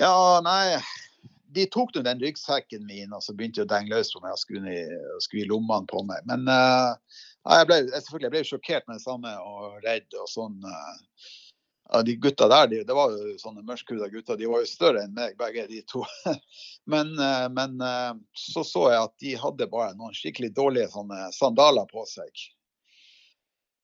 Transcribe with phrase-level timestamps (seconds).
[0.00, 0.80] Ja, nei
[1.52, 4.32] De tok nå den ryggsekken min og så begynte de å denge løs på meg
[4.32, 6.22] og skulle i lommene på meg.
[6.30, 6.94] Men uh,
[7.42, 10.56] jeg ble selvfølgelig jeg ble sjokkert med det samme og redd og sånn.
[10.62, 14.38] Uh, de gutta der, de, det var jo sånne mørkhuda gutter.
[14.38, 16.04] De var jo større enn meg, begge de to.
[16.92, 17.82] Men, uh, men
[18.38, 20.88] så så jeg at de hadde bare noen skikkelig dårlige
[21.34, 22.46] sandaler på seg.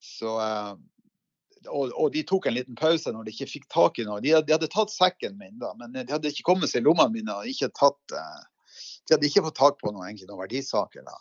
[0.02, 0.38] Så
[1.66, 4.20] og, og, de tok en liten pause når de ikke fikk tak i noe.
[4.24, 7.14] De, de hadde tatt sekken min, da, men de hadde ikke kommet seg i lommene
[7.14, 8.42] mine og ikke tatt uh,
[9.06, 11.06] De hadde ikke fått tak på noe, egentlig, noen verdisaker.
[11.06, 11.16] da.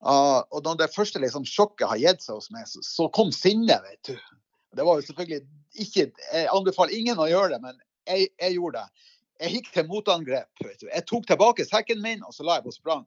[0.00, 3.32] Uh, og da det første liksom, sjokket har gitt seg hos meg, så, så kom
[3.34, 4.36] sinnet, vet du.
[4.78, 5.40] Det var jo selvfølgelig
[5.82, 9.06] ikke Jeg anbefaler ingen å gjøre det, men jeg, jeg gjorde det.
[9.40, 10.50] Jeg gikk til motangrep.
[10.64, 10.88] vet du.
[10.90, 13.06] Jeg tok tilbake sekken min, og så la jeg på sprang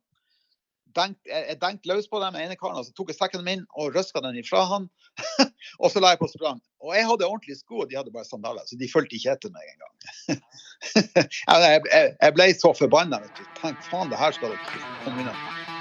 [0.96, 4.22] benkt, jeg løs på den ene karen, og så tok jeg sekken min og røska
[4.26, 4.88] den ifra han.
[5.82, 6.62] og så la jeg på sprang.
[6.84, 9.54] Og jeg hadde ordentlige sko, og de hadde bare sandaler, så de fulgte ikke etter
[9.54, 10.42] meg engang.
[11.64, 13.22] jeg, jeg, jeg ble så forbanna.
[13.62, 15.73] Tenk faen, det her skal dere komme unna.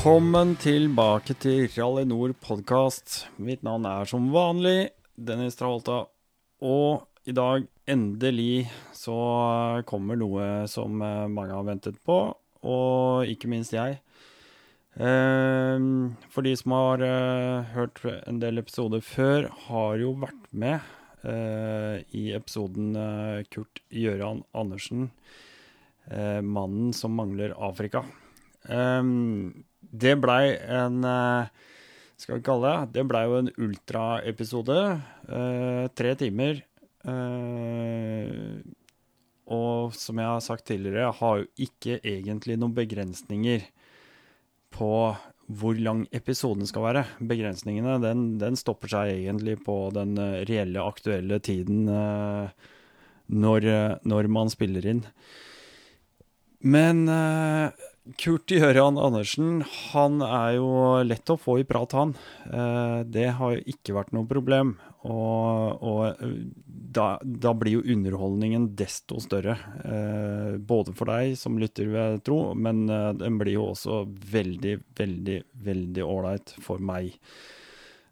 [0.00, 3.26] Velkommen tilbake til Rally Nord podkast.
[3.36, 6.06] Mitt navn er som vanlig Dennis Travolta.
[6.64, 9.18] Og i dag, endelig, så
[9.84, 12.16] kommer noe som eh, mange har ventet på,
[12.64, 14.00] og ikke minst jeg.
[14.96, 20.80] Ehm, for de som har eh, hørt en del episoder før, har jo vært med
[21.28, 22.96] eh, i episoden
[23.52, 25.10] Kurt Gjøran Andersen,
[26.08, 28.00] mannen som mangler Afrika.
[28.64, 31.48] Um, det blei en uh,
[32.20, 34.78] Skal vi kalle det Det blei jo en ultraepisode.
[35.26, 36.62] Uh, tre timer.
[37.06, 38.60] Uh,
[39.50, 43.64] og som jeg har sagt tidligere, har jo ikke egentlig noen begrensninger
[44.70, 44.92] på
[45.50, 47.02] hvor lang episoden skal være.
[47.18, 50.14] Begrensningene den, den stopper seg egentlig på den
[50.46, 53.66] reelle, aktuelle tiden når,
[54.06, 55.02] når man spiller inn.
[56.62, 57.02] Men
[58.18, 59.60] Kurt Gjøran Andersen,
[59.92, 60.70] han er jo
[61.04, 62.14] lett å få i prat, han.
[62.46, 64.74] Eh, det har jo ikke vært noe problem.
[65.04, 66.32] Og, og eh,
[66.64, 69.58] da, da, blir jo underholdningen desto større.
[69.84, 72.86] Eh, både for deg som lytter, vil jeg tro, men
[73.20, 77.14] den blir jo også veldig, veldig, veldig ålreit for meg.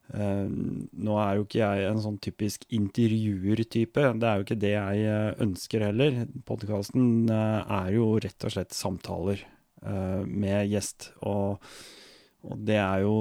[0.09, 4.07] Nå er jo ikke jeg en sånn typisk intervjuer-type.
[4.17, 6.23] Det er jo ikke det jeg ønsker heller.
[6.49, 9.45] Podkasten er jo rett og slett samtaler.
[9.83, 11.13] Eh, med gjest.
[11.27, 11.63] Og,
[12.45, 13.15] og, det er jo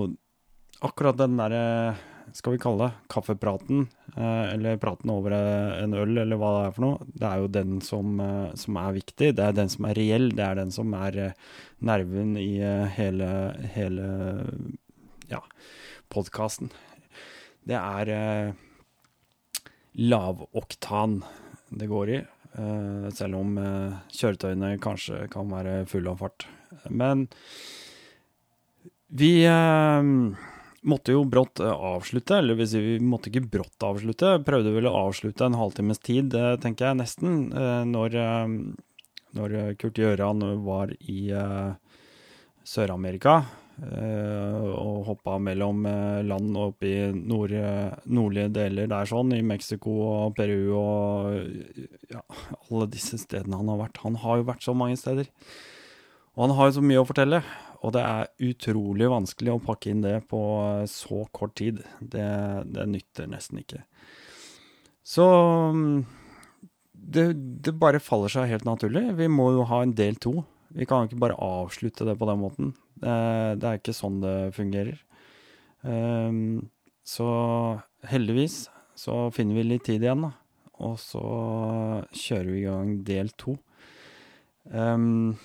[0.86, 1.96] akkurat den derre,
[2.38, 3.86] skal vi kalle det, kaffepraten,
[4.18, 7.48] uh, eller praten over en øl, eller hva det er for noe, det er jo
[7.56, 8.20] den som,
[8.60, 9.32] som er viktig.
[9.38, 10.28] Det er den som er reell.
[10.36, 11.18] Det er den som er
[11.88, 12.52] nerven i
[12.98, 13.32] hele,
[13.74, 14.08] hele
[15.32, 15.42] ja,
[16.14, 16.70] podkasten.
[17.68, 18.54] Det er
[19.98, 21.22] lavoktan
[21.74, 22.22] det går i.
[22.58, 26.48] Uh, selv om uh, kjøretøyene kanskje kan være fulle av fart.
[26.90, 27.28] Men
[29.14, 30.02] vi uh,
[30.88, 34.40] måtte jo brått avslutte, eller vil si vi måtte ikke brått avslutte.
[34.48, 37.38] Prøvde vel å avslutte en halvtimes tid, tenker jeg nesten,
[37.92, 38.16] når,
[39.36, 41.28] når Kurt Gjøran var i
[42.64, 43.42] Sør-Amerika.
[43.78, 47.54] Eh, og hoppa mellom eh, land oppe i nord,
[48.10, 51.38] nordlige deler der sånn, i Mexico og Peru og
[52.10, 52.24] ja,
[52.72, 54.02] alle disse stedene han har vært.
[54.06, 55.30] Han har jo vært så mange steder.
[56.38, 57.42] Og han har jo så mye å fortelle.
[57.86, 61.84] Og det er utrolig vanskelig å pakke inn det på eh, så kort tid.
[62.02, 62.28] Det,
[62.74, 63.84] det nytter nesten ikke.
[65.08, 65.26] Så
[65.74, 66.00] mm,
[66.94, 67.28] det,
[67.66, 69.06] det bare faller seg helt naturlig.
[69.20, 70.42] Vi må jo ha en del to.
[70.78, 72.74] Vi kan jo ikke bare avslutte det på den måten.
[73.02, 75.00] Det er ikke sånn det fungerer.
[75.86, 76.70] Ehm,
[77.06, 77.28] så
[78.08, 80.34] heldigvis så finner vi litt tid igjen, da.
[80.86, 81.24] Og så
[82.14, 83.56] kjører vi i gang del to.
[84.70, 85.38] Um,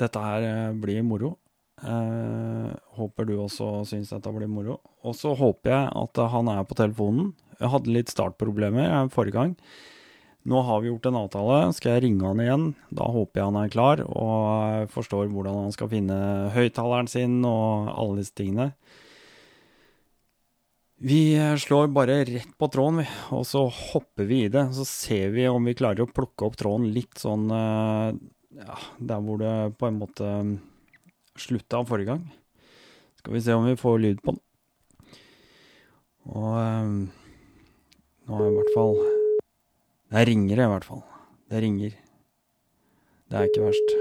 [0.00, 1.34] dette her eh, blir moro.
[1.80, 4.78] Uh, håper du også syns dette blir moro.
[5.04, 7.32] Og så håper jeg at han er på telefonen.
[7.58, 9.54] Jeg hadde litt startproblemer forrige gang.
[10.48, 12.66] Nå har vi gjort en avtale, skal jeg ringe han igjen.
[12.96, 16.16] Da håper jeg han er klar og forstår hvordan han skal finne
[16.54, 18.70] høyttaleren sin og alle disse tingene.
[21.00, 24.66] Vi slår bare rett på tråden, og så hopper vi i det.
[24.76, 28.16] Så ser vi om vi klarer å plukke opp tråden litt sånn eh,
[28.60, 30.34] ja, der hvor det på en måte
[31.40, 32.26] slutta forrige gang.
[33.20, 34.44] Skal vi se om vi får lyd på den.
[36.32, 36.92] Og eh,
[38.28, 39.19] nå er i hvert fall
[40.10, 41.04] Det ringer i hvert fall.
[41.50, 41.92] Det ringer.
[43.30, 43.92] Det er ikke verst.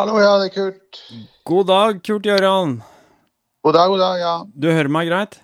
[0.00, 0.98] Hallo, ja, det er Kurt.
[1.46, 2.80] God dag, Kurt Gjøran.
[3.62, 4.34] God dag, god dag, ja.
[4.58, 5.38] Du hører meg greit?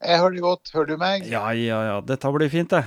[0.00, 0.72] Jeg hører deg godt.
[0.72, 1.28] Hører du meg?
[1.28, 2.00] Ja, ja, ja.
[2.08, 2.86] Dette blir fint, det.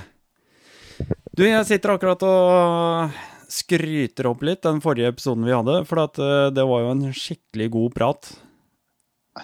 [1.38, 3.20] Du, jeg sitter akkurat og
[3.52, 7.10] skryter opp litt den forrige episoden vi hadde, for at, eh, det var jo en
[7.14, 8.32] skikkelig god prat.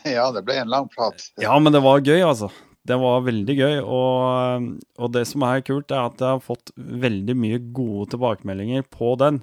[0.03, 1.31] Ja, det ble en lang prat.
[1.39, 2.51] Ja, men det var gøy, altså.
[2.89, 3.81] Det var veldig gøy.
[3.85, 4.69] Og,
[4.99, 9.15] og det som er kult, er at jeg har fått veldig mye gode tilbakemeldinger på
[9.21, 9.43] den.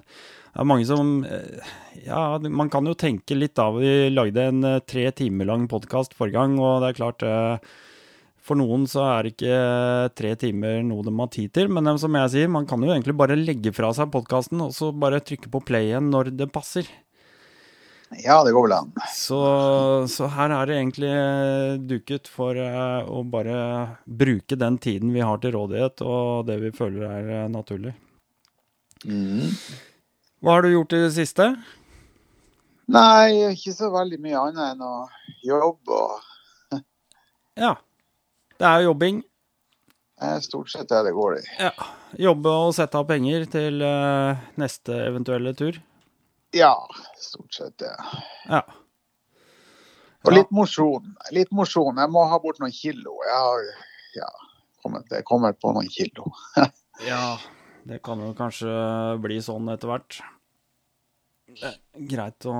[0.56, 1.72] Det er mange som eh,
[2.06, 3.68] Ja, man kan jo tenke litt da.
[3.76, 7.74] Vi lagde en eh, tre timer lang podkast forrige gang, og det er klart eh,
[8.46, 9.58] For noen så er ikke
[10.16, 13.18] tre timer noe de har tid til, men som jeg sier, man kan jo egentlig
[13.20, 16.88] bare legge fra seg podkasten og så bare trykke på play igjen når det passer.
[18.10, 18.92] Ja, det går vel an.
[19.14, 19.38] Så,
[20.08, 21.14] så, her er det egentlig
[21.90, 23.56] duket for uh, å bare
[24.06, 27.96] bruke den tiden vi har til rådighet, og det vi føler er uh, naturlig.
[29.02, 29.50] Mm.
[30.38, 31.48] Hva har du gjort i det siste?
[32.94, 34.94] Nei, ikke så veldig mye annet enn å
[35.42, 36.78] jobbe og
[37.64, 37.74] Ja.
[38.56, 39.18] Det er jobbing.
[40.22, 41.42] Er stort sett det det går i.
[41.60, 41.74] Ja.
[42.22, 43.82] Jobbe og sette av penger til
[44.56, 45.76] neste eventuelle tur.
[46.56, 46.74] Ja,
[47.20, 47.92] stort sett det.
[48.48, 48.62] Ja.
[50.26, 51.12] Og litt mosjon.
[51.34, 52.00] Litt mosjon.
[52.00, 53.18] Jeg må ha bort noen kilo.
[53.26, 53.66] Jeg har
[54.16, 54.30] ja,
[54.82, 56.32] kommet, jeg kommet på noen kilo.
[57.10, 57.36] ja,
[57.86, 58.72] det kan jo kanskje
[59.22, 60.18] bli sånn etter hvert.
[61.56, 62.54] Det er greit å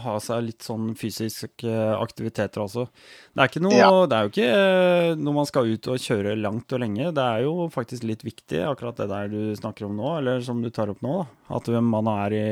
[0.00, 2.86] ha seg litt sånn fysiske aktiviteter også.
[3.34, 3.90] Det er, noe, ja.
[4.08, 7.10] det er jo ikke når man skal ut og kjøre langt og lenge.
[7.16, 10.62] Det er jo faktisk litt viktig, akkurat det der du snakker om nå, eller som
[10.64, 11.20] du tar opp nå.
[11.20, 11.58] Da.
[11.60, 12.44] At man er i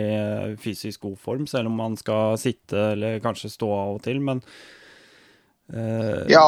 [0.61, 4.21] fysisk god form, selv om man skal sitte eller kanskje stå av og til.
[4.25, 4.43] Men
[5.73, 6.45] uh, Ja,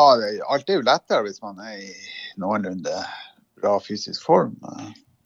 [0.53, 1.95] alt er jo lettere hvis man er i
[2.41, 3.05] noenlunde
[3.61, 4.59] bra fysisk form.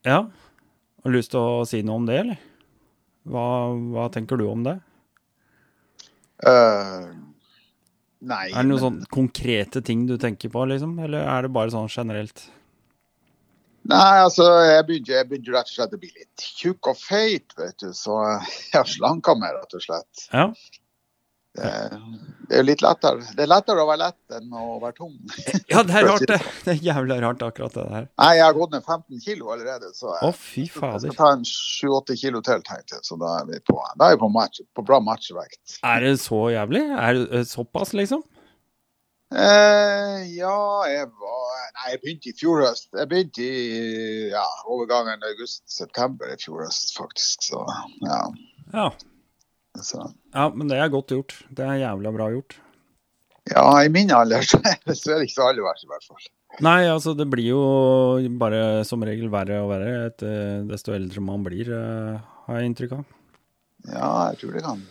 [0.06, 0.22] Ja.
[1.02, 2.47] Har du lyst til å si noe om det, eller?
[3.28, 3.46] Hva,
[3.94, 4.76] hva tenker du om det?
[6.38, 7.10] Uh,
[8.22, 8.84] nei Er det noen men...
[8.84, 10.94] sånne konkrete ting du tenker på, liksom?
[11.02, 12.46] Eller er det bare sånn generelt?
[13.88, 17.54] Nei, altså, jeg begynte, jeg begynte rett og slett å bli litt tjukk og feit,
[17.56, 17.88] vet du.
[17.96, 20.26] Så jeg har slanka meg, rett og slett.
[20.28, 20.50] Ja.
[21.58, 23.24] Det, er er litt lettere.
[23.36, 25.12] Det er lettere å være lett enn å være tung.
[25.72, 26.38] ja, det er rart, det.
[26.64, 28.08] Det er jævlig rart, akkurat det der.
[28.22, 30.38] Nei, jeg har gått ned 15 kilo allerede, så jeg,
[30.72, 30.96] fader.
[30.96, 33.04] jeg skal ta en 7-8 kilo til, tenkte jeg.
[33.08, 35.78] Så da er vi på, da er vi på, match, på bra matchvekt.
[35.84, 36.84] Er det så jævlig?
[36.96, 38.24] Er det såpass, liksom?
[39.28, 40.58] Eh, ja,
[40.88, 42.88] jeg var Nei, jeg begynte i fjor høst.
[42.96, 47.44] Jeg begynte i ja, overgangen august-september i fjor høst, faktisk.
[47.50, 47.60] Så
[48.06, 48.22] ja.
[48.72, 48.88] ja.
[49.86, 50.00] Så.
[50.34, 51.36] Ja, men det er godt gjort.
[51.54, 52.58] Det er jævla bra gjort.
[53.48, 56.26] Ja, i min alder så er det ikke så aller verst, i hvert fall.
[56.64, 57.62] Nei, altså det blir jo
[58.40, 63.04] bare som regel verre og verre etter, desto eldre man blir, har jeg inntrykk av.
[63.88, 64.82] Ja, jeg tror det kan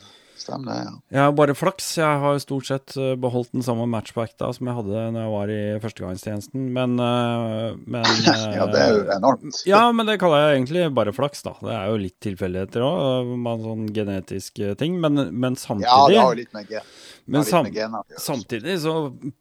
[0.42, 0.86] stemme, det.
[0.86, 0.94] ja.
[1.18, 1.89] Jeg har bare flaks.
[2.00, 5.54] Jeg har stort sett beholdt den samme matchback da som jeg hadde når jeg var
[5.54, 8.07] i førstegangstjenesten, men, men
[8.57, 9.62] Ja, det er jo enormt.
[9.69, 11.56] Ja, men det kaller jeg egentlig bare flaks, da.
[11.62, 13.35] Det er jo litt tilfeldigheter òg,
[13.68, 16.95] sånn genetiske ting, men, men samtidig Ja, det har jo litt med gen.
[17.28, 17.68] Men sam
[18.18, 18.94] samtidig så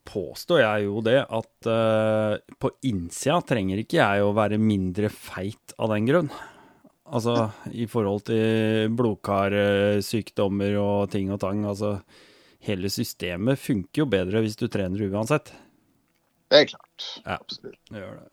[0.07, 5.75] påstår jeg jo det at uh, på innsida trenger ikke jeg å være mindre feit
[5.79, 6.31] av den grunn.
[7.07, 11.63] Altså i forhold til blodkarsykdommer og ting og tang.
[11.69, 11.97] Altså
[12.67, 15.53] hele systemet funker jo bedre hvis du trener uansett.
[16.47, 17.07] Det er klart.
[17.23, 17.79] Ja, absolutt.
[17.91, 18.29] Det gjør det.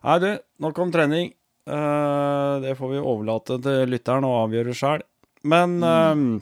[0.00, 0.28] Nei, du,
[0.64, 1.32] nok om trening.
[1.68, 5.04] Uh, det får vi overlate til lytteren å avgjøre sjøl.
[5.48, 6.40] Men uh,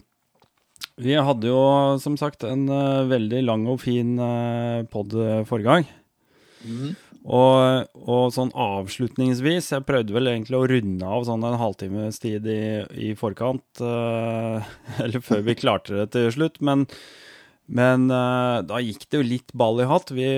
[0.99, 1.59] vi hadde jo
[2.03, 4.15] som sagt en uh, veldig lang og fin
[4.91, 5.15] pod
[5.47, 5.89] forrige gang.
[6.63, 6.95] Mm.
[7.27, 12.47] Og, og, sånn avslutningsvis Jeg prøvde vel egentlig å runde av sånn en halvtimes tid
[12.47, 12.61] i,
[12.95, 13.65] i forkant.
[13.81, 14.63] Uh,
[15.03, 16.61] eller før vi klarte det til slutt.
[16.63, 16.87] Men
[17.69, 20.09] men uh, da gikk det jo litt ball i hatt.
[20.17, 20.29] Vi,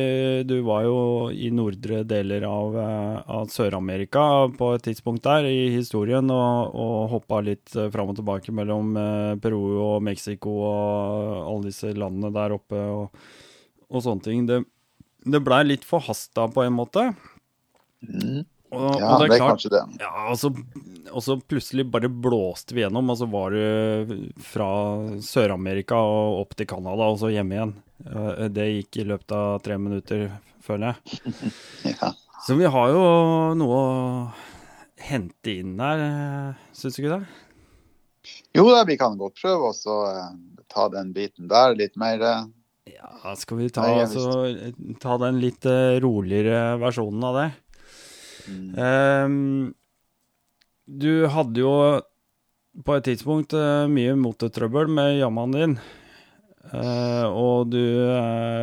[0.44, 0.98] du var jo
[1.32, 6.98] i nordre deler av, uh, av Sør-Amerika på et tidspunkt der i historien og, og
[7.14, 8.92] hoppa litt fram og tilbake mellom
[9.40, 13.24] Peru og Mexico og alle disse landene der oppe og,
[13.88, 14.44] og sånne ting.
[14.50, 14.60] Det,
[15.26, 17.12] det blei litt forhasta på en måte.
[18.02, 18.42] Mm.
[18.72, 19.82] Og, ja, og det er, er klart, kanskje det.
[20.00, 20.50] Ja, og så,
[21.12, 24.14] og så plutselig bare blåste vi gjennom, og så var du
[24.48, 24.70] fra
[25.28, 27.74] Sør-Amerika og opp til Canada, og så hjemme igjen.
[28.08, 30.30] Eh, Det gikk i løpet av tre minutter,
[30.64, 31.22] føler jeg.
[31.98, 32.14] Ja.
[32.42, 33.02] Så vi har jo
[33.60, 33.92] noe å
[35.04, 38.32] hente inn der, syns du ikke det?
[38.58, 40.32] Jo da, vi kan godt prøve å eh,
[40.72, 42.24] ta den biten der litt mer.
[42.90, 47.50] Ja, skal vi ta, Nei, altså, ta den litt eh, roligere versjonen av det?
[48.50, 48.72] mm.
[48.82, 49.74] Um,
[50.92, 51.74] du hadde jo
[52.82, 55.76] på et tidspunkt eh, mye motetrøbbel med jammaen din.
[56.72, 57.82] Uh, og du,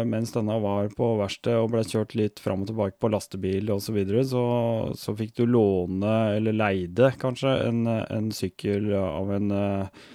[0.08, 3.88] mens denne var på verksted og ble kjørt litt fram og tilbake på lastebil osv.,
[3.88, 4.44] så, videre, så
[4.98, 10.06] så fikk du låne, eller leide kanskje, en, en sykkel av en eh,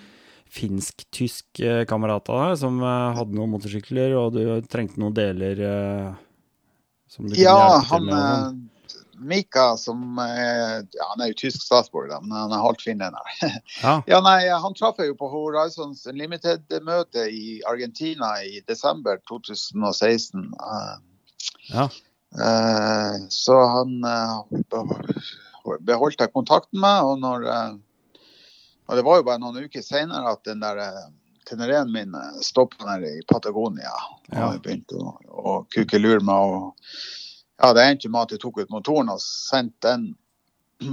[0.54, 5.64] finsk-tysk eh, kamerat av deg som eh, hadde noen motorsykler, og du trengte noen deler
[5.70, 6.12] eh,
[7.10, 8.14] som du kunne Ja, hjelpe til med.
[8.14, 8.62] og sånn.
[9.24, 13.14] Mika, som er, ja, han er jo tysk statsborger, men han er halvt finner.
[13.82, 13.94] Ja.
[14.12, 20.50] Ja, nei, Han traff jeg jo på Horizons Limited-møte i Argentina i desember 2016.
[20.50, 20.98] eh,
[21.72, 21.88] Ja.
[22.34, 24.42] Uh, så han uh,
[25.86, 27.76] beholdt jeg kontakten med, og når eh,
[28.94, 31.04] og Det var jo bare noen uker senere at den der eh,
[31.50, 33.92] Tenereen min stoppa nede i Patagonia.
[34.32, 34.46] Og Ja.
[34.64, 36.54] begynte å, å kuke lur meg.
[36.54, 36.94] Og,
[37.60, 40.06] Ja, det endte med at jeg tok ut motoren og sendte den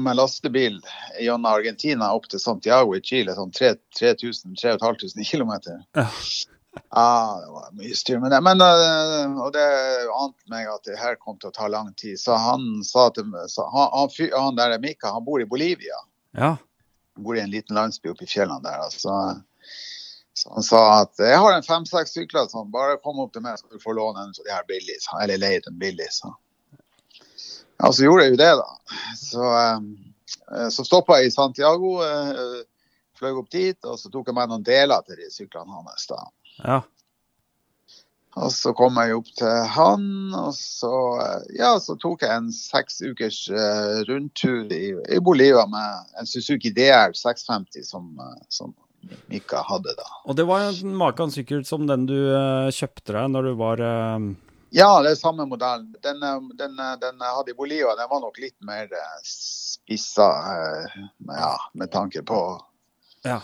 [0.04, 0.76] med lastebil
[1.18, 5.52] gjennom Argentina opp til Santiago i Chile, sånn 3000-3500 km.
[5.96, 6.06] Ja.
[6.94, 8.38] Ja, det var mye styr med det.
[8.46, 9.64] Men, øh, og det
[10.14, 12.18] ante meg at det her kom til å ta lang tid.
[12.20, 15.98] Så han sa til meg så han, han, han der Mika, han bor i Bolivia.
[16.38, 16.56] ja.
[17.24, 18.86] Bor i en liten landsby oppe i fjellene der.
[18.94, 19.16] Så,
[20.36, 23.58] så han sa at jeg har en fem-seks sykler, sånn, bare kom opp til meg,
[23.60, 24.98] så du få låne en så de her billig.
[25.04, 26.08] Så, eller leie den billig.
[26.16, 26.32] Så.
[27.80, 29.00] Ja, så gjorde jeg jo det, da.
[29.16, 32.62] Så, eh, så stoppa jeg i Santiago, eh,
[33.20, 36.08] fløy opp dit, og så tok jeg meg noen deler til de syklene hans.
[36.10, 36.24] da.
[36.60, 36.80] Ja.
[38.40, 40.04] Og så kom jeg opp til han,
[40.36, 45.66] og så, eh, ja, så tok jeg en seks ukers eh, rundtur i, i Bolivia
[45.68, 48.72] med en Suzuki DR 650 som, eh, som
[49.32, 50.08] Mika hadde da.
[50.28, 52.16] Og det var en maken sykkel som den du
[52.76, 53.80] kjøpte deg når du var
[54.76, 55.86] Ja, det er samme modell.
[56.04, 56.20] Den,
[56.58, 58.92] den, den jeg hadde i Bolivia, den var nok litt mer
[59.24, 60.28] spissa
[61.32, 62.42] ja, med tanke på
[63.24, 63.40] Ja.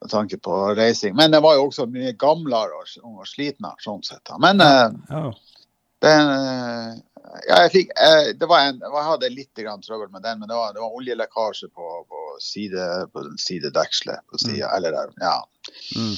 [0.00, 1.16] Med tanke på reising.
[1.18, 4.32] Men den var jo også mye gamlere og, og slitnere sånn sett.
[4.42, 5.28] Men eh, ja.
[6.04, 6.90] Den, eh,
[7.48, 10.56] ja, jeg, fikk, eh, det var en, jeg hadde litt trøbbel med den, men det
[10.56, 14.22] var, det var oljelekkasje på, på, side, på sidedekselet.
[14.30, 15.38] På, side, eller, der, ja,
[15.94, 16.14] Mm.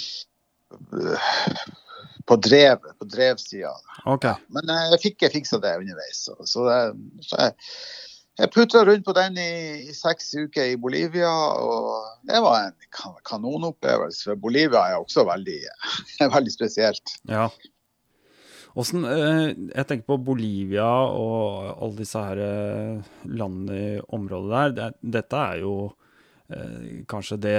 [2.27, 3.73] på drevet, på drevsida.
[4.07, 4.35] Okay.
[4.55, 6.21] Men eh, jeg fikk jeg fiksa det underveis.
[6.29, 7.57] Så, så, det, så jeg,
[8.41, 9.51] jeg putra rundt på den i,
[9.91, 11.31] i seks uker i Bolivia,
[11.61, 14.37] og det var en kan- kanonopplevelse.
[14.41, 15.59] Bolivia er også veldig,
[16.37, 17.15] veldig spesielt.
[17.29, 17.49] Ja.
[18.71, 24.77] Hvordan, eh, Jeg tenker på Bolivia og alle disse her eh, landene i området der.
[24.79, 25.73] Det, dette er jo
[26.55, 27.57] eh, kanskje det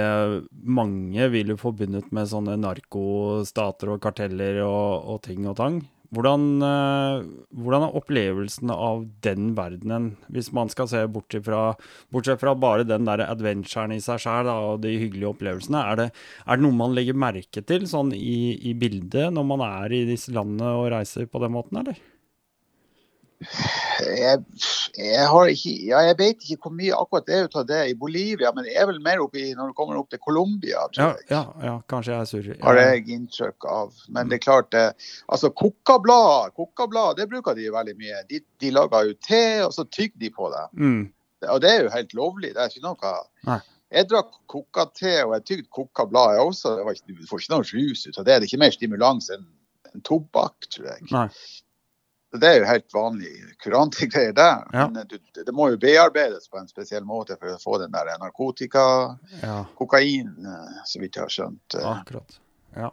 [0.64, 5.82] mange ville forbundet med sånne narkostater og karteller og, og ting og tang.
[6.12, 7.24] Hvordan, eh,
[7.56, 11.72] hvordan er opplevelsen av den verdenen, hvis man skal se bort ifra,
[12.12, 15.80] bortsett fra bare den der adventuren i seg sjøl og de hyggelige opplevelsene?
[15.80, 16.08] Er det,
[16.44, 20.04] er det noe man legger merke til sånn i, i bildet når man er i
[20.10, 21.96] disse landene og reiser på den måten, eller?
[24.02, 24.42] Jeg,
[24.98, 27.80] jeg, har ikke, ja, jeg vet ikke hvor mye akkurat det er ut av det
[27.92, 31.10] i Bolivia, men det er vel mer oppi når du kommer opp til Colombia, Ja,
[31.30, 32.52] ja, ja kanskje jeg er surr.
[32.66, 34.04] Har jeg inntrykk av.
[34.12, 34.86] Men det er klart det,
[35.32, 38.22] altså Kokablad, kokkablad det bruker de veldig mye.
[38.30, 40.64] De, de lager jo te, og så tygger de på det.
[40.78, 41.04] Mm,
[41.50, 42.54] Og det er jo helt lovlig.
[42.54, 43.14] Det er ikke noe
[43.48, 43.60] Nei.
[43.92, 46.78] Jeg drakk kokate, og jeg tygde kokablad jeg også.
[46.80, 48.32] Ikke, du får ikke noe rus ut av det.
[48.32, 49.44] Det er ikke mer stimulans enn
[49.92, 51.08] en tobakk, tror jeg.
[51.12, 51.26] nei.
[52.32, 54.62] Det er jo helt vanlig kurante greier der.
[54.72, 54.86] Ja.
[54.88, 58.08] Men du, det må jo bearbeides på en spesiell måte for å få den der
[58.22, 61.74] narkotika, Ja, kokain, eh, så vidt jeg har skjønt.
[61.76, 61.84] eh.
[61.90, 62.38] akkurat.
[62.76, 62.88] Ja.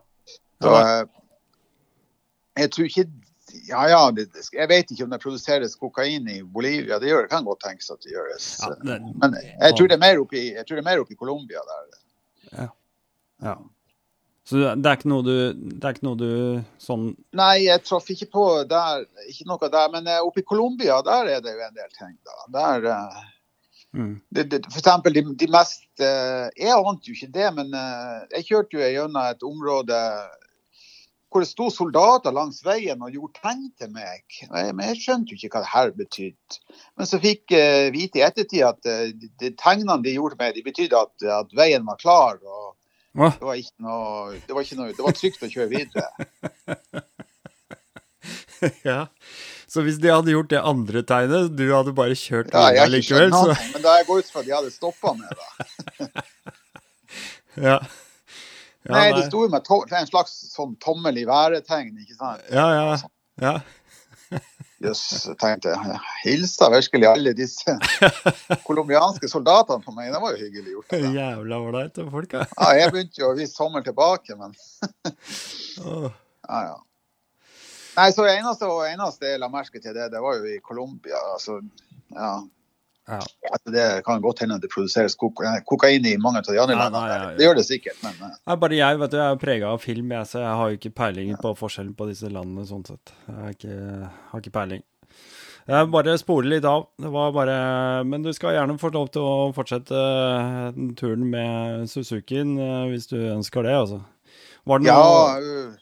[0.61, 1.05] Så, eh,
[2.65, 3.07] jeg tror ikke
[3.65, 6.99] Ja, ja, det, det- jeg vet ikke om det produseres kokain i Bolivia.
[6.99, 8.59] Det gjør, kan godt tenkes at det gjøres.
[8.61, 11.59] Ja, det- Men jeg tror det mer oppi, jeg tror det er mer oppi Colombia
[11.71, 12.69] der.
[13.41, 13.55] ja.
[14.49, 15.33] Så det er ikke noe du,
[15.77, 16.29] ikke noe du
[16.81, 19.91] sånn Nei, jeg traff ikke på der, ikke noe der.
[19.93, 22.37] Men oppe i Colombia, der er det jo en del ting, da.
[22.55, 23.19] Der eh,
[23.99, 27.77] mm, det, det, for eksempel de, de mest eh, Jeg ante jo ikke det, men
[27.77, 30.01] eh, jeg kjørte jo gjennom et område
[31.29, 34.23] hvor det sto soldater langs veien og gjorde tegn til meg.
[34.49, 36.57] Men jeg skjønte jo ikke hva det her betydde.
[36.97, 40.41] Men så fikk jeg vite i ettertid at eh, de, de tegnene de gjorde til
[40.41, 42.41] meg, de betydde at, at veien var klar.
[42.41, 42.78] og
[43.17, 43.31] Hva?
[43.39, 46.05] det var, ikke noe, det, var ikke noe, det var trygt å kjøre videre.
[48.89, 48.99] ja.
[49.69, 52.89] Så hvis de hadde gjort det andre tegnet, du hadde bare kjørt Ja, jeg har
[52.89, 56.09] ikke likevel, så men da jeg går ut fra at de hadde stoppa meg, da.
[57.59, 57.79] Ja.
[58.87, 62.45] Ja, Nei, det sto jo med en slags sånn tommel i været-tegn, ikke sant?
[62.53, 62.95] Ja, ja.
[63.43, 64.39] ja.
[64.79, 65.97] Jøss, jeg tenkte jeg.
[66.23, 67.73] Hilsa virkelig alle disse
[68.67, 70.13] colombianske soldatene på meg.
[70.13, 70.93] Det var jo hyggelig gjort.
[70.93, 71.01] Det.
[71.17, 72.45] Jævla ålreite folk, ja.
[72.53, 74.55] Ja, jeg begynte jo å vise tommel tilbake, men
[75.83, 76.77] ja, ja.
[77.97, 81.19] Nei, så eneste og eneste jeg la merke til det, det var jo i Colombia.
[81.33, 81.59] Altså,
[82.15, 82.37] ja.
[83.09, 83.19] Ja.
[83.49, 86.75] Altså, det kan godt hende at det produseres koka kokain i mange av de andre
[86.77, 87.07] landene.
[87.09, 87.31] ja, ja.
[87.39, 89.81] Det gjør det sikkert, men eh, Nei, bare jeg, vet du, jeg er prega av
[89.83, 93.13] film, jeg, så jeg har jo ikke peiling på forskjellen på disse landene sånn sett.
[93.27, 93.79] Jeg har ikke,
[94.33, 94.85] har ikke peiling.
[95.69, 96.87] Jeg bare spoler litt av.
[96.97, 97.55] Det var bare
[98.07, 103.05] Men du skal gjerne få lov til å fortsette eh, turen med Suzukien eh, hvis
[103.11, 103.99] du ønsker det, altså.
[104.69, 105.75] Var det Ja, noe em,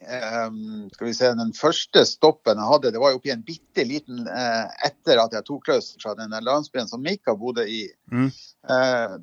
[0.00, 4.22] skal vi se, Den første stoppen jeg hadde, det var jo oppi en bitte liten
[4.24, 7.82] eh, Etter at jeg tok løs fra den landsbyen som Mika bodde i.
[8.12, 8.30] Mm.
[8.30, 9.18] Eh,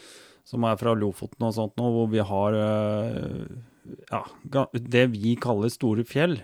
[0.48, 3.42] som er fra Lofoten og sånt nå, hvor vi har eh,
[4.08, 4.22] ja,
[4.72, 6.38] det vi kaller store fjell,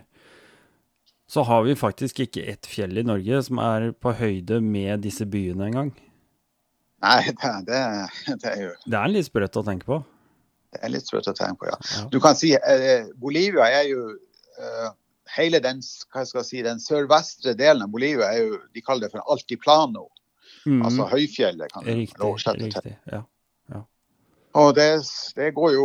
[1.29, 5.27] så har vi faktisk ikke ett fjell i Norge som er på høyde med disse
[5.29, 5.91] byene engang.
[7.05, 7.83] Nei, det, det,
[8.43, 10.01] det er jo Det er litt sprøtt å tenke på.
[10.73, 11.79] Det er litt sprøtt å tenke på, ja.
[11.97, 12.05] Ja.
[12.13, 14.11] Du kan si eh, Bolivia er jo
[14.59, 14.89] eh,
[15.37, 19.07] Hele den, hva skal jeg si, den sørvestre delen av Bolivia er jo De kaller
[19.09, 20.07] det for altiplano.
[20.65, 20.81] Mm.
[20.89, 22.71] Altså høyfjellet, kan du oversette til.
[22.73, 23.25] riktig, ja.
[24.59, 24.87] Og det,
[25.37, 25.85] det går jo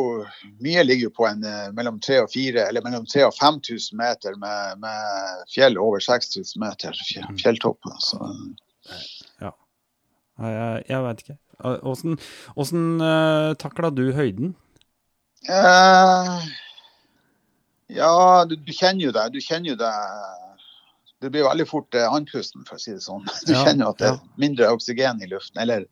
[0.63, 3.97] Mye ligger jo på en eh, mellom 3 og 4, eller mellom 3 og 5000
[3.99, 6.95] meter med, med fjell over 6000 meter,
[7.27, 7.37] Mm.
[7.43, 7.99] fjelltopper.
[7.99, 8.17] Så
[9.43, 9.51] Ja.
[10.39, 11.37] Jeg, jeg veit ikke.
[11.85, 12.15] Åssen,
[12.57, 14.55] åssen uh, takla du høyden?
[15.49, 16.45] Eh,
[17.97, 19.25] ja, du, du kjenner jo det.
[19.34, 19.93] Du kjenner jo det.
[21.23, 23.25] Det blir veldig fort eh, andpusten, for å si det sånn.
[23.47, 25.62] Du Ja, kjenner jo at det er mindre oksygen i luften.
[25.63, 25.88] Eller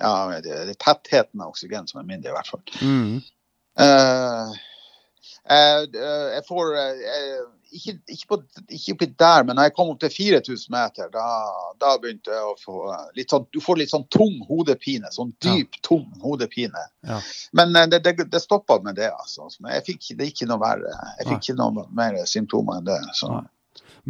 [0.00, 2.62] ja, det, det er tettheten av oksygen som er mindre, i hvert fall.
[2.80, 3.18] Mm.
[3.82, 4.54] Eh,
[5.50, 7.40] jeg får eh,
[7.72, 11.24] ikke, ikke, på, ikke oppi der, men når jeg kom opp til 4000 meter, da,
[11.82, 15.10] da begynte jeg å få eh, litt sånn Du får litt sånn tung hodepine.
[15.14, 16.84] Sånn dyp, tung hodepine.
[17.08, 17.18] Ja.
[17.58, 19.48] Men eh, det, det, det stoppa med det, altså.
[19.60, 20.92] Men jeg fikk det ikke noe verre.
[20.92, 21.32] Jeg Nei.
[21.32, 23.00] fikk ikke noe mer symptomer enn det.
[23.18, 23.32] Så.
[23.32, 23.48] Nei.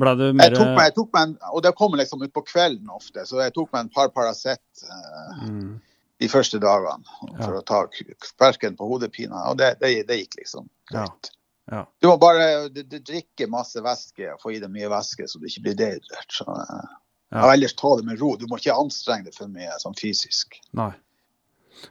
[0.03, 2.93] Ble du Jeg tok meg, jeg tok meg en, og det kommer liksom utpå kvelden
[2.93, 5.73] ofte, så jeg tok meg en par Paracet Uh, mm.
[6.23, 7.05] De første dagene
[7.43, 7.61] for Ja.
[7.61, 7.83] å ta
[8.39, 9.45] kverken på hodepina.
[9.51, 11.31] Og det, det, det gikk liksom greit.
[11.71, 11.85] Ja.
[12.03, 15.39] Du må bare du, du drikke masse væske og få i deg mye væske så
[15.39, 16.31] du ikke blir dehydrert.
[16.41, 16.99] Så, eh,
[17.33, 17.47] Ja.
[17.55, 18.35] Ellers ta det med ro.
[18.37, 20.59] Du må ikke anstrenge deg for mye sånn fysisk.
[20.77, 20.91] Nei.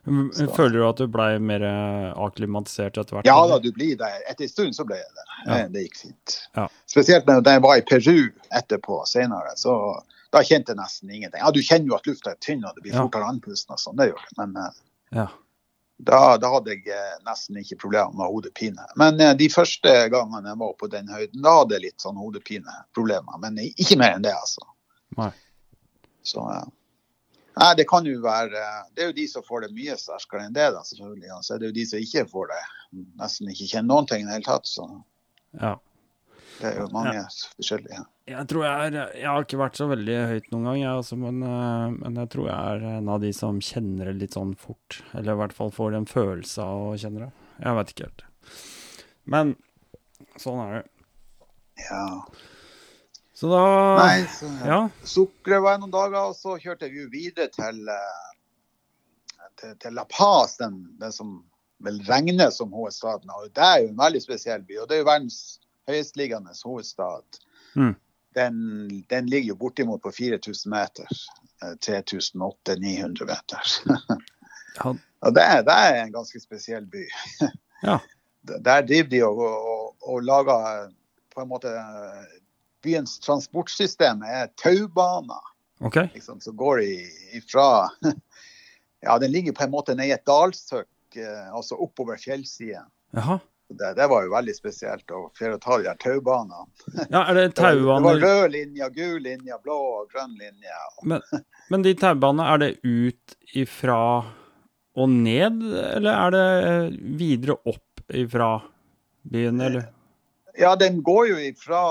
[0.06, 3.26] Men Så- Føler du at du ble mer aklimatisert akklimatisert etter hvert?
[3.26, 4.10] Ja da, du blir det.
[4.30, 5.26] Etter en stund så ble jeg det.
[5.48, 5.56] Ja.
[5.56, 6.36] Eh, Det gikk fint.
[6.56, 6.68] Ja.
[6.86, 9.74] Spesielt når jeg var i Peru etterpå senere, så
[10.32, 11.42] da kjente jeg nesten ingenting.
[11.44, 13.02] Ja, du kjenner jo at lufta er tynn og det blir Ja.
[13.04, 14.38] fortere andpusten og sånn, det gjør det.
[14.38, 14.72] Men, eh,
[15.12, 15.28] Ja.
[16.04, 18.86] Da, da hadde jeg eh, nesten ikke problemer med hodepine.
[18.98, 22.18] Men eh, de første gangene jeg var på den høyden, da hadde jeg litt sånn
[22.18, 23.38] hodepineproblemer.
[23.44, 24.66] Men ikke mer enn det, altså.
[25.18, 25.32] Nei.
[26.24, 26.64] Så ja.
[27.60, 28.62] Nei, det kan jo være
[28.96, 31.32] Det er jo de som får det mye sterkere enn det, da, selvfølgelig.
[31.36, 32.62] Og Så er det jo de som ikke får det.
[33.20, 34.66] Nesten ikke kjenner noen ting i det hele tatt.
[34.66, 34.88] Så
[35.60, 35.76] Ja.
[36.60, 37.24] Det er jo mange
[37.56, 38.04] forskjellige.
[38.32, 41.18] Jeg tror jeg er Jeg har ikke vært så veldig høyt noen gang, jeg også,
[41.22, 44.54] men, eh, men jeg tror jeg er en av de som kjenner det litt sånn
[44.60, 45.02] fort.
[45.14, 47.32] Eller i hvert fall får en følelse av å kjenne det.
[47.62, 48.24] Jeg vet ikke helt.
[49.36, 49.56] Men
[50.42, 50.86] sånn er det.
[51.90, 52.06] Ja.
[53.42, 53.64] Så da
[53.98, 54.82] Nei, så Ja.
[55.04, 60.58] Sukkeret var noen dager, og så kjørte vi videre til, eh, til, til La Paz,
[60.62, 61.40] den, den som
[61.82, 63.30] vel regnes som hovedstaden.
[63.34, 65.40] Og det er jo en veldig spesiell by, og det er jo verdens
[65.90, 67.40] høyestliggende hovedstad.
[67.76, 67.96] Mm.
[68.36, 68.56] Den,
[69.10, 71.08] den ligger jo bortimot på 4000 meter.
[71.64, 73.62] eh, 3800-900 meter.
[74.80, 74.94] Ja.
[75.20, 77.04] og det, det er en ganske spesiell by.
[77.84, 77.98] Ja.
[78.48, 80.92] Der driver de og, og, og lager
[81.36, 81.72] på en måte
[82.82, 85.42] Byens transportsystem er taubaner
[85.82, 85.98] OK.
[86.14, 86.82] liksom, som går
[87.34, 87.90] ifra
[89.02, 92.86] Ja, den ligger på en måte ned i et dalsøkk, eh, altså oppover fjellsiden.
[93.18, 93.40] Jaha.
[93.78, 96.66] Det, det var jo veldig spesielt å få ta de der taubanene.
[97.10, 98.20] Ja, er det taubaner?
[98.20, 100.82] det var rød linje, gul linje, blå og grønn linje.
[101.14, 101.24] men,
[101.74, 104.02] men de taubanene, er det ut ifra
[104.92, 108.58] og ned, eller er det eh, videre opp ifra
[109.32, 109.88] byen, eller?
[110.60, 111.82] Ja, den går jo ifra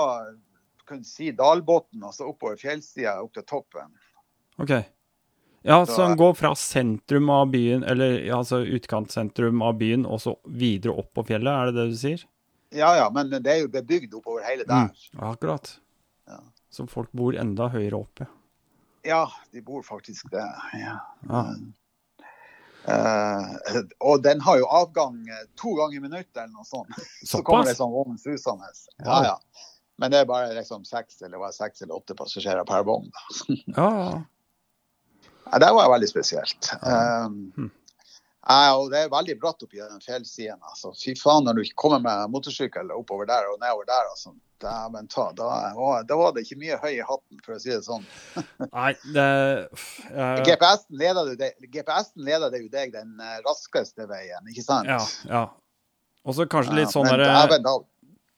[0.91, 3.93] kan si, dalbunnen, altså oppover fjellsida, opp til toppen.
[4.61, 4.73] OK.
[5.61, 10.21] Ja, så han går fra sentrum av byen, eller ja, altså utkantsentrum av byen, og
[10.23, 12.23] så videre opp på fjellet, er det det du sier?
[12.73, 14.89] Ja ja, men det er jo bebygd oppover hele der.
[15.11, 15.73] Ja, akkurat.
[16.27, 16.39] Ja.
[16.71, 18.25] Så folk bor enda høyere oppe.
[19.05, 20.55] Ja, de bor faktisk der.
[20.79, 20.97] Ja.
[21.29, 21.43] Ja.
[22.81, 26.95] Uh, og den har jo avgang eh, to ganger i minuttet eller noe sånt.
[27.29, 27.81] Så kommer det Såpass?
[27.83, 28.71] sånn vogn susende.
[29.03, 29.37] Ja, Ja.
[30.01, 33.11] Men det er bare liksom seks eller, seks eller åtte passasjerer per vogn.
[33.67, 34.21] Ja, ja.
[35.49, 36.71] Ja, det var veldig spesielt.
[36.81, 37.71] Um,
[38.47, 40.59] ja, og det er veldig bratt oppi den fjellsiden.
[40.61, 40.93] Altså.
[40.97, 44.33] Fy faen, når du kommer med motorsykkel oppover der og nedover der, altså.
[44.61, 45.45] Dæven ta, da,
[46.05, 48.03] da var det ikke mye høy i hatten, for å si det sånn.
[48.75, 49.29] Nei, det
[50.11, 50.41] Uh...
[50.43, 51.31] GPS-en leder,
[51.71, 54.89] GPS-en leder jo deg den eh, raskeste veien, ikke sant?
[54.89, 54.99] Ja,
[55.29, 55.43] ja.
[56.27, 57.73] Og så kanskje litt sånn der derre er det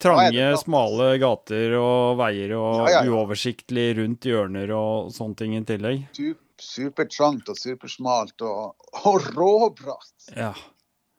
[0.04, 6.06] trange, smale gater og veier og Ja, uoversiktlig rundt hjørner og sånne ting i tillegg.
[6.16, 10.32] su- supertrangt og supersmalt og, og råbratt.
[10.36, 10.54] Ja.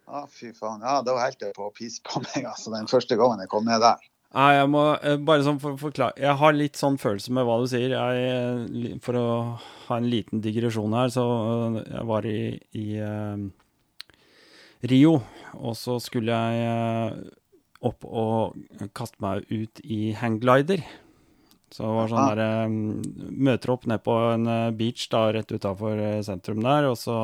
[0.04, 0.82] Ah, fy faen.
[0.84, 3.64] Ja, da holdt jeg på å pisse på meg, altså, den første gangen jeg kom
[3.68, 4.02] ned der.
[4.34, 7.60] Nei, jeg må eh, bare sånn for forklare Jeg har litt sånn følelse med hva
[7.62, 7.94] du sier.
[7.94, 9.28] Jeg, eh, for å
[9.86, 12.40] ha en liten digresjon her, så eh, jeg var i,
[12.74, 13.44] i eh,
[14.90, 15.14] Rio,
[15.54, 17.30] og så skulle jeg
[17.84, 18.58] opp og
[18.96, 20.82] kaste meg ut i hangglider.
[21.74, 22.34] Så det var sånn Ah.
[22.34, 22.74] der eh,
[23.48, 27.18] Møter opp ned på en eh, beach da, rett utafor sentrum der, og så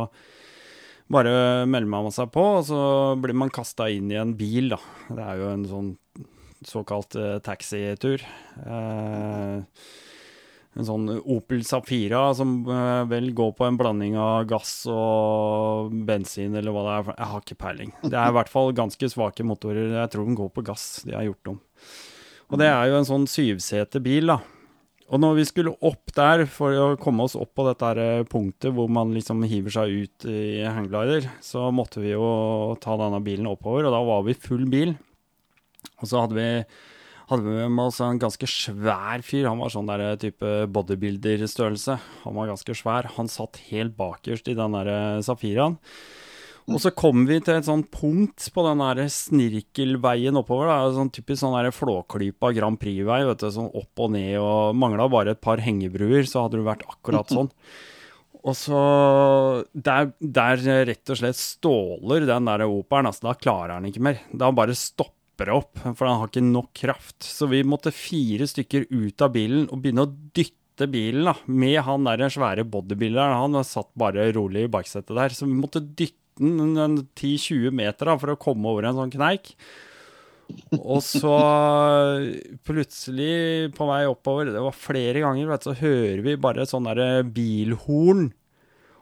[1.10, 2.82] bare melder man seg på, og så
[3.18, 4.78] blir man kasta inn i en bil, da.
[5.10, 5.88] Det er jo en sånn
[6.66, 8.22] såkalt uh, taxitur.
[8.62, 9.64] Uh,
[10.78, 16.54] en sånn Opel Safira som uh, vel går på en blanding av gass og bensin,
[16.54, 17.10] eller hva det er.
[17.16, 17.94] Jeg har ikke peiling.
[18.04, 19.96] Det er i hvert fall ganske svake motorer.
[19.98, 21.60] Jeg tror de går på gass, de har gjort dem.
[22.50, 24.40] Og det er jo en sånn syvseterbil, da.
[25.10, 28.70] Og når vi skulle opp der for å komme oss opp på dette eh, punktet
[28.76, 33.50] hvor man liksom hiver seg ut i hangglider, så måtte vi jo ta denne bilen
[33.50, 34.94] oppover, og da var vi full bil.
[35.98, 36.46] Og så hadde vi,
[37.32, 39.48] hadde vi med oss en ganske svær fyr.
[39.50, 41.98] Han var sånn der type bodybuilder-størrelse.
[42.24, 43.10] Han var ganske svær.
[43.16, 45.78] Han satt helt bakerst i den der eh, Safiraen.
[46.70, 50.70] Og så kom vi til et sånt punkt på den der snirkelveien oppover.
[50.70, 54.76] Da, sånn typisk sånn der flåklypa Grand Prix-vei, vet du, sånn opp og ned, og
[54.78, 57.50] mangla bare et par hengebruer, så hadde det vært akkurat sånn.
[58.40, 58.82] Og så
[59.74, 64.22] Der, der rett og slett ståler den der operen, altså da klarer han ikke mer.
[64.32, 67.18] Da bare stopper det opp, for han har ikke nok kraft.
[67.26, 71.76] Så vi måtte fire stykker ut av bilen og begynne å dytte bilen da, med
[71.84, 73.36] han der svære bodybuilderen.
[73.42, 78.34] Han satt bare rolig i baksetet der, så vi måtte dytte 10-20 meter da, for
[78.34, 79.54] å komme over en sånn kneik.
[80.80, 81.36] Og så
[82.68, 87.24] plutselig, på vei oppover, det var flere ganger, vet, så hører vi bare sånn derre
[87.26, 88.30] bilhorn.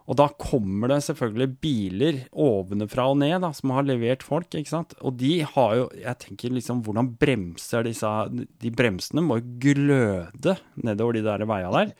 [0.08, 4.72] Og da kommer det selvfølgelig biler ovenfra og ned da, som har levert folk, ikke
[4.72, 4.94] sant.
[5.04, 10.56] Og de har jo Jeg tenker liksom, hvordan bremser disse De bremsene må jo gløde
[10.80, 11.92] nedover de der veia der.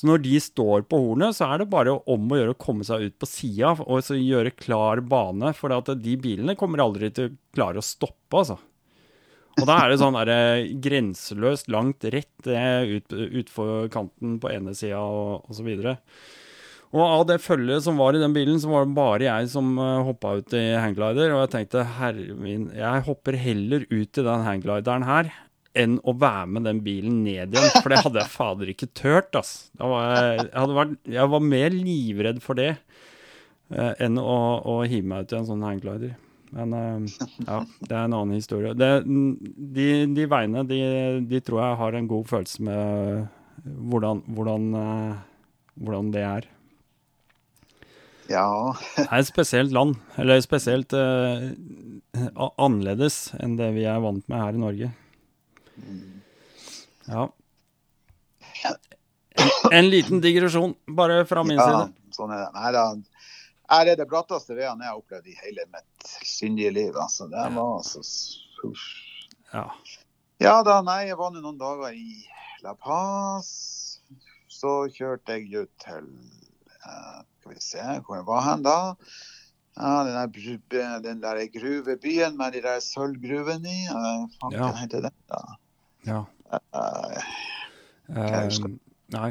[0.00, 2.86] Så når de står på hornet, så er det bare om å gjøre å komme
[2.88, 7.28] seg ut på sida og så gjøre klar bane, for de bilene kommer aldri til
[7.28, 8.56] å klare å stoppe, altså.
[9.60, 15.02] Og da er det sånn der, grenseløst langt rett ut, utfor kanten på ene sida
[15.04, 15.98] og, og så videre.
[16.96, 19.68] Og av det følget som var i den bilen, så var det bare jeg som
[19.76, 21.36] eh, hoppa ut i hangglider.
[21.36, 25.30] Og jeg tenkte herre min, jeg hopper heller ut i den hangglideren her
[25.78, 27.74] enn å være med den bilen ned igjen.
[27.78, 29.70] For det hadde jeg fader ikke turt, ass.
[29.78, 35.06] Var jeg, jeg, vært, jeg, var mer livredd for det uh, enn å, å, hive
[35.12, 36.16] meg ut i en sånn hangglider.
[36.56, 38.74] Men uh, ja, det er en annen historie.
[38.74, 40.80] Det, de, de, veiene, de,
[41.30, 43.28] de, tror jeg har en god følelse med
[43.90, 44.72] hvordan, hvordan,
[45.78, 46.48] hvordan det er.
[48.30, 48.46] Ja.
[48.94, 49.96] det er et spesielt land.
[50.18, 51.50] Eller spesielt uh,
[52.58, 54.90] annerledes enn det vi er vant med her i Norge.
[57.10, 57.28] Ja.
[59.30, 62.14] En, en liten digresjon, bare fra min ja, side.
[62.14, 62.50] Sånn er det.
[62.56, 62.84] Nei da.
[63.70, 66.96] Her er det bratteste veiene jeg har opplevd i hele mitt syndige liv.
[66.98, 68.02] Altså, det var altså.
[69.52, 69.64] Ja.
[70.42, 72.24] ja da, nei, jeg var nå noen dager i
[72.64, 73.50] La Paz.
[74.50, 76.08] Så kjørte jeg ut til
[76.82, 78.78] uh, skal vi se, hvor var han da?
[79.78, 83.86] Ja, den der, den der gruvebyen med de der sølvgruvene i.
[83.94, 84.72] Uh, ja.
[84.90, 85.44] den da?
[86.06, 86.24] Ja.
[86.50, 87.20] Uh,
[88.08, 88.72] jeg husker,
[89.14, 89.30] nei.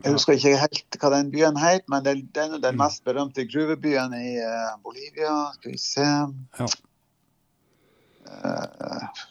[0.00, 3.44] Jeg husker ikke helt hva den byen het, men det, den er den mest berømte
[3.48, 5.34] gruvebyen i uh, Bolivia.
[5.58, 6.68] Skal vi se ja.
[8.30, 9.26] uh,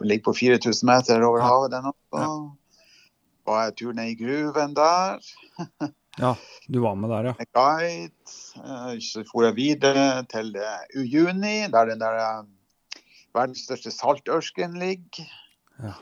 [0.00, 2.24] Ligger på 4000 meter over havet, den også.
[2.24, 2.32] Ja.
[3.48, 5.22] Var jeg tur ned i gruven der.
[6.18, 6.32] Ja,
[6.66, 7.44] du var med der, ja.
[7.54, 8.32] Guide.
[8.58, 10.48] Eh, så for jeg videre til
[10.98, 12.48] Ujuni, der den der eh,
[13.34, 15.28] verdens største saltørsken ligger.
[15.82, 15.94] Ja.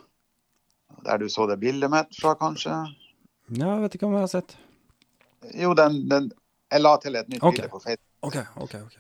[1.05, 2.71] Der du så det bildet mitt fra, kanskje?
[3.53, 4.57] Ja, jeg vet ikke om jeg har sett.
[5.55, 6.33] Jo, den, den
[6.73, 7.63] Jeg la til et nytt okay.
[7.63, 8.03] bilde på Facebook.
[8.27, 8.97] Ok, ok, ok.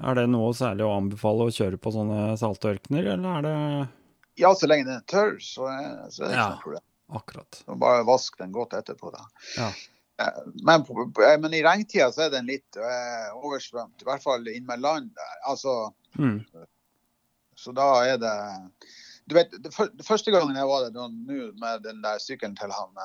[0.00, 3.56] er det noe særlig å anbefale å kjøre på sånne saltørkener, eller er det
[4.40, 6.86] Ja, så lenge den er tørr, så er, så er det ikke ja, noe problem.
[7.20, 7.62] Akkurat.
[7.82, 9.10] Bare vask den godt etterpå.
[9.14, 9.24] da.
[9.58, 9.70] Ja.
[10.62, 10.84] Men,
[11.40, 15.36] men, i regntida så er den litt uh, oversvømt, i hvert fall innmed land der.
[15.48, 16.42] Altså, mm.
[17.56, 18.36] Så da er det
[19.28, 21.08] Du vet, det, for, det første gangen jeg var der nå
[21.60, 23.00] med den der sykkelen til han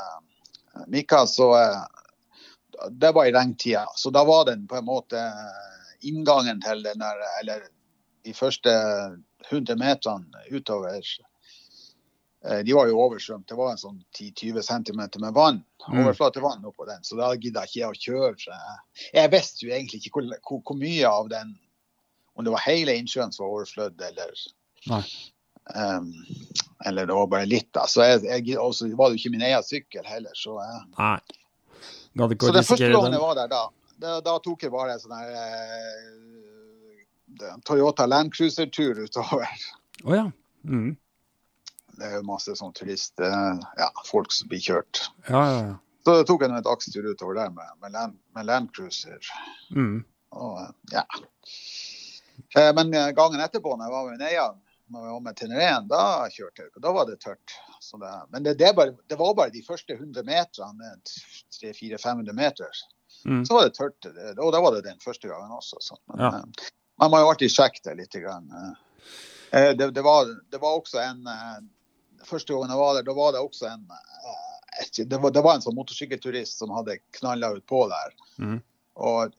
[0.91, 3.85] Mika, så uh, Det var i regntida.
[3.95, 5.21] Så da var den på en måte
[6.07, 7.67] inngangen til den der Eller
[8.25, 8.71] de første
[9.51, 11.01] 100 meterne utover
[12.49, 13.47] Eh, de var jo oversvømt.
[13.49, 15.61] Det var en sånn 10-20 cm med vann.
[15.87, 16.01] Mm.
[16.03, 17.01] Overflatevann oppå den.
[17.03, 18.57] Så da gidda ikke jeg å kjøre.
[19.15, 21.55] Jeg visste jo egentlig ikke hvor, hvor, hvor, mye av den
[22.35, 24.31] Om det var hele innsjøen som var overflødd, eller
[24.91, 26.09] um,
[26.85, 27.85] Eller det var bare litt, da.
[27.87, 31.15] Så jeg, jeg, også var det jo ikke min egen sykkel heller, så jeg, Nei.
[32.15, 33.63] Så det første lånet var der da,
[34.01, 36.03] da, da tok jeg bare en sånn her eh,
[37.67, 39.47] Toyota Landcruiser-tur utover.
[40.03, 40.27] Å oh, ja.
[40.65, 40.95] Mm.
[41.95, 45.05] Det er jo masse sånn turist, eh, ja, folk som blir kjørt.
[45.29, 45.75] Ja, ja, ja.
[46.05, 49.21] Så tok jeg en dagstur utover der med, med, land, med Landcruiser.
[49.73, 50.03] Mm.
[50.37, 50.59] Og,
[50.93, 51.05] ja.
[52.59, 54.47] Eh, men gangen etterpå, når jeg var med Neia,
[54.93, 56.73] når jeg var med Teneren, da kjørte jeg.
[56.83, 57.55] Da var det tørt.
[57.85, 60.91] Det, men det, det, bare, det, var bare de første 100 meterne,
[61.57, 62.83] 300-400-500 meter.
[63.25, 63.45] Mm.
[63.47, 64.09] Så var det tørt.
[64.37, 65.79] Og da var det den første gangen også.
[65.79, 65.97] Så.
[66.13, 66.41] Men ja.
[67.01, 68.19] man må jo alltid sjekke det litt.
[68.21, 68.51] Grann.
[69.51, 71.23] Det, det, var, det, var, også en
[72.25, 75.55] første gangen jeg var der, da var det også en eh, det var, det var
[75.55, 78.15] en sånn motorsykkelturist som hadde knalla ut på der.
[78.43, 78.57] Mm.
[79.07, 79.35] Og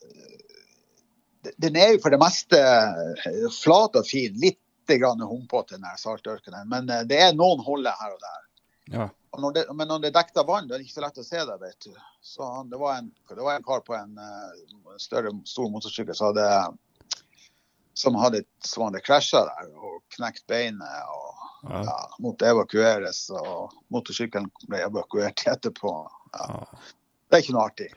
[1.60, 4.36] den er jo for det meste eh, flat og fin.
[4.40, 6.68] Litt humpete, den saltørkenen.
[6.70, 8.42] Men eh, det er noen huller her og der.
[8.92, 9.09] Ja.
[9.38, 11.27] Når det, men når det er dekket av vann, det er ikke så lett å
[11.27, 11.57] se det.
[11.61, 11.96] vet du.
[12.25, 16.31] Så Det var en, det var en kar på en uh, større, stor motorsykkel som
[16.31, 16.46] hadde,
[17.94, 21.11] som hadde, som hadde krasja der og knekt beinet.
[21.12, 21.83] og ja.
[21.85, 25.92] ja, måtte evakueres, og motorsykkelen ble evakuert etterpå.
[26.37, 26.64] Ja.
[27.27, 27.88] Det er ikke noe artig.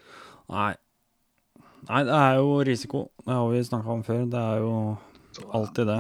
[0.50, 0.72] Nei.
[1.88, 3.06] Nei, det er jo risiko.
[3.24, 4.26] Det har vi snakka om før.
[4.30, 4.74] Det er jo
[5.56, 6.00] alltid det.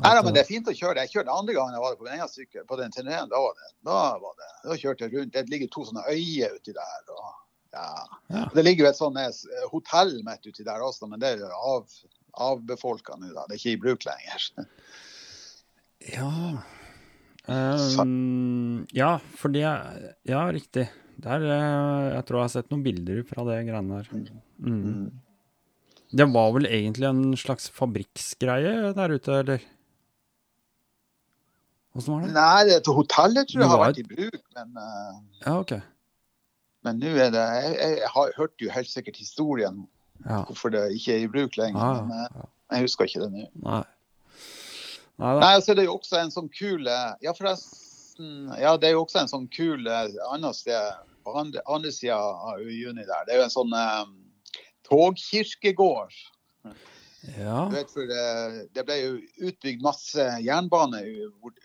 [0.00, 1.04] Nei, men Det er fint å kjøre.
[1.04, 2.64] Jeg kjørte andre gangen jeg var på egen sykkel.
[2.68, 3.28] På den turneen.
[3.28, 3.40] da.
[3.84, 4.50] Da var det.
[4.64, 5.32] Da kjørte jeg rundt.
[5.34, 7.00] Det ligger to sånne øyer uti der.
[7.12, 7.32] Og,
[7.76, 7.88] ja.
[8.32, 8.46] Ja.
[8.54, 11.50] Det ligger jo et sånt eh, hotell midt uti der også, men det er jo
[11.52, 11.98] av,
[12.48, 13.34] avbefolka nå.
[13.34, 14.48] Det er ikke i bruk lenger.
[16.02, 16.58] Ja
[17.42, 20.88] Um, ja, for det Ja, riktig.
[21.22, 24.30] Der, eh, jeg tror jeg har sett noen bilder fra det greiene der.
[24.62, 25.10] Mm.
[26.12, 29.66] Det var vel egentlig en slags fabrikksgreie der ute, eller?
[31.94, 32.32] Åssen var det?
[32.32, 35.72] Nei, det er hotellet tror jeg har vært i bruk, men uh, Ja, OK.
[36.86, 39.82] men nå er det Jeg, jeg har hørt jo helt sikkert historien
[40.24, 40.42] Ja.
[40.48, 41.80] hvorfor det ikke er i bruk lenger.
[41.82, 42.46] ja, Men eh,
[42.78, 43.46] jeg husker ikke det nå.
[43.66, 43.82] Nei.
[45.20, 45.32] Nei.
[45.42, 48.48] Nei, så er det jo også en sånn kul eh, Ja, forresten.
[48.58, 52.60] Ja, det er jo også en sånn kul annet sted på andre, andre sida av
[52.64, 53.26] juni der.
[53.28, 54.14] Det er jo en sånn um,
[54.88, 56.14] togkirkegård.
[57.38, 57.68] Ja.
[57.70, 59.12] Vet, for det, det ble jo
[59.48, 61.02] utbygd masse jernbane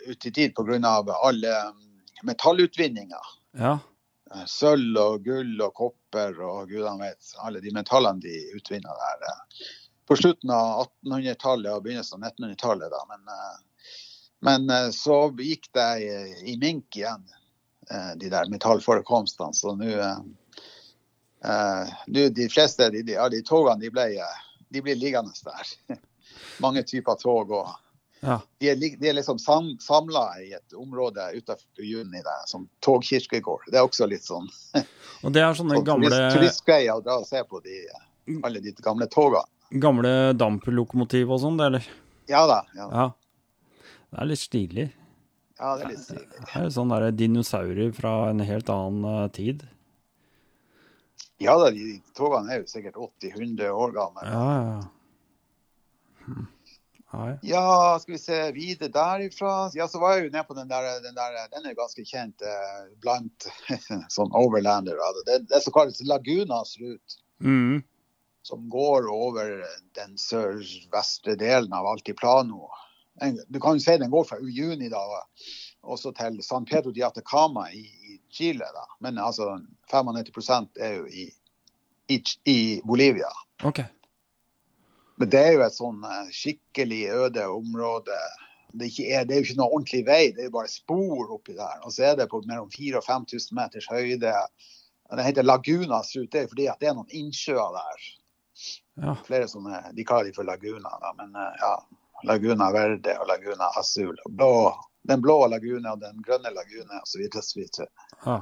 [0.07, 0.77] ut i tid pga.
[0.77, 1.53] alle
[2.23, 2.23] metallutvinninga.
[2.23, 3.31] metallutvinninger.
[3.57, 3.79] Ja.
[4.35, 7.33] Eh, Sølv og gull og kopper og gudene vet.
[7.41, 9.27] Alle de metallene de utvinner der.
[9.31, 9.67] eh,
[10.07, 12.91] På slutten av 1800-tallet og begynnelsen av 1900-tallet.
[12.91, 13.57] da, Men, eh,
[14.41, 16.11] men eh, så gikk det i,
[16.53, 17.25] i mink igjen,
[17.91, 19.53] eh, de der metallforekomstene.
[19.53, 20.19] Så nå eh,
[21.43, 25.99] eh, De fleste de, de, de togene de ble, eh, de blir liggende der.
[26.63, 27.51] Mange typer tog.
[27.51, 27.75] og
[28.19, 28.39] ja.
[28.59, 33.67] de er, de er liksom sam, samla i et område utenfor Juni, der, som togkirkegård.
[33.71, 34.49] Det er også litt sånn,
[35.25, 37.77] Og det er sånne sånn gamle, turist, turistgreier å dra og se på de,
[38.45, 39.45] alle de gamle togene.
[39.81, 41.85] gamle damplokomotiv og sånn, eller?
[42.29, 42.61] Ja da.
[42.77, 42.87] Ja.
[42.91, 43.07] Ja.
[44.07, 44.89] Det er litt stilig.
[45.59, 46.27] ja det er litt stilig.
[46.33, 49.65] Det er sånn sånne der dinosaurer fra en helt annen eh, tid.
[51.43, 54.23] Ja da, de togene er jo sikkert 80-100 år gamle.
[54.25, 54.85] Ja, ja, ja.
[56.27, 56.45] Hm.
[57.41, 59.69] Ja, skal vi se videre derifra.
[59.73, 62.41] Ja, så var jeg jo nede på den der, den der Den er ganske kjent
[62.43, 63.47] eh, blant
[64.15, 64.99] sånn overlander.
[65.25, 67.21] Det, Det, er så kalt Lagunas rute.
[67.39, 67.83] Mm.
[68.41, 69.59] som går over
[69.93, 72.69] den sør-vestre delen av Altiplano.
[73.47, 75.01] Du kan jo si den går fra Uyuni da,
[75.83, 77.83] også til San Pedro de Atacama i
[78.31, 78.65] Chile.
[78.73, 78.87] Da.
[79.03, 79.55] Men altså
[79.91, 81.27] 95 er jo i,
[82.13, 83.29] i, i Bolivia.
[83.63, 83.87] Okay.
[85.17, 88.17] Men det er jo et sånn eh, skikkelig øde område.
[88.77, 91.55] Det er, det er jo ikke noe ordentlig vei, det er jo bare spor oppi
[91.57, 91.79] der.
[91.87, 94.33] Og så er det på mellom 4000 og 5000 meters høyde.
[95.07, 98.07] Det heter Lagunas rute, det er fordi det er noen innsjøer der.
[98.97, 99.13] Ja.
[99.27, 101.73] flere sånne, De kaller de for Laguna, da, men eh, ja.
[102.25, 104.15] Laguna Verde og Laguna Azul.
[104.25, 104.53] Og blå,
[105.07, 107.23] den blå lagune og den grønne lagune osv.
[107.31, 107.87] Så, videre.
[108.25, 108.37] ja.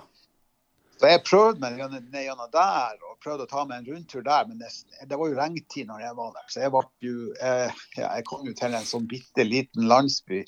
[0.99, 4.49] så jeg prøvde meg ned gjennom der og prøvde å ta meg en rundtur der,
[4.49, 4.71] men det,
[5.05, 6.51] det var jo regntid når jeg var der.
[6.53, 10.43] Så jeg, jo, eh, ja, jeg kom jo til en sånn bitte liten landsby.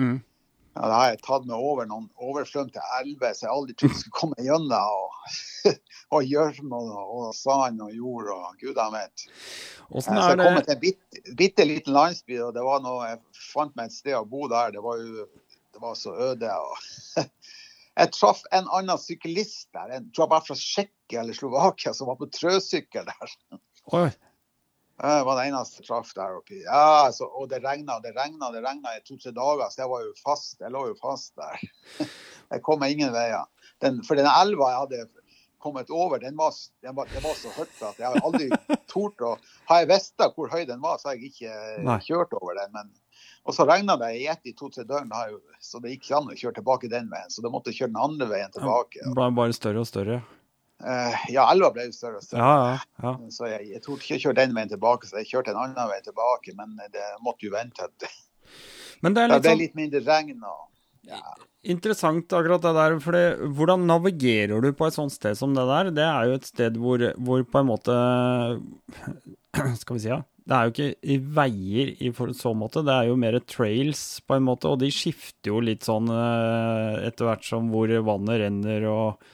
[0.00, 0.20] Mm.
[0.72, 4.04] Ja, da har jeg tatt meg over noen oversvømte elver så jeg aldri trodde jeg
[4.06, 4.94] skulle komme gjennom.
[5.02, 5.72] Og,
[6.16, 9.26] og gjørme og, sand og jord og gudene vet.
[9.92, 13.10] Åssen Så jeg kom det til en bitte, bitte liten landsby, og det var noe,
[13.10, 14.72] jeg fant meg et sted å bo der.
[14.72, 15.28] Det var jo
[15.72, 16.48] det var så øde.
[16.48, 17.22] Og
[18.00, 22.08] jeg traff en annen syklist der, en tror jeg bare fra Tsjekkia eller Slovakia, som
[22.08, 23.36] var på trøsykkel der.
[23.92, 24.08] Oi.
[25.02, 26.60] Det var det eneste jeg traff der oppe.
[26.62, 29.90] Ja, så, og det regna og det regna det regna i to-tre dager, så jeg
[29.90, 30.60] var jo fast.
[30.62, 31.64] Jeg lå jo fast der.
[32.52, 33.48] Jeg kom meg ingen veier.
[33.80, 35.22] Den, for den elva jeg hadde
[35.62, 36.52] kommet over, den var,
[36.84, 38.48] den var, den var så høyt at jeg har aldri
[38.90, 39.30] tort å
[39.70, 41.54] Har jeg visst hvor høy den var, så har jeg ikke
[41.86, 41.96] Nei.
[42.04, 42.74] kjørt over den.
[42.76, 42.90] Men,
[43.48, 46.30] og så regna det i ett i to-tre døgn, jeg så det gikk ikke an
[46.34, 47.32] å kjøre tilbake den veien.
[47.32, 49.00] Så da måtte jeg kjøre den andre veien tilbake.
[49.06, 50.20] Det ble bare større og større.
[50.82, 52.42] Eh, ja, elva ble jo større og større.
[52.42, 53.06] Ja, ja.
[53.06, 53.30] ja.
[53.34, 56.00] Så jeg, jeg torde ikke kjøre den veien tilbake, så jeg kjørte en annen vei
[56.04, 56.56] tilbake.
[56.58, 57.88] Men det måtte jo vente.
[59.02, 60.44] Men det er Det litt ble sånn litt mindre regn.
[60.46, 60.68] og
[61.62, 62.98] interessant akkurat det der.
[63.02, 65.92] For hvordan navigerer du på et sånt sted som det der?
[65.94, 67.96] Det er jo et sted hvor, hvor på en måte
[69.82, 70.22] Skal vi si, ja.
[70.42, 74.34] Det er jo ikke i veier i så måte, det er jo mer trails på
[74.34, 78.88] en måte, og de skifter jo litt sånn eh, etter hvert som hvor vannet renner
[78.90, 79.28] og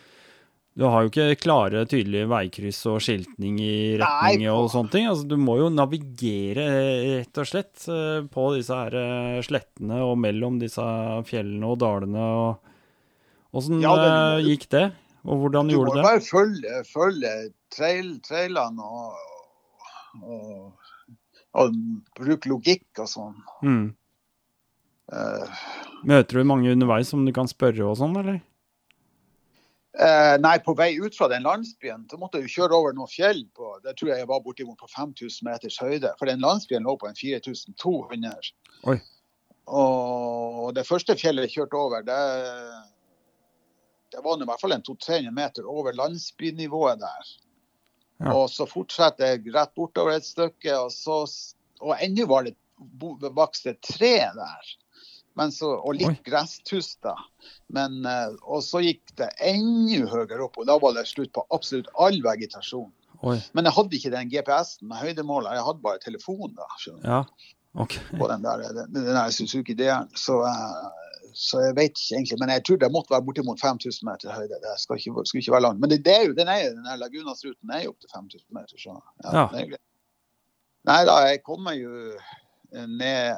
[0.79, 5.09] Du har jo ikke klare, tydelige veikryss og skiltning i retning Nei, og sånne ting.
[5.11, 9.99] Altså, du må jo navigere eh, rett og slett eh, på disse her eh, slettene
[10.07, 10.85] og mellom disse
[11.27, 12.23] fjellene og dalene.
[12.23, 14.85] og Åssen Ja, det- gikk det,
[15.27, 16.03] og hvordan gjorde Du det?
[16.03, 17.33] du må bare følge, følge
[17.75, 19.17] trail, trailene og,
[20.23, 20.93] og,
[21.59, 21.75] og
[22.21, 23.35] bruke logikk og sånn.
[23.67, 23.87] Mm.
[25.11, 25.59] Uh,
[26.07, 28.39] Møter du mange underveis som du kan spørre og sånn, eller?
[29.97, 33.45] Eh, nei, på vei ut fra den landsbyen så måtte jeg kjøre over noen fjell.
[33.57, 36.13] på, Det tror jeg var bortimot på 5000 meters høyde.
[36.19, 38.53] For den landsbyen lå på en 4200.
[38.93, 38.99] Oi.
[39.69, 42.21] Og det første fjellet jeg kjørte over, det,
[44.15, 47.33] det var i hvert fall en 200-300 meter over landsbynivået der.
[48.25, 48.33] Ja.
[48.35, 51.21] Og så fortsatte jeg rett bortover et stykke, og, så,
[51.85, 54.73] og ennå var det bo- vokst et tre der.
[55.39, 57.19] Men så, og litt gresstuster.
[57.75, 61.45] Men, eh, og så gikk det enda høyere opp, og da var det slutt på
[61.55, 62.91] absolutt all vegetasjon.
[63.27, 63.37] Oi.
[63.55, 66.67] Men jeg hadde ikke den GPS-en med høydemåler, jeg hadde bare telefonen da,
[67.03, 67.25] Ja.
[67.75, 68.03] okay.
[68.19, 70.11] på den der, den, den der Suzuki DR-en.
[70.19, 74.07] Så, eh, så jeg vet ikke egentlig, men jeg tror det måtte være bortimot 5000
[74.11, 74.59] meter høyde.
[74.63, 75.83] Det skal ikke, skulle ikke være langt.
[75.83, 78.75] Men det, det er jo, den, er, den Lagunas-ruten er jo opp til 5000 meter,
[78.79, 79.83] så ja, Ja.
[80.89, 81.91] Nei da, jeg kommer jo
[82.73, 83.35] ned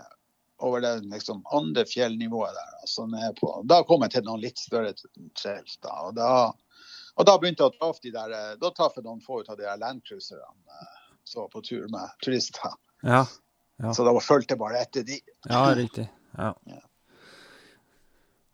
[0.60, 2.72] over det liksom, andre fjellnivået der.
[2.82, 4.92] Altså ned på, da kom jeg til noen litt større
[5.38, 5.78] trails.
[5.82, 6.30] Da, og da,
[7.16, 9.50] og da begynte jeg å traffe de der, eh, da traff jeg noen få ut
[9.52, 12.76] av de der landcruiserne eh, som var på tur med turister.
[13.06, 13.24] Ja.
[13.80, 13.94] Ja.
[13.96, 15.20] Så da fulgte jeg bare etter de.
[15.48, 16.06] Ja, riktig.
[16.36, 16.54] Ja.
[16.68, 16.82] Ja.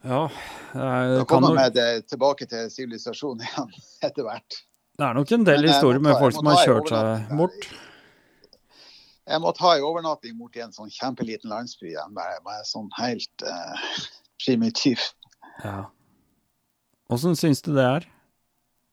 [0.06, 0.30] Ja,
[0.72, 3.72] Da det, kan kom jeg med det tilbake til sivilisasjonen igjen
[4.06, 4.60] etter hvert.
[4.96, 7.66] det er nok en del Men historier med folk som har kjørt seg bort.
[9.26, 13.42] Jeg måtte ha en overnatting borti en sånn kjempeliten landsby igjen, bare, bare sånn helt
[13.42, 13.86] eh,
[14.44, 15.02] primitiv.
[15.64, 15.88] Ja.
[17.10, 18.06] Åssen syns du det er?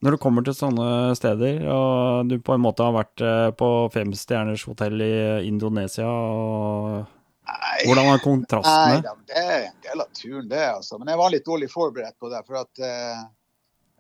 [0.04, 3.70] Når du kommer til sånne steder, og du på en måte har vært eh, på
[3.94, 5.14] femstjerners hotell i
[5.48, 7.04] Indonesia, og
[7.44, 9.00] Nei, hvordan nei kontrastene?
[9.04, 10.64] Nei, det er en del av turen, det.
[10.78, 11.00] altså.
[11.00, 12.40] Men jeg var litt dårlig forberedt på det.
[12.48, 13.24] For at eh,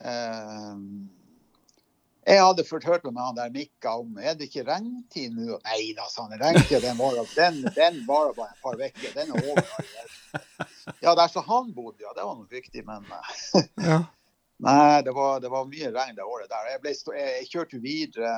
[0.07, 0.77] eh,
[2.23, 5.57] Jeg hadde ført hørt med han der Mikka om er det ikke regntid nå.
[5.67, 6.37] Nei da, sa han.
[6.39, 9.09] Regntida den varer den, den varer bare et par uker.
[9.17, 9.65] Den er over.
[11.03, 12.13] Ja, der så han bodde, ja.
[12.15, 13.97] Det var nok viktig, men eh, Ja.
[14.63, 16.69] Nei, det var, det var mye regn det året der.
[16.71, 18.33] Jeg, ble jeg, jeg kjørte videre.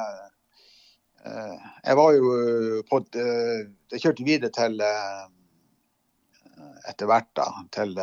[1.21, 4.81] eh, jeg var jo eh, på Jeg kjørte videre til
[6.89, 7.93] etter hvert da, til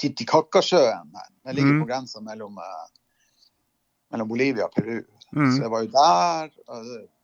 [0.00, 1.14] Titicacasjøen.
[1.46, 2.58] Den ligger på grensa mellom,
[4.12, 5.00] mellom Bolivia og Peru.
[5.26, 5.56] Så Mm.
[5.60, 6.50] jeg var jo der.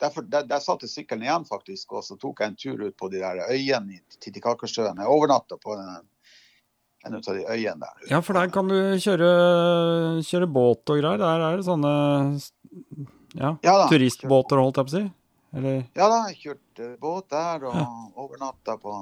[0.02, 1.92] Derfor, der, der satte sykkelen igjen, faktisk.
[1.92, 4.98] Og så tok jeg en tur ut på de der øyene i Titicacasjøen.
[4.98, 6.02] Jeg overnatta på en,
[7.06, 8.02] en av de øyene der.
[8.10, 9.30] ja, for der kan du kjøre,
[10.26, 11.22] kjøre båt og greier.
[11.22, 11.94] Der er det sånne
[13.38, 13.86] ja, Ja da.
[13.88, 15.04] turistbåter, holdt jeg på å si.
[15.54, 18.92] Eller Ja da, jeg kjørte båt der og overnatta på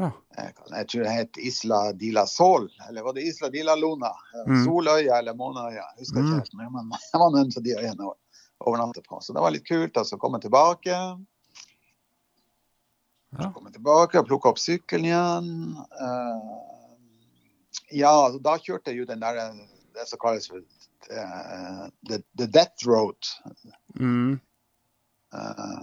[0.00, 0.10] Ja.
[0.36, 4.10] jeg, tror det het Isla de la Sol, eller var det Isla de la Luna?
[4.46, 4.62] Mm.
[4.64, 6.26] Soløya eller Måneøya, jeg husker Mm.
[6.26, 6.54] ikke helt.
[6.54, 6.64] Men
[7.12, 8.14] jeg var noen til de øyene å
[8.64, 9.20] overnatte på.
[9.20, 9.96] Så det var litt kult.
[9.96, 10.96] altså, komme tilbake.
[13.38, 13.46] Ja.
[13.54, 15.50] Komme tilbake og plukke opp sykkelen igjen.
[16.00, 16.40] Eh,
[18.00, 19.38] ja, altså, da kjørte jeg jo den der
[19.94, 20.58] det som kalles for
[21.10, 23.30] eh, the, the Death Road.
[24.00, 24.40] Mm.
[25.34, 25.80] Eh,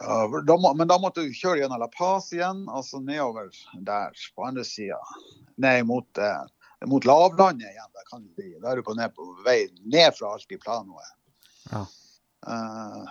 [0.00, 3.48] ja, da må, men da måtte du kjøre gjennom La Paz igjen, altså nedover
[3.86, 4.98] der på andre sida.
[5.56, 6.42] Ned mot, eh,
[6.84, 7.92] mot lavlandet igjen.
[7.94, 8.50] Da, kan du si.
[8.60, 11.14] da er du på, ned på vei ned fra Altiplanoet.
[11.70, 11.86] Ja.
[12.46, 13.06] Uh,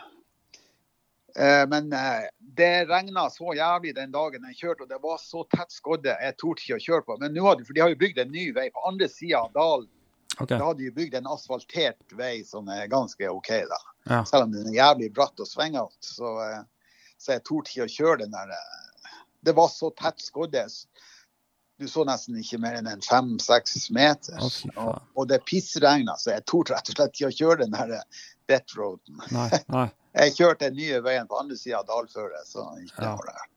[1.41, 5.41] uh, men uh, det regna så jævlig den dagen jeg kjørte, og det var så
[5.55, 6.13] tett skodde.
[6.21, 7.17] Jeg torde ikke å kjøre på.
[7.23, 9.49] Men nå hadde, for de har jo bygd en ny vei på andre sida av
[9.57, 9.89] dalen.
[10.36, 10.59] Okay.
[10.59, 13.83] Da hadde de bygd en asfaltert vei som er ganske OK, da.
[14.05, 14.21] Ja.
[14.29, 16.38] Selv om den er jævlig bratt og svingete, så,
[17.26, 18.53] så jeg torde ikke å kjøre den der.
[18.53, 20.61] eh, Det var så tett skodde.
[21.78, 24.38] Du så nesten ikke mer enn en fem-seks meter.
[24.80, 27.97] Og, og det pissregna, så jeg torde rett og slett ikke å kjøre den der
[27.97, 29.19] eh, death roaden.
[29.36, 29.49] Nei.
[29.76, 29.88] nei.
[30.15, 33.15] Jeg kjørte den nye veien på andre sida av dalføret, så ikke Ja.
[33.17, 33.49] noe det.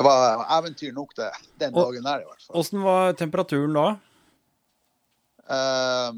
[0.00, 1.28] Det var eventyr nok, det.
[1.62, 2.56] Den Og- dagen der, i hvert fall.
[2.64, 3.86] Åssen var temperaturen da?
[5.50, 6.10] Eh,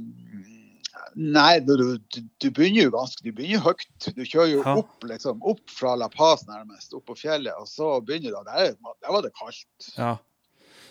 [1.14, 4.10] nei, du, du, du begynner jo ganske Du begynner høyt.
[4.16, 7.94] Du kjører jo opp liksom, opp fra La Paz nærmest, opp på fjellet, og så
[8.04, 9.88] begynner du Der, der var det kaldt.
[9.96, 10.16] Ja.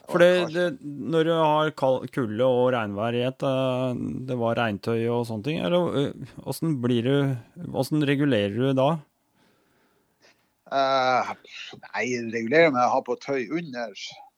[0.10, 0.24] For
[0.82, 6.12] når du har kulde og regnvær i eh, det var regntøy og sånne ting, eller
[6.50, 8.90] åssen blir du Åssen regulerer du da?
[10.72, 11.34] Uh,
[11.92, 13.92] nei, regulerer med å ha på tøy under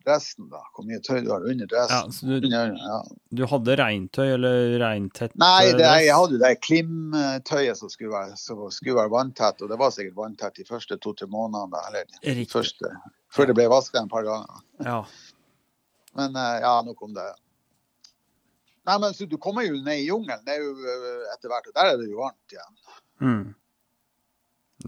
[0.06, 0.62] dressen, da.
[0.76, 2.12] Hvor mye tøy du har under Ja, dressen.
[2.16, 2.97] så du, Under, ja.
[3.39, 8.38] du hadde regntøy eller regntett Nei, eh, det, jeg hadde det klimtøyet som skulle være,
[8.39, 11.82] som skulle være vanntett, og det var sikkert vanntett de første to-tre månedene.
[11.89, 12.51] Eller Riktig.
[12.54, 12.91] første,
[13.34, 14.62] før det ble vaska en par ganger.
[14.84, 14.99] Ja.
[16.20, 17.32] Men eh, ja, nok om det.
[18.86, 21.99] Nei, men så Du kommer jo ned i jungelen eh, etter hvert, og der er
[22.01, 22.74] det jo varmt igjen.
[23.24, 23.43] Mm.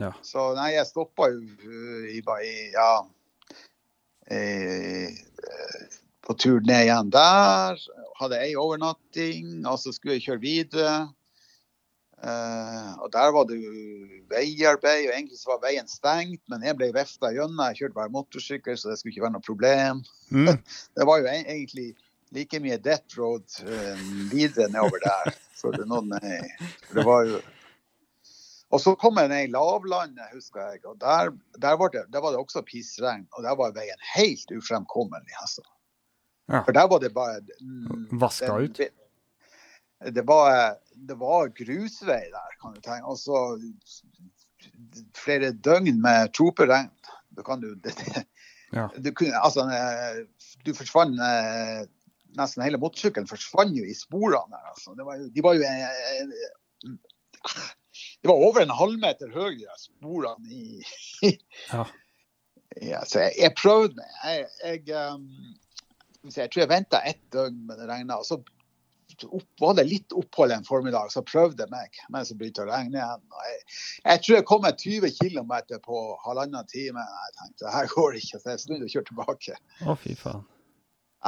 [0.02, 0.10] Ja.
[0.26, 3.06] Så nei, jeg stoppa jo i, i, i ja i, eh,
[6.26, 7.82] På tur ned igjen der.
[8.20, 10.96] Hadde ei overnatting, og så skulle jeg kjøre videre.
[12.24, 13.60] Eh, og der var det
[14.32, 17.62] veiarbeid, og egentlig så var veien stengt, men jeg ble vifta gjennom.
[17.70, 20.02] Jeg kjørte bare motorsykkel, så det skulle ikke være noe problem.
[20.32, 20.56] Mm.
[20.98, 21.90] Det var jo e- egentlig
[22.36, 25.36] like mye death road eh, videre nedover der.
[25.56, 27.42] For det, noen, eh, det var jo
[28.76, 30.84] Og så kom jeg ned i lavlandet, husker jeg.
[30.90, 31.32] og Der,
[31.64, 33.26] der, var, det, der var det også pissregn.
[33.38, 35.36] Og der var veien helt ufremkommelig.
[35.42, 35.64] altså.
[36.52, 36.62] Ja.
[36.62, 38.82] For der var det bare mm, Vaska ut?
[40.16, 40.76] Det var,
[41.10, 43.08] det var grusvei der, kan du tenke.
[43.10, 43.40] Og så
[45.18, 46.92] flere døgn med troperegn.
[47.46, 48.26] Kan du det, det,
[48.74, 48.90] Ja.
[48.98, 49.64] du, kunne, altså,
[50.66, 51.86] du forsvant eh,
[52.36, 54.64] Nesten hele motorsykkelen forsvant jo i sporene der.
[54.74, 54.92] Altså.
[54.98, 55.84] Det var jo, de var jo eh,
[56.20, 57.70] eh,
[58.26, 60.80] Det var over en halvmeter høyere sporene i,
[61.70, 61.84] Ja.
[62.82, 64.16] ja, så jeg, jeg prøvde meg.
[64.26, 65.28] Jeg, jeg, um,
[66.34, 68.18] jeg tror jeg venta ett døgn men det regna.
[68.26, 68.40] Så
[69.30, 72.68] opp, var det litt opphold en formiddag, så prøvde jeg meg mens det begynte å
[72.72, 73.24] regne igjen.
[74.02, 75.54] Jeg, tror jeg kom meg 20 km
[75.86, 77.06] på halvannen time.
[77.06, 79.62] Jeg tenkte her går det ikke, så jeg snudde og kjørte tilbake.
[79.86, 80.44] Å, fy faen.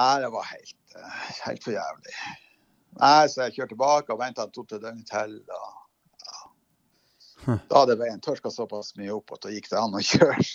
[0.02, 2.18] Nei, det var helt, eh, helt for jævlig.
[2.98, 5.38] Nei, så jeg kjørte tilbake og venta to-tre døgn til.
[7.48, 10.48] Da, hadde veien tørka såpass mye opp at da gikk det an å kjøre.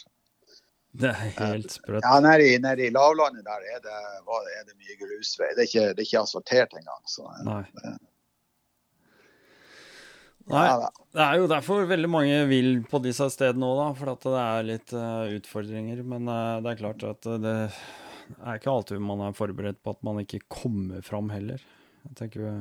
[0.92, 2.04] Det er helt sprøtt.
[2.04, 5.48] Ja, nede i, nede i lavlandet der er det, er det mye grusvei.
[5.56, 7.00] Det er ikke, det er ikke asfaltert engang.
[7.08, 7.62] Så, Nei.
[7.80, 7.94] det-
[10.52, 10.66] Nei.
[10.66, 10.90] ja.
[11.14, 13.88] Det er jo derfor veldig mange vil på disse stedene òg, da.
[13.96, 16.04] For det er litt uh, utfordringer.
[16.04, 17.56] Men uh, det er klart at eh, det
[18.42, 21.62] er ikke alltid man er forberedt på at man ikke kommer fram heller.
[22.08, 22.54] Jeg tenker jo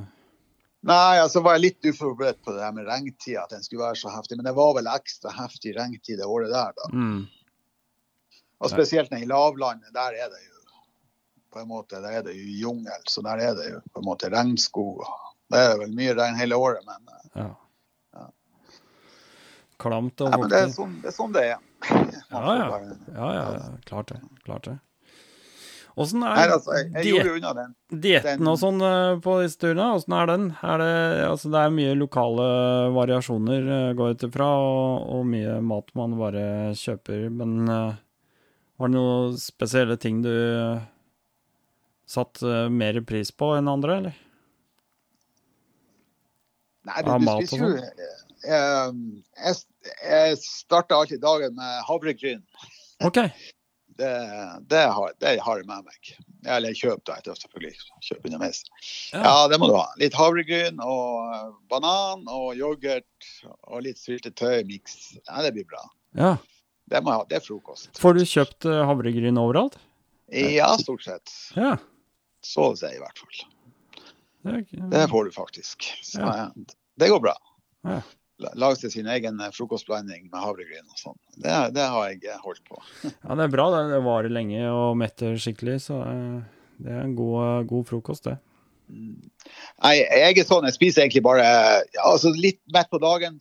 [0.81, 3.99] Nei, altså var jeg litt uforberedt på det her med regntida, at den skulle være
[4.01, 4.39] så heftig.
[4.39, 6.89] Men det var vel ekstra heftig regntid det året der, da.
[6.93, 7.21] mm.
[8.61, 10.51] Og spesielt nede i lavlandet, der er det jo
[11.51, 14.05] på en måte, der er det jo jungel, så der er det jo på en
[14.05, 15.01] måte regnskog.
[15.51, 17.47] Det er vel mye regn hele året, men, eh, Ja.
[18.13, 18.27] Ja.
[19.81, 21.57] Klamt og ja, men det, er sånn, det er sånn det er.
[21.89, 22.79] Ja, Ja,
[23.17, 23.73] ja, ja.
[23.89, 24.21] Klart det.
[24.45, 24.77] Klart det.
[26.01, 27.73] Åssen Nei, er altså, jeg, unna den.
[28.03, 29.91] dietten og sånn eh, på disse turene?
[29.97, 30.47] Åssen er den?
[30.65, 30.93] Er det,
[31.29, 32.47] altså, det er mye lokale
[32.95, 36.45] variasjoner, eh, går ut ifra, og, og mye mat man bare
[36.77, 37.27] kjøper.
[37.41, 37.99] Men uh,
[38.81, 40.33] var det noen spesielle ting du
[42.11, 44.19] satt eh, mer pris på enn andre, eller?
[46.89, 48.87] Nei, du, du spiser jo uh,
[49.37, 49.57] Jeg,
[50.01, 52.41] jeg starter alltid dagen med havregryn.
[53.05, 53.21] OK.
[54.01, 54.11] Det,
[54.71, 56.11] det, har, det har jeg med meg.
[56.49, 57.19] Eller kjøp, da.
[57.21, 57.75] etter selvfølgelig.
[58.07, 58.63] Kjøp underveis.
[59.13, 59.21] Ja.
[59.21, 59.85] Ja, det må du ha.
[60.01, 63.29] Litt havregryn og eh, banan og yoghurt
[63.69, 64.97] og litt syltetøy-miks.
[65.27, 65.83] Ja, det blir bra.
[66.17, 66.33] Ja.
[66.91, 67.27] Det må jeg ha.
[67.29, 67.91] Det er frokost.
[68.01, 69.77] Får du kjøpt eh, havregryn overalt?
[70.31, 71.35] Ja, stort sett.
[71.59, 71.75] Ja.
[72.41, 73.45] Så å si, i hvert fall.
[74.41, 75.91] Det er, Det får du faktisk.
[76.07, 76.49] Så ja.
[76.97, 77.35] det går bra.
[77.85, 78.01] Ja.
[78.41, 81.19] La- Lage seg sin egen eh, frokostblanding med havregryn og sånn.
[81.37, 82.79] Det, det har jeg eh, holdt på.
[83.09, 83.67] ja, det er bra.
[83.75, 86.39] Det, det varer lenge og metter skikkelig, så eh,
[86.81, 88.37] det er en god, god frokost, det.
[88.91, 93.39] Nei, jeg er sånn, jeg spiser egentlig bare ja, altså litt mett på dagen.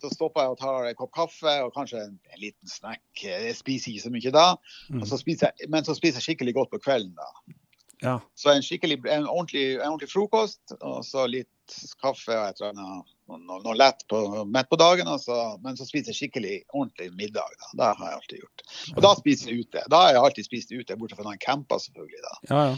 [0.00, 3.02] Så stopper jeg og tar en kopp kaffe og kanskje en, en liten snack.
[3.20, 4.44] Jeg spiser ikke så mye da.
[4.88, 5.02] Mm.
[5.08, 7.12] Så jeg, men så spiser jeg skikkelig godt på kvelden.
[7.18, 7.56] da.
[8.00, 8.14] Ja.
[8.34, 13.10] Så en en ordentlig, en ordentlig frokost, og så litt kaffe og et eller annet
[13.38, 15.08] noe, noe lett på, midt på dagen.
[15.08, 17.54] altså, men så spiser jeg skikkelig ordentlig middag.
[17.60, 17.70] da.
[17.78, 18.64] Det har jeg alltid gjort.
[18.96, 19.84] Og da spiser jeg ute.
[19.90, 22.22] Da har jeg alltid spist ute, bortsett fra når jeg camper, selvfølgelig.
[22.26, 22.34] da.
[22.50, 22.76] Ja, ja.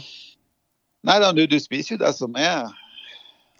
[1.03, 2.69] Nei da, du, du spiser jo det som er.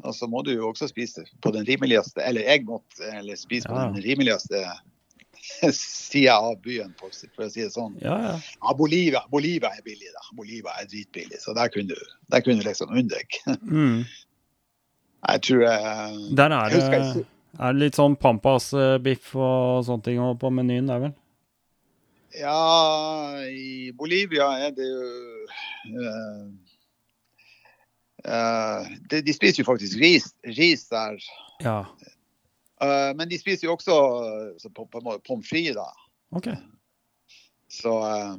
[0.03, 3.67] Og så må du jo også spise på den rimeligste, eller jeg måtte eller spise
[3.69, 3.89] på Ja.
[3.91, 4.63] den rimeligste
[5.75, 7.97] sida av byen, for, å si- det sånn.
[8.01, 8.33] ja, ja.
[8.61, 10.23] Ja, Bolivia, Bolivia er billig, da.
[10.35, 13.39] Bolivia er dritbillig, så der kunne du, der kunne du liksom unne deg.
[13.61, 14.03] Mm.
[15.23, 17.25] Jeg tror jeg, Der er det, jeg,
[17.59, 21.13] er det litt sånn Pampas-biff og sånne ting på menyen der, vel?
[22.33, 25.05] Ja, i Bolivia er det jo
[26.01, 26.45] eh,
[28.25, 31.21] eh, de, de spiser jo faktisk ris, ris der.
[31.63, 31.83] Ja.
[32.83, 35.85] Uh, men de spiser jo også på, på pommes frites, da.
[36.35, 36.57] Okay.
[37.71, 38.33] Så eh,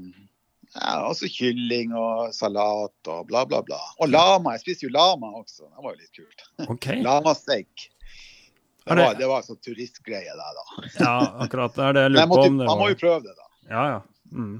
[0.74, 3.78] ja, også kylling og salat og bla, bla, bla.
[4.02, 4.52] Og lama.
[4.56, 5.68] Jeg spiser jo lama også.
[5.70, 6.46] Det var jo litt kult.
[6.74, 6.86] ok.
[7.08, 7.90] Lamasteik.
[8.84, 10.64] Det det- var, det var sånn turistgreie der, da.
[11.00, 11.14] Ja,
[11.46, 11.72] akkurat.
[11.76, 13.46] Det er det jeg lurer på om det man må jo prøve det, da.
[13.70, 14.00] Ja, ja.
[14.34, 14.56] Mm.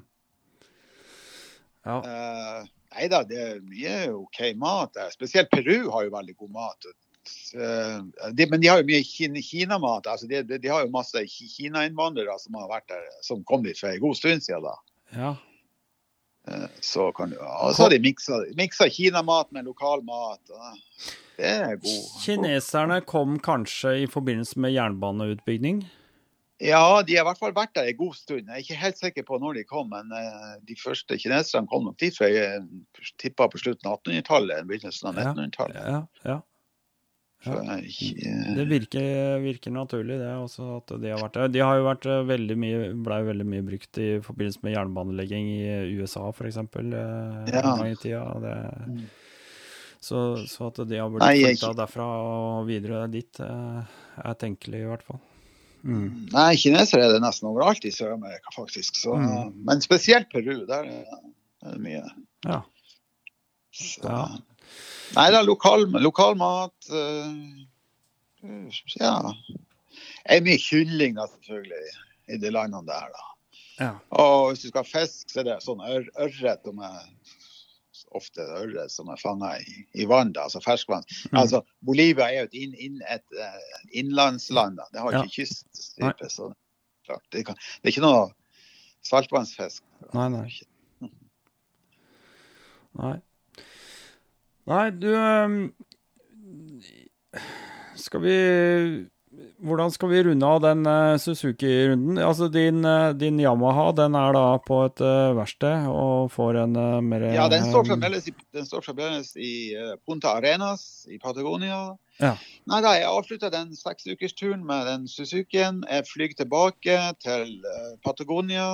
[1.84, 1.96] Ja.
[2.00, 2.60] Uh,
[2.96, 5.10] nei da, det er mye OK mat der.
[5.12, 6.86] Spesielt Peru har jo veldig god mat.
[7.56, 10.06] Eh, de, men de har jo mye kin- Kinamat.
[10.12, 13.76] Altså de, de, de har jo masse Kina-innvandrere som har vært der, som kom dit
[13.80, 14.64] for en god stund siden.
[14.70, 14.76] da.
[15.16, 15.34] ja.
[16.48, 20.54] Eh, så kan du, og så har de miksa, miksa Kinamat med lokal mat.
[21.36, 22.08] Det er god.
[22.22, 25.84] Kineserne kom kanskje i forbindelse med jernbaneutbygging?
[26.62, 28.46] Ja, de har i hvert fall vært der en god stund.
[28.46, 31.88] Jeg er ikke helt sikker på når de kom, men eh, de første kineserne kom
[31.88, 32.62] nok dit for jeg
[33.20, 35.80] tippa på slutten av 1800-tallet, begynnelsen av 1900-tallet.
[35.80, 36.38] Ja, ja.
[36.38, 36.53] For
[37.44, 41.48] jeg- Det virker, virker naturlig, det også, at de har vært der.
[41.48, 45.46] De har jo vært eh, veldig mye, ble veldig mye brukt i forbindelse med jernbanelegging
[45.60, 46.56] i USA, f.eks.
[46.56, 47.76] Ja.
[47.84, 48.24] I tida.
[48.40, 48.56] Det,
[48.88, 49.04] Mm.
[50.00, 52.08] så, så at de har blitt flytta jeg- derfra
[52.60, 53.82] og videre dit, eh,
[54.24, 55.20] er tenkelig, i hvert fall.
[55.84, 56.30] Mm.
[56.32, 58.96] Nei, kinesere er det nesten overalt i Sør-Amerika, faktisk.
[58.96, 59.52] Så, Mm.
[59.64, 60.64] Men spesielt Peru.
[60.66, 61.04] Der er
[61.64, 62.02] er det mye.
[62.44, 62.62] Ja.
[63.72, 64.28] Så, Ja.
[65.14, 67.30] Nei da, lokal, lokal mat uh,
[68.98, 69.14] Ja.
[70.24, 71.92] Det er mye kylling, da, selvfølgelig,
[72.34, 73.24] i de landene der, da.
[73.80, 73.90] ja.
[74.16, 76.98] Og hvis du skal ha fisk, så er det sånn ør ørret som er
[78.14, 81.02] ofte ørret som er fanga i, i vann, da, altså ferskvann.
[81.32, 81.38] Mm.
[81.40, 84.78] Altså, Bolivia er jo et, inn, inn, et uh, innlandsland.
[84.78, 84.86] da.
[84.92, 85.22] Det har Ja.
[85.24, 86.28] ikke kyststripe.
[86.30, 86.52] så
[87.06, 88.28] klart, det, kan, det er ikke noe
[89.04, 89.82] saltvannsfisk.
[90.14, 90.46] Nei, nei.
[92.94, 93.16] Nei.
[94.70, 95.58] Nei, du ehm,
[98.00, 98.38] Skal vi
[99.64, 102.18] Hvordan skal vi runde av den eh, Suzuki-runden?
[102.22, 106.76] Altså din, eh, din Yamaha den er da på et eh, verksted og får en
[107.08, 109.54] mer Ja, den står fremdeles i, den står fremdeles i
[110.06, 111.80] Punta Arenas i Patagonia.
[112.20, 112.36] Ja.
[112.70, 115.82] Nei da, jeg avslutta den seksukersturen med den Suzukien.
[115.90, 117.56] Jeg flyr tilbake til
[118.06, 118.68] Patagonia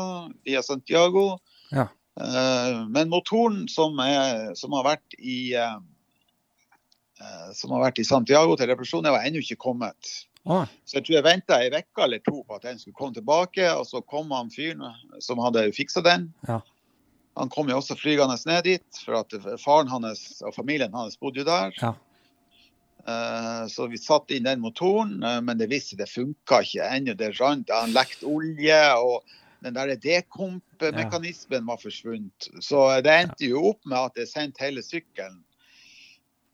[0.45, 1.39] via Santiago.
[1.73, 1.89] Ja.
[2.19, 5.77] Eh, men motoren som, er, som har vært i eh,
[7.21, 10.17] eh, som har vært i Santiago til reparasjon, var ennå ikke kommet.
[10.41, 13.67] Så jeg tror jeg venta ei uke eller to på at den skulle komme tilbake.
[13.77, 14.87] Og så kom han fyren
[15.23, 16.31] som hadde fiksa den.
[16.49, 16.63] Ja.
[17.39, 21.45] Han kom jo også flygende ned dit, for at faren hans og familien hans bodde
[21.45, 21.77] jo der.
[21.79, 21.93] Ja.
[23.71, 27.15] Så vi satte inn den motoren, men det viste det funka ikke ennå.
[27.21, 27.71] Det rant.
[27.71, 29.21] Han lekte olje, og
[29.61, 32.49] den der dekomp-mekanismen var forsvunnet.
[32.65, 35.41] Så det endte jo opp med at jeg sendte hele sykkelen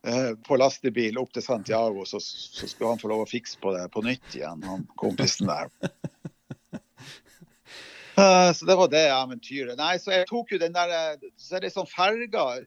[0.07, 3.75] eh, på lastebil opp til Santiago, så, så skulle han få lov å fikse på
[3.77, 5.73] det på nytt igjen, han kompisen der.
[8.17, 9.77] Eh, Så det var det eventyret.
[9.77, 12.63] Nei, så jeg tok jo den der eh, Så er det sånn ferger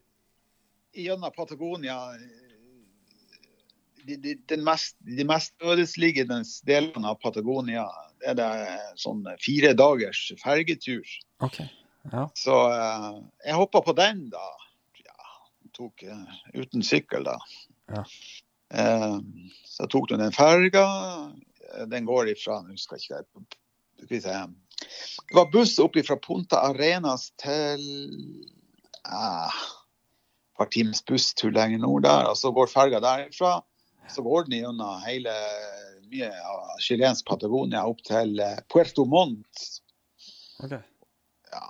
[0.94, 1.96] gjennom Patagonia
[4.06, 7.86] de, de, den mest, de mest ødesliggende delene av Patagonia
[8.26, 8.50] er det
[9.00, 11.06] sånn fire dagers fergetur.
[11.44, 11.68] Okay.
[12.12, 12.26] Ja.
[12.36, 13.08] Så eh,
[13.46, 14.46] jeg hoppa på den, da.
[15.04, 15.32] Ja,
[15.76, 17.36] tok eh, uten sykkel, da.
[17.90, 18.04] Ja.
[18.74, 19.18] Eh,
[19.66, 20.86] så jeg tok du den ferga.
[21.90, 24.38] Den går ifra Nå husker ikke se.
[25.28, 27.82] Det var buss opp fra Punta Arenas til
[29.04, 32.30] eh, et par times busstur lenger nord der.
[32.32, 33.60] Og så går ferga derifra.
[34.14, 35.34] Så går den gjennom hele
[36.10, 39.66] mye av chilensk Patagonia opp til eh, Puerto Montt.
[40.60, 40.82] Okay.
[41.50, 41.64] Ja,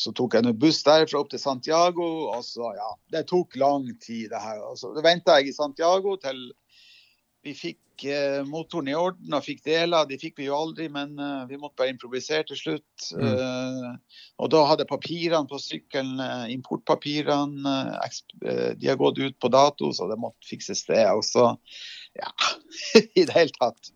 [0.00, 3.86] så tok jeg en buss derfra opp til Santiago, og så, ja, det tok lang
[4.02, 4.60] tid det her.
[4.66, 6.40] Og så venta jeg i Santiago til
[7.42, 7.80] vi fikk
[8.48, 10.06] motoren i orden og fikk deler.
[10.08, 13.06] De fikk vi jo aldri, men eh, vi måtte bare improvisere til slutt.
[13.14, 13.26] Mm.
[13.28, 17.76] Eh, og da hadde papirene på sykkelen, eh, importpapirene,
[18.78, 21.04] de har gått ut på dato, så det måtte fikses det.
[21.12, 21.52] Og så,
[22.18, 22.32] ja,
[23.20, 23.92] i det hele tatt.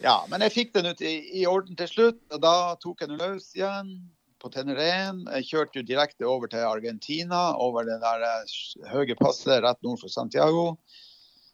[0.00, 3.12] Ja, men jeg fikk den ut i, i orden til slutt, og da tok jeg
[3.12, 3.92] den løs igjen
[4.40, 5.26] på Teneren.
[5.36, 8.24] Jeg kjørte jo direkte over til Argentina, over det der
[8.92, 10.78] høye passet rett nord for Santiago,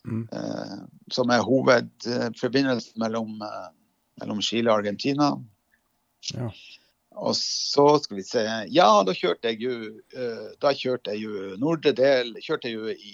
[0.07, 0.28] Mm.
[0.32, 0.78] eh,
[1.11, 3.68] som er hovedforbindelsen mellom, eh,
[4.22, 5.32] mellom Chile og Argentina.
[6.34, 6.50] Ja.
[7.16, 9.74] Og så skal vi se Ja, da kjørte jeg jo
[10.12, 13.12] eh, Da kjørte jeg jo nordre del Kjørte jeg jo i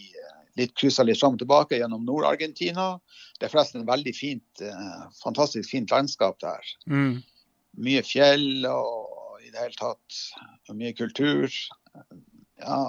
[0.58, 2.98] litt kryssa litt fram og tilbake gjennom Nord-Argentina.
[3.38, 4.62] Det er forresten et veldig fint,
[5.22, 6.66] fantastisk fint landskap der.
[6.84, 7.22] Mm.
[7.80, 10.18] Mye fjell og i det hele tatt
[10.68, 11.48] og mye kultur.
[12.60, 12.82] Ja.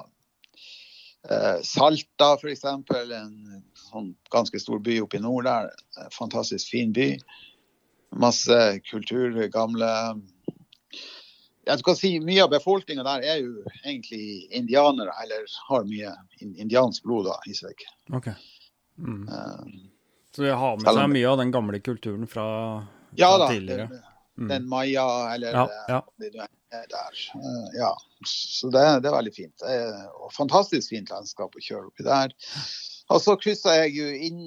[1.64, 3.64] Salta f.eks., en
[3.94, 5.70] sånn ganske stor by oppe i nord der.
[6.02, 7.12] Eh, Fantastisk fin by.
[8.22, 8.58] Masse
[8.90, 9.90] kultur, gamle
[11.64, 16.12] jeg skal si Mye av befolkninga der er jo egentlig indianere, eller har mye
[16.44, 17.86] indiansk blod da, i seg.
[18.14, 18.28] OK.
[19.00, 19.22] Mm.
[19.32, 19.70] Um,
[20.36, 22.46] Så de har med seg mye av den gamle kulturen fra,
[23.16, 23.88] ja da, tidligere.
[23.94, 24.48] den, Mm.
[24.50, 25.04] den maya
[25.36, 26.00] eller Ja, eh, ja.
[26.18, 27.18] det du er der.
[27.38, 27.92] Uh, ja,
[28.26, 29.54] så det, det er veldig fint.
[29.62, 32.34] Det er, og fantastisk fint landskap å kjøre oppi der.
[33.12, 34.44] Og så kryssa jeg jo inn,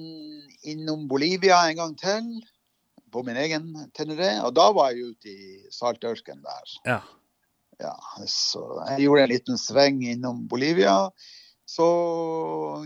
[0.65, 2.31] innom Bolivia en gang til,
[3.13, 4.33] på min egen Teneré.
[4.45, 6.73] Og da var jeg ute i saltørken der.
[6.87, 6.99] Ja.
[7.77, 7.93] Ja,
[8.25, 11.11] så jeg gjorde en liten sveng innom Bolivia.
[11.67, 11.85] Så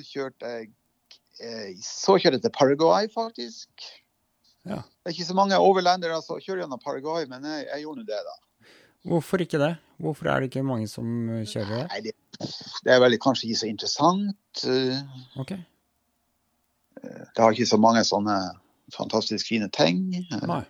[0.04, 0.72] kjørte jeg
[1.40, 3.70] eh, Så kjørte jeg til Paraguay, faktisk.
[4.68, 4.82] Ja.
[4.84, 8.10] Det er ikke så mange overlendere som kjører gjennom Paraguay, men jeg, jeg gjorde nå
[8.10, 8.36] det, da.
[9.08, 9.76] Hvorfor ikke det?
[10.02, 11.84] Hvorfor er det ikke mange som eh, kjører det?
[11.92, 12.50] Nei, det,
[12.86, 14.66] det er vel kanskje ikke så interessant.
[15.42, 15.62] Okay.
[17.02, 18.36] Det har ikke så mange sånne
[18.94, 20.64] fantastisk fine ting eh, Nei.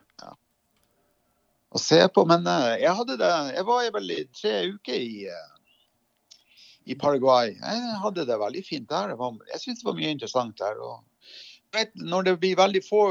[1.72, 2.26] å se på.
[2.30, 6.42] Men eh, jeg hadde det Jeg var vel i tre uker i, eh,
[6.92, 7.56] i Paraguay.
[7.58, 9.16] Jeg hadde det veldig fint der.
[9.20, 10.80] Var, jeg syns det var mye interessant der.
[10.80, 11.02] Og,
[11.76, 13.04] vet, når det blir veldig få,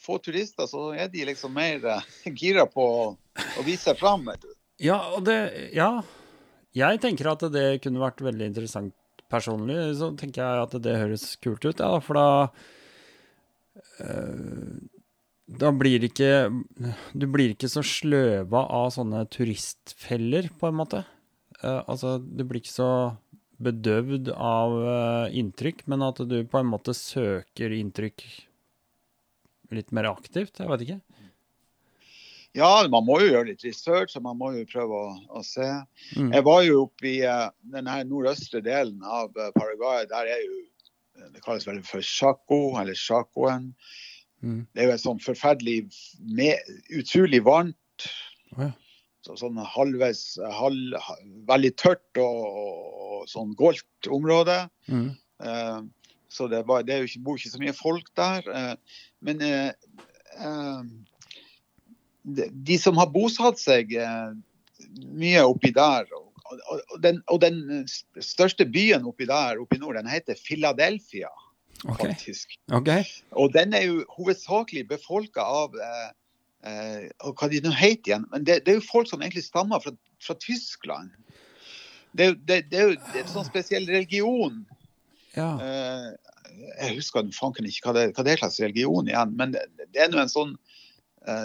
[0.00, 2.86] få turister, så er de liksom mer eh, gira på
[3.58, 4.28] å vise fram.
[4.82, 6.02] Ja, og det Ja.
[6.72, 8.94] Jeg tenker at det kunne vært veldig interessant
[9.28, 9.76] personlig.
[9.98, 12.28] Så tenker jeg at det høres kult ut, ja, for da
[14.00, 14.80] eh,
[15.52, 16.48] Da blir det ikke
[17.12, 21.04] Du blir ikke så sløva av sånne turistfeller, på en måte.
[21.62, 22.90] Eh, altså, du blir ikke så
[23.62, 28.24] bedøvd av eh, inntrykk, men at du på en måte søker inntrykk
[29.72, 30.58] litt mer aktivt.
[30.60, 31.11] Jeg vet ikke.
[32.56, 35.68] Ja, man må jo gjøre litt research, og man må jo prøve å, å se.
[36.18, 36.32] Mm.
[36.34, 40.04] Jeg var jo oppe i uh, den her nordøstre delen av uh, Paraguay.
[40.10, 43.70] Der er jo eh, Det kalles vel for Chaco, eller Chacoen.
[44.44, 44.66] Mm.
[44.74, 45.78] Det er jo et sånn forferdelig
[46.98, 48.08] utrolig varmt.
[48.52, 48.70] Oh, ja.
[49.22, 50.96] Så, sånn halvveis halv,
[51.46, 54.64] Veldig tørt og, og, og sånn goldt område.
[54.90, 55.12] Mm.
[55.42, 55.86] Uh,
[56.32, 58.46] så det, var, det er jo ikke, bor ikke så mye folk der.
[58.56, 59.98] eh, men eh,
[60.38, 60.78] eh,
[62.22, 64.34] de, som har bosatt seg eh,
[65.18, 67.86] mye oppi der, og, den, og den
[68.20, 71.30] største byen oppi der, oppi nord, den heter Philadelphia,
[71.82, 72.12] Okay.
[72.12, 72.52] faktisk.
[72.70, 72.88] ok.
[73.30, 76.10] Og den er jo hovedsakelig befolka av eh,
[76.70, 79.82] eh, hva de nå heter igjen, men det, det er jo folk som egentlig stammer
[79.82, 79.90] fra,
[80.22, 81.10] fra Tyskland.
[82.12, 84.62] Det, det, det er jo en sånn spesiell religion.
[85.34, 85.56] Ja.
[85.58, 86.08] Eh,
[86.84, 89.64] jeg husker fanken ikke hva det, hva det er slags religion igjen, men det,
[89.96, 90.54] er nå en sånn,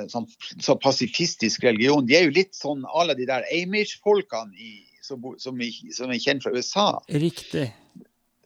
[0.09, 0.27] sånn,
[0.59, 2.05] så pasifistisk religion.
[2.05, 4.53] De er jo litt sånn alle de der Amish-folkene
[5.01, 5.59] som, som,
[5.91, 6.87] som er kjent fra USA.
[7.09, 7.69] Riktig.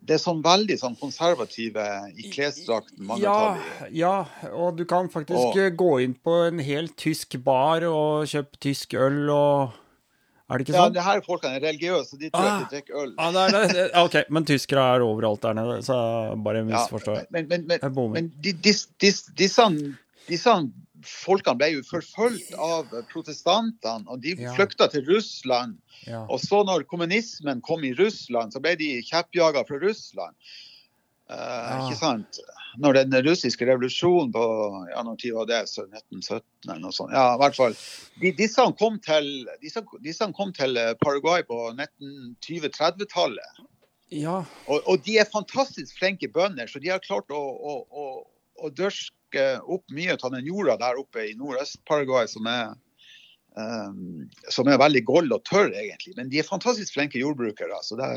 [0.02, 1.84] Det er sånn veldig sånn konservative
[2.18, 3.04] i klesdrakten.
[3.06, 3.36] mange Ja,
[3.80, 3.90] tar.
[3.94, 8.26] ja, og du kan faktisk Og- eh, gå inn på en helt tysk bar og
[8.26, 9.78] kjøpe tysk øl og
[10.52, 10.94] Er det ikke Ja, sånn?
[10.94, 12.60] det her folkene er religiøse, de tror Ah.
[12.60, 13.14] at de drikker øl.
[13.18, 13.92] Ah, det er det.
[13.96, 15.96] Ok, men tyskere er overalt der nede, så
[16.44, 19.12] bare bare Ja, men men, men, men de, de, de,
[20.28, 20.56] disse
[21.08, 24.54] folkene ble jo forfulgt av protestantene, og de Ja.
[24.56, 25.78] flykta til Russland.
[26.08, 26.24] Ja.
[26.30, 30.36] Og så når kommunismen kom i Russland, så ble de kjeppjaga fra Russland.
[31.32, 31.88] Uh, Ja.
[31.88, 32.40] Ikke sant?
[32.80, 34.42] Når den russiske revolusjonen på
[34.92, 37.12] ja, når tid var det, så 1917 eller noe sånt.
[37.12, 37.76] Ja, i hvert fall.
[38.22, 43.62] De, disse, kom til, disse, disse kom til eh, Paraguay på 1920-30-tallet.
[44.12, 44.44] ja.
[44.68, 48.06] Og, og de er fantastisk flinke bønder, så de har klart å, å, å,
[48.66, 52.48] å dørske opp mye av den jorda der oppe i Nordøst-Paraguay som
[53.56, 56.16] um, som er veldig gold og tørr, egentlig.
[56.18, 57.80] Men de er fantastisk flinke jordbrukere.
[57.86, 58.10] Så det,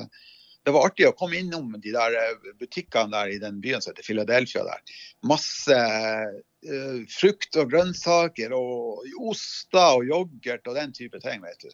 [0.65, 3.93] det var artig å komme innom de der eh, butikkene der i den byen som
[3.93, 4.65] heter Philadelphia.
[4.69, 4.99] der.
[5.27, 11.43] Masse uh, frukt og grønnsaker og oster og yoghurt og den type ting.
[11.45, 11.71] vet du.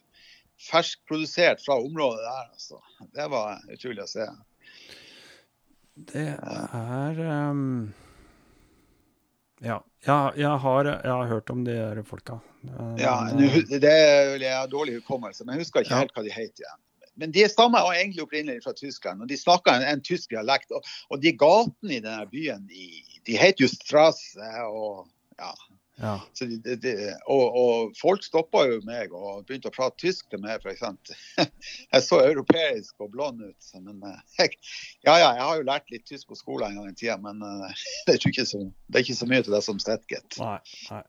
[0.60, 2.52] Ferskprodusert fra området der.
[2.52, 2.80] altså.
[3.16, 4.28] Det var utrolig å se.
[6.10, 7.90] Det er ehm,
[10.06, 10.32] Ja.
[10.36, 12.38] Jeg har, jeg har hørt om de der folka.
[12.64, 16.14] Eh, Ja, eh, det er vel jeg har dårlig hukommelse, men jeg husker ikke helt
[16.16, 16.80] hva de het igjen.
[17.20, 20.70] Men de stammer egentlig opprinnelig fra Tyskland, og de snakker en, en tysk dialekt.
[20.72, 22.86] Og, og de gatene i denne byen, de,
[23.28, 24.52] de heter jo Strasse.
[24.70, 25.04] Og,
[25.40, 25.50] ja,
[26.00, 26.14] ja.
[26.32, 26.92] så de, de,
[27.28, 30.82] og, og folk stoppa jo meg og begynte å prate tysk til meg, f.eks.
[31.92, 33.72] Jeg så europeisk og blond ut.
[33.84, 34.56] Men eh, jeg,
[35.06, 37.42] ja, ja, jeg har jo lært litt tysk på skolen en gang i tida, men
[37.44, 39.80] eh, det, er ikke så, det er ikke så mye til det som.
[39.80, 40.58] Nei.
[40.90, 41.04] nei.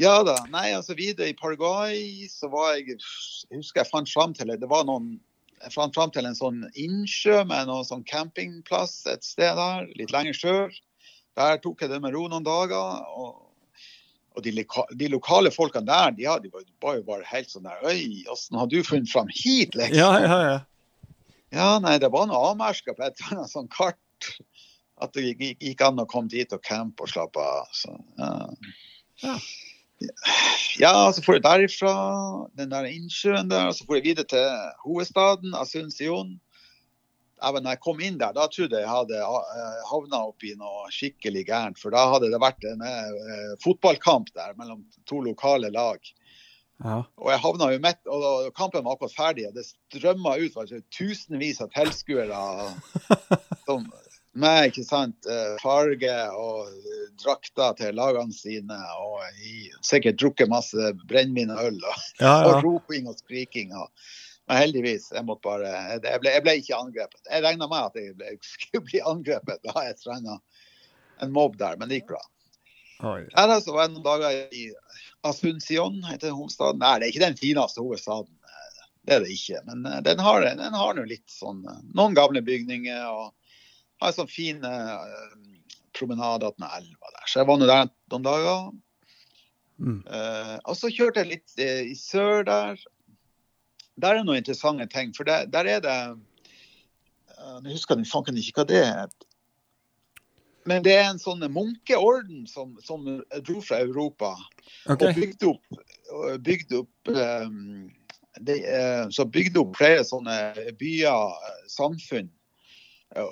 [0.00, 0.38] Ja da.
[0.52, 4.70] Nei, altså videre i Paraguay så var jeg Jeg husker jeg fant fram til det
[4.70, 5.18] var noen
[5.62, 10.10] jeg fant fram til en sånn innsjø med noen sånn campingplass et sted der, litt
[10.10, 10.78] lenger sør.
[11.38, 13.04] Der tok jeg det med ro noen dager.
[13.14, 13.51] Og,
[14.32, 17.50] og de, loka, de lokale folkene der, de, hadde, de var, var jo bare helt
[17.52, 19.98] sånn der Oi, åssen har du funnet fram hit, liksom?
[19.98, 20.60] Ja, ja, ja.
[21.52, 24.30] Ja, nei, det var noe avmerka på et eller annet sånt kart.
[25.02, 27.68] At det gikk, gikk an å komme dit og campe og slappe av.
[27.76, 29.34] Så, ja.
[30.80, 30.94] Ja.
[31.12, 31.92] så får jeg derifra,
[32.58, 34.48] den der innsjøen der, og så får jeg videre til
[34.86, 36.36] hovedstaden, Asunción.
[36.36, 36.51] Ja,
[37.50, 40.90] men når jeg kom inn der, da trodde jeg jeg hadde eh, havna oppi noe
[40.94, 41.80] skikkelig gærent.
[41.80, 45.98] For da hadde det vært en eh, fotballkamp der mellom to lokale lag.
[46.84, 47.00] ja.
[47.18, 50.82] Og jeg havna jo midt, og kampen var akkurat ferdig, og det strømma ut altså,
[50.94, 52.44] tusenvis av tilskuere
[53.66, 53.90] som-
[54.32, 60.48] med ikke sant, eh, farge og eh, drakter til lagene sine, og i, sikkert drukket
[60.48, 61.80] masse brennevin og øl.
[61.84, 62.48] Og, ja, ja.
[62.48, 63.74] og roping og skriking.
[63.76, 63.90] Og,
[64.50, 65.70] Men heldigvis, jeg måtte bare
[66.02, 67.20] Jeg ble, jeg ble ikke angrepet.
[67.30, 70.38] Jeg regna med at jeg ble, skulle bli angrepet da jeg trena
[71.22, 72.22] en mobb der, men det gikk bra.
[73.06, 73.22] Oi.
[73.38, 74.68] Altså var jeg noen dager i
[75.26, 76.82] Asunción, heter hovedstaden.
[76.82, 78.30] Nei, det er ikke den fineste hovedstaden.
[79.02, 79.62] Det er det ikke.
[79.66, 83.32] Men eh, den har, den har litt sånn eh, Noen gamle bygninger og
[84.02, 85.02] har en sånn fin uh,
[85.94, 87.26] promenade attmed elva der.
[87.30, 88.64] Så jeg var nå der noen dager.
[89.82, 90.00] Mm.
[90.06, 92.82] Uh, og så kjørte jeg litt uh, i sør der.
[94.00, 95.12] Der er noen interessante ting.
[95.16, 95.96] For der, der er det
[97.64, 99.26] Jeg husker fanken ikke hva det het.
[100.64, 103.02] Men det er en sånn munkeorden som, som
[103.42, 104.36] dro fra Europa
[104.86, 105.08] okay.
[105.08, 105.80] og bygde opp,
[106.46, 107.88] bygde opp um,
[108.38, 110.36] de, uh, så bygde opp flere sånne
[110.78, 111.34] byer,
[111.66, 112.30] samfunn,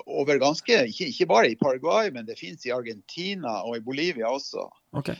[0.05, 4.29] over ganske ikke, ikke bare i Paraguay, men det finnes i Argentina og i Bolivia
[4.29, 4.67] også.
[4.97, 5.17] Okay.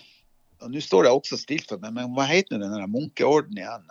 [0.61, 3.87] Og Nå står det også stilt for meg, men hva heter den munkeordenen munkeorden igjen?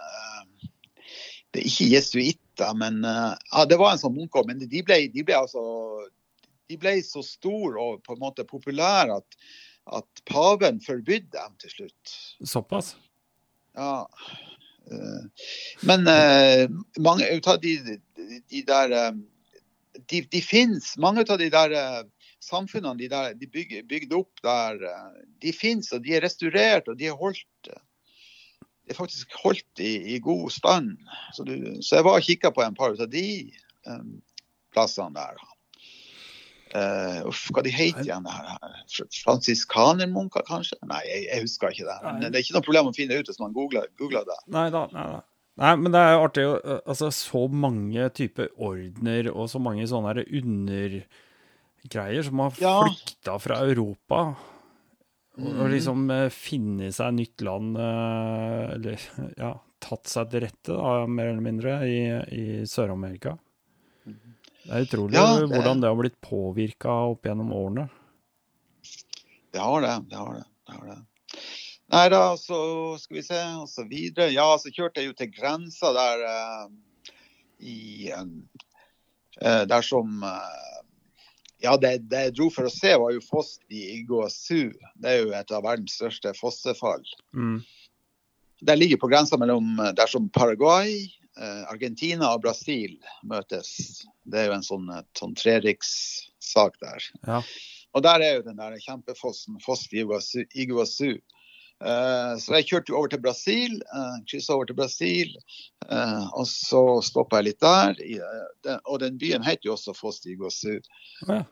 [1.50, 4.54] Det er ikke jesuitter, men uh, ja, det var en sånn munkeorden.
[4.54, 5.64] Men de ble, de ble altså
[6.70, 9.38] de ble så store og på en måte populære at,
[9.98, 12.14] at paven forbød dem til slutt.
[12.46, 12.94] Såpass?
[13.74, 14.06] Ja.
[14.90, 15.50] eh,
[15.86, 17.98] Men eh, mange av de, de,
[18.50, 19.12] de der eh,
[20.10, 22.02] De, de finnes, Mange av de der eh,
[22.42, 26.98] samfunnene de, der, de bygde opp der, eh, de finnes og de er restaurert, og
[26.98, 27.82] de er holdt eh,
[28.90, 30.96] er faktisk holdt i, i god stand.
[31.36, 33.28] Så, du, så jeg var og kikka på en par av de
[33.88, 34.18] um,
[34.74, 35.40] plassene der.
[36.70, 38.26] Uh, uff, hva de heter igjen?
[38.26, 38.76] det her?
[39.24, 40.78] Fransiskanermunker, kanskje?
[40.86, 41.98] Nei, jeg, jeg husker ikke det.
[42.06, 44.38] Men det er ikke noe problem å finne ut hvis man googler, googler det.
[44.54, 44.86] Nei da.
[44.94, 45.20] Nei, da.
[45.60, 46.44] Nei, men det er jo artig
[46.78, 54.18] Altså, så mange typer ordener og så mange sånne undergreier som har flykta fra Europa.
[55.38, 55.70] Mhm.
[55.70, 59.00] liksom eh, finne seg nytt land, eh, eller
[59.40, 62.00] ja, tatt seg til rette, da, mer eller mindre, i,
[62.34, 63.36] i Sør-Amerika.
[64.04, 67.88] Det er utrolig Ja, det- hvordan det har blitt påvirka opp gjennom årene.
[69.52, 69.94] Det har det.
[70.10, 70.98] det har det, det, har det.
[71.90, 72.58] Nei da, så
[73.02, 74.28] skal vi se, og så videre.
[74.30, 76.68] Ja, så kjørte jeg jo til grensa der eh,
[77.66, 80.76] i eh, Der som eh,
[81.60, 84.70] Ja, det, det jeg dro for å se, var jo foss i Iguazu.
[85.00, 87.04] Det er jo et av verdens største fossefall.
[87.36, 87.60] Mm.
[88.60, 91.02] Det ligger på grensa mellom dersom der som Paraguay,
[91.40, 94.06] eh, Argentina og Brasil møtes.
[94.24, 97.10] Det er jo en sånn, eh, sånn trerikssak der.
[97.26, 97.42] Ja.
[97.96, 100.04] Og der er jo den der kjempefossen, Foss i
[100.62, 101.16] Iguazu.
[101.80, 105.30] Eh, så jeg kjørte over til Brasil, uh, kryssa over til Brasil,
[105.88, 107.96] eh, og så stoppa jeg litt der.
[108.04, 110.76] Eh, og den byen heter jo også Foss de Iguazu.
[111.28, 111.42] Ja.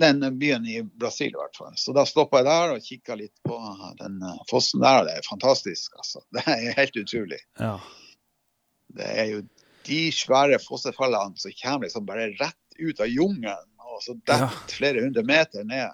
[0.00, 1.72] Den byen i Brasil, i hvert fall.
[1.76, 3.56] Så da stoppa jeg der og kikka litt på
[4.00, 6.22] den eh, fossen der, det er fantastisk, altså.
[6.38, 7.40] Det er helt utrolig.
[7.60, 7.76] ja.
[8.90, 9.42] Det er jo
[9.86, 14.66] de svære fossefallene som kommer liksom bare rett ut av jungelen, og så detter Ja.
[14.72, 15.92] flere hundre meter ned.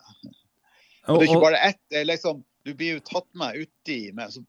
[1.06, 1.80] Og, det er ikke bare ett.
[1.92, 4.42] det er liksom, Du blir jo tatt med uti med så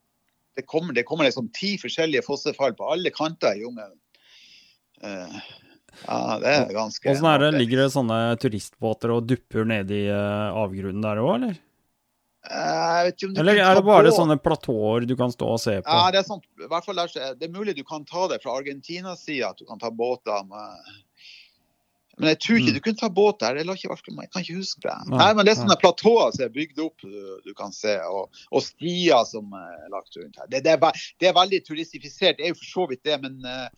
[0.58, 3.94] det, kommer, det kommer liksom ti forskjellige fossefall på alle kanter i jungelen.
[5.06, 5.38] Uh,
[6.06, 7.52] ja, det er ganske Åssen er det?
[7.60, 11.56] Ligger det sånne turistbåter og dupper nede i eh, avgrunnen der òg, eller?
[12.48, 14.16] Eh, Jeg vet ikke om du Eller er det bare på.
[14.20, 15.90] sånne platåer du kan stå og se på?
[15.90, 18.58] Ja, det er, sånn, i hvert fall det er mulig du kan ta det fra
[18.60, 20.94] Argentinas sida, at du kan ta båter med
[22.18, 22.78] Men jeg tror ikke Mm.
[22.78, 23.56] du kunne ta båt der.
[23.60, 24.96] Jeg, ikke, jeg kan ikke huske det.
[25.12, 28.34] Nei, men Det er sånne platåer som er bygd opp, du, du kan se, og,
[28.52, 30.48] og stier som er lagt rundt her.
[30.50, 33.38] Det, det, er, det er veldig turistifisert, det er jo for så vidt det, men
[33.46, 33.70] eh,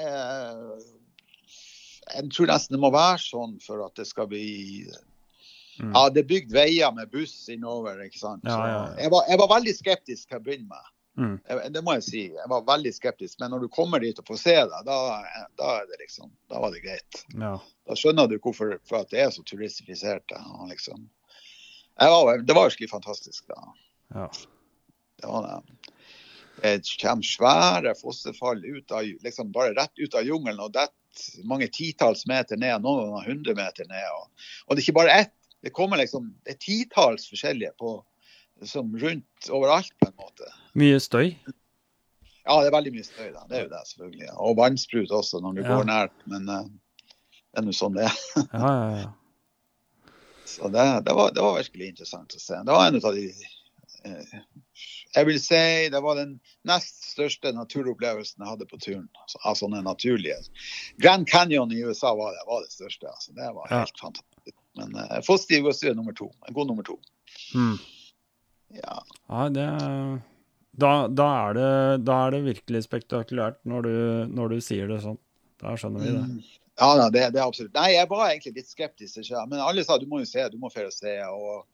[0.00, 0.80] eh,
[2.16, 4.48] jeg tror nesten det må være sånn for at det skal bli
[5.78, 5.92] Mm.
[5.94, 8.42] Ja, det er bygd veier med buss innover, ikke sant.
[8.42, 8.56] Så.
[8.98, 10.88] Jeg, var, jeg var veldig skeptisk til å begynne med.
[11.18, 11.38] Mm.
[11.74, 12.22] Det må jeg si.
[12.36, 13.38] Jeg var veldig skeptisk.
[13.42, 14.98] Men når du kommer dit og får se det, da,
[15.58, 17.22] da det liksom Da var det greit.
[17.34, 17.56] Ja.
[17.88, 18.76] Da skjønner du hvorfor
[19.10, 20.36] det er så turistifisert.
[20.70, 21.08] Liksom.
[21.98, 23.48] var, det var virkelig fantastisk.
[23.50, 23.72] da.
[24.14, 24.30] ja.
[25.18, 25.78] Det var det.
[26.62, 31.68] Det kommer svære fossefall ut av, liksom bare rett ut av jungelen og detter mange
[31.74, 34.06] titalls meter ned, noen ganger hundre meter ned.
[34.14, 35.34] Og, og det er ikke bare ett.
[35.62, 37.96] Det kommer liksom, det er titalls forskjellige på,
[38.66, 40.50] som rundt overalt, på en måte.
[40.78, 41.34] Mye støy?
[42.48, 43.44] Ja, det er veldig mye støy, da.
[43.48, 44.28] Det er jo det, selvfølgelig.
[44.40, 45.76] Og vannsprut også, når du Ja.
[45.76, 46.14] går nært.
[46.26, 48.16] Men uh, det er nå sånn det er.
[48.54, 49.12] Ja, ja, ja.
[50.48, 52.56] Så det, det, var, det var virkelig interessant å se.
[52.64, 53.26] Det var en av de
[54.08, 54.38] uh,
[55.16, 55.60] Jeg vil si
[55.92, 59.08] det var den nest største naturopplevelsen jeg hadde på turen.
[59.20, 60.40] Altså, av sånne naturlige.
[61.04, 63.12] Grand Canyon i USA var det, var det største.
[63.12, 63.36] Altså.
[63.36, 64.56] Det var helt fantastisk.
[64.80, 66.32] Men uh, Foss er nummer to.
[66.48, 66.96] En god nummer to.
[67.52, 67.76] Mm.
[68.76, 68.98] Ja.
[69.28, 69.68] Ja, det
[70.78, 71.70] da, da, er det,
[72.06, 73.94] da, er det, virkelig spektakulært når du,
[74.30, 75.18] når du sier det sånn.
[75.58, 76.22] Da skjønner vi det.
[76.22, 76.58] Mm.
[76.78, 77.74] Ja, det, det, er absolutt.
[77.74, 79.18] Nei, jeg var egentlig litt skeptisk.
[79.50, 81.16] Men alle sa du må jo se, du må få se.
[81.26, 81.64] Og,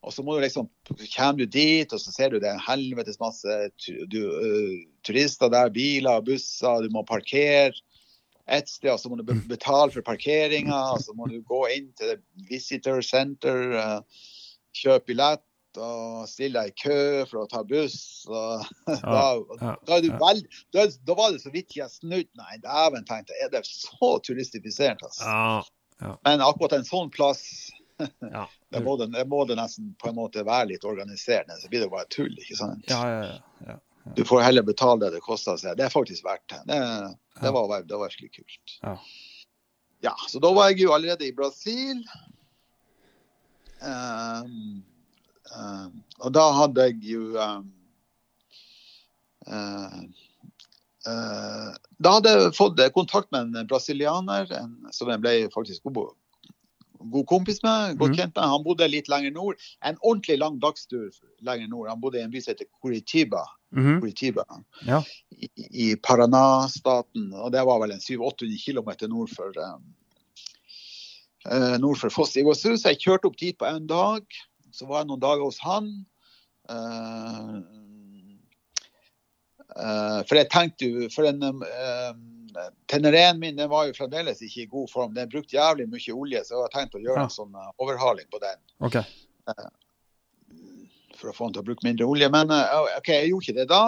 [0.00, 3.20] og, så må du liksom, kommer du dit, og så ser du det er helvetes
[3.20, 7.74] masse du, uh, turister der, biler, busser, du må parkere
[8.46, 11.90] et sted, og så må du betale for parkeringa, og så må du gå inn
[11.98, 12.16] til
[12.48, 14.24] visitor center, uh,
[14.76, 15.44] kjøpe billett
[15.82, 16.98] og stille deg i kø
[17.30, 17.98] for å ta buss.
[18.30, 19.22] Og, ja, da,
[19.60, 20.18] ja, da, ja.
[20.22, 20.42] vel,
[20.74, 22.60] da, da, var det så vidt jeg snudde meg.
[22.64, 23.48] dæven, tenkte jeg.
[23.48, 25.02] Er det så turistifisert?
[25.06, 25.26] Altså?
[26.26, 27.42] Men akkurat en sånn plass
[28.72, 31.86] det, må det, det, må det, nesten på en måte være litt organiserende, så blir
[31.86, 32.34] det bare tull.
[32.36, 32.90] ikke sant?
[34.14, 35.78] Du får heller betale det det koster seg.
[35.78, 36.60] Det er faktisk verdt det.
[36.68, 36.80] Det,
[37.40, 38.76] det var, det var virkelig kult.
[40.04, 40.14] Ja.
[40.28, 42.04] så da var jeg jo allerede i Brasil.
[43.80, 44.84] Um,
[45.54, 47.60] og da hadde jeg jo uh,
[51.06, 51.72] uh,
[52.02, 56.14] Da hadde jeg fått kontakt med en brasilianer en, som jeg ble faktisk god,
[57.12, 57.96] god kompis med.
[58.00, 58.16] godt mm.
[58.18, 58.48] kjent med.
[58.54, 59.60] Han bodde litt lenger nord.
[59.84, 61.12] En ordentlig lang dagstur
[61.46, 61.90] lenger nord.
[61.92, 63.44] Han bodde i en by som heter Curitiba.
[63.76, 64.00] Mm.
[64.00, 64.44] Curitiba
[64.86, 65.02] ja.
[65.30, 67.30] i, i Paraná-staten.
[67.34, 69.86] Og det var vel en 700-800 km nord for um,
[71.80, 72.74] nord for Foss i Iguazu.
[72.76, 74.24] Så jeg kjørte opp dit på en dag.
[74.76, 75.88] Så var jeg noen dager hos han.
[76.68, 77.60] Uh,
[79.72, 82.16] uh, for jeg tenkte jo For den uh,
[82.90, 85.16] Tenereen min den var jo fremdeles ikke i god form.
[85.16, 88.40] Den brukte jævlig mye olje, så jeg har tenkt å gjøre en sånn overhaling på
[88.40, 88.62] den.
[88.88, 89.04] Okay.
[91.16, 92.30] for å få den til å bruke mindre olje.
[92.32, 93.82] Men OK, jeg gjorde ikke det da.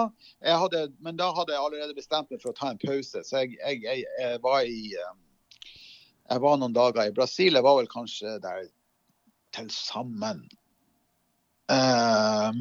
[0.61, 3.25] Hadde, men da hadde jeg allerede bestemt meg for å ta en pause.
[3.25, 4.93] Så jeg, jeg, jeg, jeg var i
[6.29, 7.57] jeg var noen dager i Brasil.
[7.57, 8.67] Jeg var vel kanskje der
[9.57, 10.45] til sammen
[11.69, 12.51] Eh,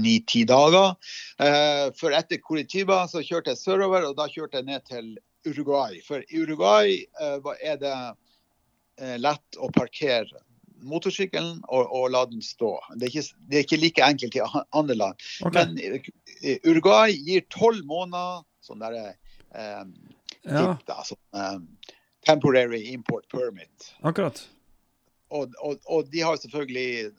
[0.00, 0.94] ni-ti dager.
[1.38, 5.12] Uh, for etter Curitiba så kjørte jeg sørover, og da kjørte jeg ned til
[5.46, 6.00] Uruguay.
[6.06, 7.96] For i Uruguay uh, er det
[9.18, 10.40] lett å parkere
[10.84, 12.76] motorsykkelen og, og, la den stå.
[12.94, 14.42] Det er, ikke, det er ikke like enkelt i
[14.76, 15.24] andre land.
[15.42, 15.64] Okay.
[15.64, 19.14] Men Uruguay gir tolv måneder sånn derre
[19.54, 19.84] eh,
[20.44, 20.74] ja.
[21.04, 21.58] sånn, eh,
[22.26, 23.92] temporary import permit.
[24.02, 24.40] Akkurat.
[25.34, 27.10] Og, og, og, de har selvfølgelig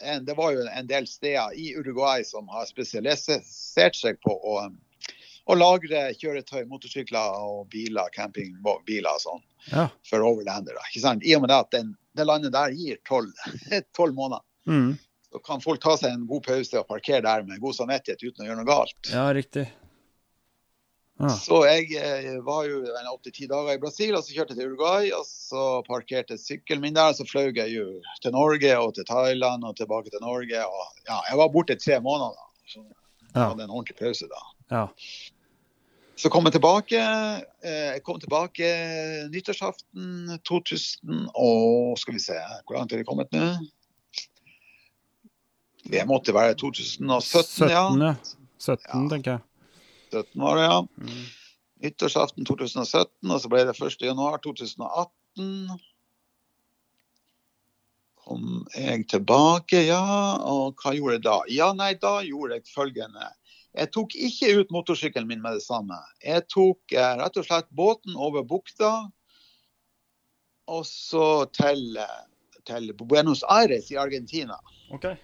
[0.00, 4.56] en, det var jo en del steder i Uruguay som har spesialisert seg på å,
[5.44, 9.88] å lagre kjøretøy, motorsykler og biler, campingbiler og sånn, ja.
[10.08, 10.82] for overlandere.
[10.90, 11.24] ikke sant?
[11.24, 13.00] I og med at den, det landet der gir
[13.96, 14.44] tolv måneder.
[14.66, 14.94] Mm.
[15.30, 18.44] Så kan folk ta seg en god pause og parkere der med god samvittighet uten
[18.44, 18.98] å gjøre noe galt.
[19.10, 19.66] Ja, riktig.
[21.24, 21.36] Ah.
[21.40, 22.82] Så jeg eh, var jo
[23.14, 25.12] åtte-ti dager i Brasil, og så kjørte jeg til Uruguay.
[25.16, 27.86] Og så parkerte sykkelen min der, og så fløy jeg jo
[28.24, 30.66] til Norge og til Thailand og tilbake til Norge.
[30.66, 32.34] Og ja, jeg var borte tre måneder.
[32.36, 32.50] da.
[32.66, 33.48] Så jeg ja.
[33.48, 34.42] hadde en ordentlig pause da.
[34.74, 34.84] Ja.
[36.16, 37.00] Så kom jeg tilbake.
[37.00, 38.68] Eh, jeg kom tilbake
[39.32, 43.48] nyttårsaften 2000 og Skal vi se, hvor langt er det kommet nå?
[45.84, 48.14] Det måtte være 2017, 17, ja.
[48.58, 49.00] 17, ja.
[49.10, 49.42] tenker jeg.
[50.14, 50.86] 2017 var det, ja.
[51.00, 51.24] Mm.
[51.84, 55.78] Nyttårsaften 2017, og så ble det 1.1.2018.
[58.24, 60.04] Kom jeg tilbake, ja.
[60.48, 61.38] Og hva gjorde jeg da?
[61.52, 63.28] Ja, nei, da gjorde jeg følgende.
[63.74, 65.98] Jeg tok ikke ut motorsykkelen min med det samme.
[66.22, 68.92] Jeg tok eh, rett og slett båten over bukta,
[70.70, 71.98] og så til,
[72.64, 74.56] til Buenos Aires i Argentina.
[74.94, 75.18] Okay.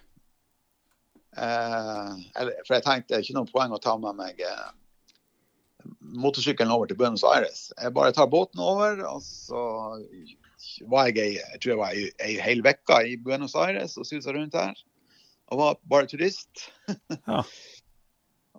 [1.37, 2.11] Eh,
[2.67, 4.67] for jeg tenkte det er ikke noe poeng å ta med meg eh,
[5.99, 7.69] motorsykkelen over til Buenos Aires.
[7.81, 9.63] Jeg bare tar båten over, og så
[10.91, 14.07] var jeg ei, jeg tror jeg var ei, ei hel uke i Buenos Aires og
[14.07, 14.77] susa rundt her.
[15.51, 16.67] Og var bare turist.
[17.27, 17.43] Ja.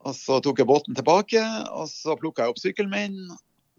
[0.02, 3.16] og så tok jeg båten tilbake, og så plukka jeg opp sykkelen min,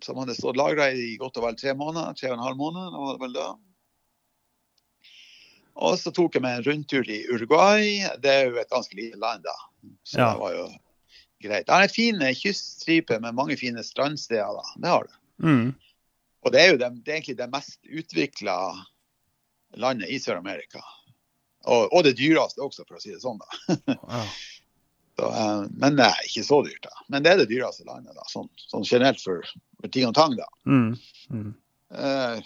[0.04, 2.16] som hadde stått lagra i godt og vel tre måneder.
[2.16, 3.48] Tre og en halv måned, var det vel da.
[5.84, 8.04] Og så tok jeg meg en rundtur i Uruguay.
[8.22, 9.56] Det er jo et ganske lite land, da.
[10.06, 10.32] Så ja.
[10.32, 10.68] det var jo
[11.44, 11.68] greit.
[11.68, 14.60] Det har en fin kyststripe med mange fine strandsteder.
[14.60, 14.82] Da.
[14.82, 15.20] Det har du.
[15.44, 15.70] Mm.
[16.44, 18.58] Og det er jo det, det er egentlig det mest utvikla
[19.80, 20.84] landet i Sør-Amerika.
[21.64, 23.40] Og, og, det dyreste også, for å si det sånn.
[23.40, 23.78] da.
[24.02, 24.34] Wow.
[25.14, 27.04] Så, uh, men det er ikke så dyrt, da.
[27.14, 29.46] Men det er det dyreste landet, da, sånn, sånn generelt for,
[29.78, 30.34] for, ting og tang.
[30.40, 30.48] da.
[30.66, 30.96] Mm.
[31.30, 31.52] Mm.
[31.94, 32.40] Uh,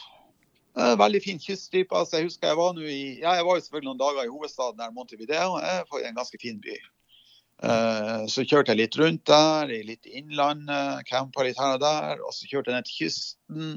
[0.99, 1.95] veldig fin kyststripe.
[1.95, 4.81] Altså, jeg husker jeg var, i, ja, jeg var jo selvfølgelig noen dager i hovedstaden
[4.81, 5.55] der Montevideo.
[5.63, 5.71] Det
[6.03, 6.75] er en ganske fin by.
[7.63, 12.21] Eh, så kjørte jeg litt rundt der, i litt innlandet, campa litt her og der.
[12.21, 13.73] Og så kjørte jeg ned til kysten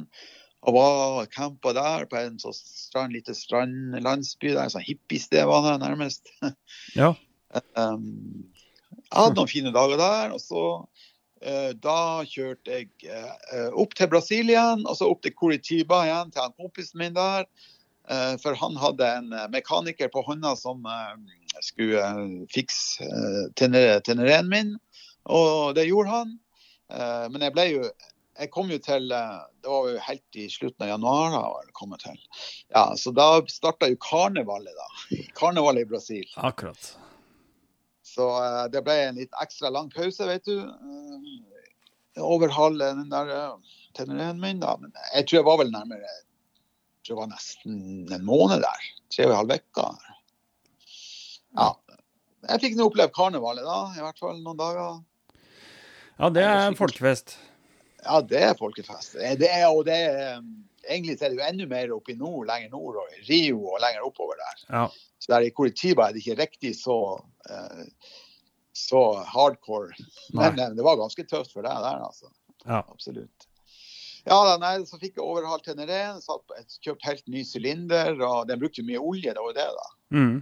[0.60, 4.68] og var campa der på en sånn strand, lite strandlandsby der.
[4.72, 6.32] Sånn hippiested var det nærmest.
[6.98, 7.14] Ja.
[7.76, 8.50] um,
[9.00, 10.34] Jeg hadde noen fine dager der.
[10.36, 15.32] og så uh, Da kjørte jeg uh, opp til Brasil igjen, og så opp til
[15.32, 17.48] Curitiba igjen, til han kompisen min der.
[18.10, 21.14] Eh, for han hadde en eh, mekaniker på hånda som eh,
[21.62, 22.02] skulle
[22.50, 23.06] fikse
[23.54, 24.78] tenereen min,
[25.30, 26.38] og det gjorde han.
[26.90, 27.82] Men jeg ble jo
[28.40, 31.36] jeg kom jo til Det var jo helt i slutten av januar.
[31.66, 32.16] jeg kom til.
[32.72, 34.88] Ja, Så da starta jo karnevalet, da.
[35.38, 36.24] Karnevalet i Brasil.
[36.36, 36.96] Akkurat.
[38.02, 38.26] Så
[38.72, 40.56] det ble en litt ekstra lang pause, vet du.
[42.16, 43.54] Over overhale den der
[43.94, 44.74] tenereen min, da.
[44.80, 46.16] Men jeg tror jeg var vel nærmere
[47.10, 48.88] tror det var nesten en måned der.
[49.10, 49.86] Tre og en halv uke.
[51.58, 51.68] Ja.
[52.48, 53.78] Jeg fikk nå oppleve karnevalet, da.
[53.98, 55.00] I hvert fall noen dager.
[56.20, 57.36] Ja, det er folkefest.
[58.04, 59.18] Ja, det er folkefest.
[59.40, 60.40] Det er, og det er,
[60.86, 63.82] egentlig er det jo enda mer oppe i nord, lenger nord, og i Rio og
[63.82, 64.64] lenger oppover der.
[64.70, 64.86] Ja.
[65.20, 66.96] Så der i Curitiba er det ikke riktig så,
[67.50, 67.84] eh,
[68.76, 69.02] så
[69.34, 69.92] hardcore.
[70.36, 72.30] Men eh, det var ganske tøft for deg der, altså.
[72.64, 72.84] Ja.
[72.86, 73.39] Absolutt.
[74.30, 78.60] Ja, da, nei, så fikk jeg overhalt Teneren, satt kjøpt helt ny sylinder, og den
[78.60, 79.88] brukte mye olje, det var jo det, da.
[80.14, 80.36] Mm.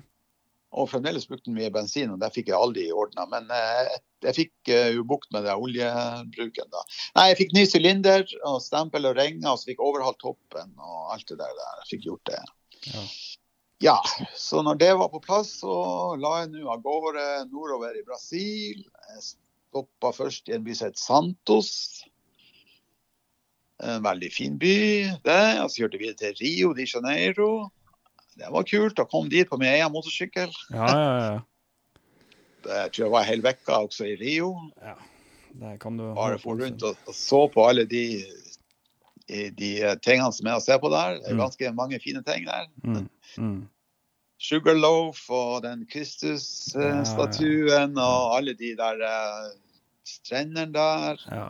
[0.76, 3.24] Og fremdeles brukte den mye bensin, og det fikk jeg aldri ordna.
[3.32, 3.94] Men eh,
[4.26, 6.84] jeg fikk eh, jo bukt med det oljebruken, da.
[7.16, 10.74] Nei, jeg fikk ny sylinder og stempel og ringer, og så fikk jeg overhalt toppen
[10.76, 11.64] og alt det der.
[11.80, 12.44] Jeg fikk gjort det.
[12.92, 13.08] Ja.
[13.78, 14.02] Ja,
[14.34, 15.72] så når det var på plass, så
[16.18, 18.80] la jeg nå av gårde nordover i Brasil.
[18.82, 21.70] Jeg stoppa først i en by som heter Santos.
[23.82, 25.60] En veldig fin by, det.
[25.62, 27.68] Og så kjørte vi til Rio de Janeiro.
[28.38, 30.50] Det var kult å komme dit på min egen motorsykkel.
[30.74, 31.38] Ja, ja, ja.
[32.68, 34.48] Det tror jeg var hel uke også i Rio.
[34.82, 34.94] Ja,
[35.58, 38.02] Det kan du Bare for rundt og, og så på alle de,
[39.28, 39.70] de
[40.02, 41.14] tingene som er å se på der.
[41.22, 41.42] Det er Mm.
[41.46, 42.66] ganske mange fine ting der.
[42.84, 43.08] Mm.
[43.38, 43.68] Mm.
[44.38, 49.48] Sugarloaf og den Kristus-statuen og alle de der eh,
[50.06, 51.16] strendene der.
[51.30, 51.48] Ja.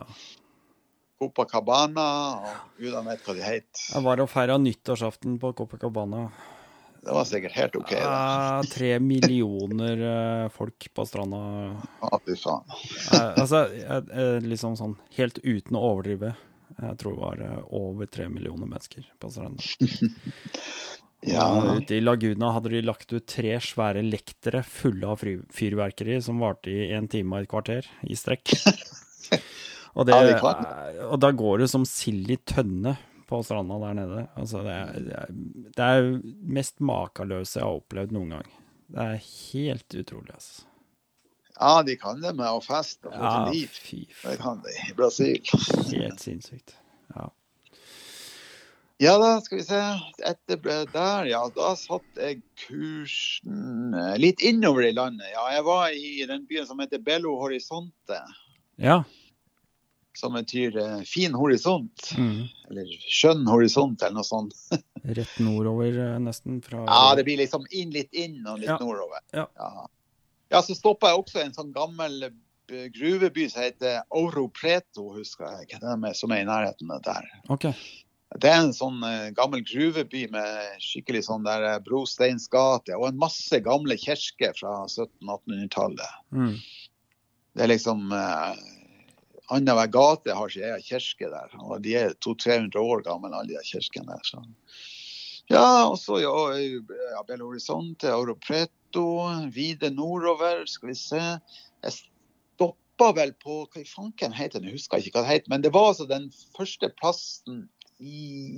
[1.19, 2.05] Copacabana
[2.39, 3.83] og gudene vet hva de heter.
[3.93, 6.29] Jeg var og feira nyttårsaften på Copacabana.
[6.99, 7.91] Det var sikkert helt OK.
[7.95, 11.39] Ja, Tre millioner eh, folk på stranda.
[12.03, 12.65] Ja, fy faen.
[13.15, 16.33] Eh, altså, jeg- liksom sånn helt uten å overdrive.
[16.79, 19.63] Jeg tror det var eh, over tre millioner mennesker på stranda.
[21.27, 26.39] Ja, Ute i Laguna hadde de lagt ut tre svære lektere fulle av fyrverkeri som
[26.39, 28.53] varte i en time og et kvarter i strekk.
[29.95, 32.95] Og, det, Ja, og da går det som sild i tønne
[33.29, 34.23] på stranda der nede.
[34.39, 35.35] Altså, det er, det er,
[35.77, 36.09] det er
[36.59, 38.49] mest makeløse jeg har opplevd noen gang.
[38.89, 40.63] Det er helt utrolig, altså.
[41.59, 43.69] ja, de kan det med å feste og få Ja, liv.
[43.85, 45.41] fy Det kan de i Brasil.
[45.91, 46.73] Helt sinnssykt.
[47.15, 47.27] Ja.
[48.99, 49.77] Ja da, skal vi se.
[50.27, 50.57] Etter
[50.91, 51.43] der, ja.
[51.55, 55.29] Da satte jeg kursen eh, litt innover i landet.
[55.31, 58.19] Ja, jeg var i den byen som heter Belo Horizonte.
[58.81, 59.03] ja.
[60.19, 62.09] Som betyr eh, fin horisont.
[62.19, 62.41] Mm.
[62.69, 64.57] Eller skjønn horisont, eller noe sånt.
[65.19, 66.59] Rett nordover, eh, nesten.
[66.65, 68.77] Fra Ja, det blir liksom inn, litt inn og litt Ja.
[68.83, 69.23] nordover.
[69.31, 69.47] Ja.
[69.55, 69.87] ja.
[70.49, 75.45] Ja, så stoppa jeg også en sånn gammel eh, gruveby som heter Ouro Preto, husker
[75.59, 75.79] jeg.
[75.79, 77.27] Hvem er er, som er i nærheten av der.
[77.53, 77.69] OK.
[78.37, 83.21] Det er en sånn eh, gammel gruveby med skikkelig sånn der eh, brosteinsgate og en
[83.21, 86.19] masse gamle kirker fra 1700-1800-tallet.
[86.35, 86.53] Mm.
[87.57, 88.59] Det er liksom eh,
[89.49, 93.65] Annenhver gate har sin egen kirke der, og de er 200-300 år gamle, alle de
[93.65, 94.23] kirkene der.
[94.23, 94.43] Så.
[95.49, 99.05] Ja, og så ja, ja, Belo Horizonte, Oro Preto,
[99.53, 101.23] videre nordover, skal vi se.
[101.83, 105.53] Jeg stoppa vel på Hva i fanken heter den, jeg husker ikke hva det heter.
[105.55, 107.63] Men det var altså den første plassen
[107.99, 108.49] i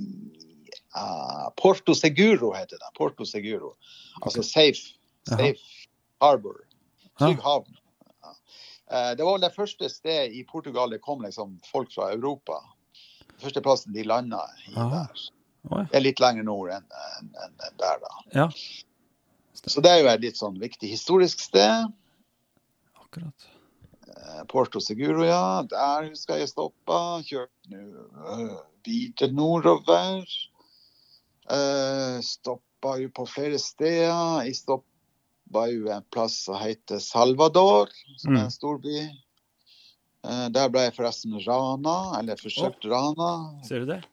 [0.92, 2.92] uh, Porto Seguro heter det.
[2.98, 3.72] Porto Seguro.
[4.22, 4.92] Altså safe.
[5.28, 5.88] Safe
[6.20, 6.60] harbor.
[7.18, 7.78] Trygg havn.
[8.92, 12.58] Eh, Det var vel det første stedet i Portugal det kom liksom folk fra Europa.
[13.42, 15.06] Første plassen de landa i Aha.
[15.06, 15.22] der.
[15.72, 15.84] Oi.
[15.90, 18.12] Det er litt lenger nord enn enn- enn- der, da.
[18.34, 18.48] Ja,
[19.62, 21.86] Så det er jo et litt sånn viktig historisk sted.
[22.98, 23.46] akkurat.
[24.08, 25.62] Eh, Porto Seguro, ja.
[25.62, 27.22] Der husker jeg stoppa.
[27.22, 27.82] Kjørte nå
[28.26, 30.24] øh, videre nordover.
[31.50, 34.42] Uh, stoppa jo på flere steder.
[34.46, 34.86] Jeg stoppa
[35.72, 37.88] jo en plass som heter Salvador,
[38.18, 38.44] som er Mm.
[38.44, 38.96] en storby.
[40.24, 43.60] Eh, der ble jeg forresten rana, eller forsøkt rana.
[43.66, 44.04] Ser du det?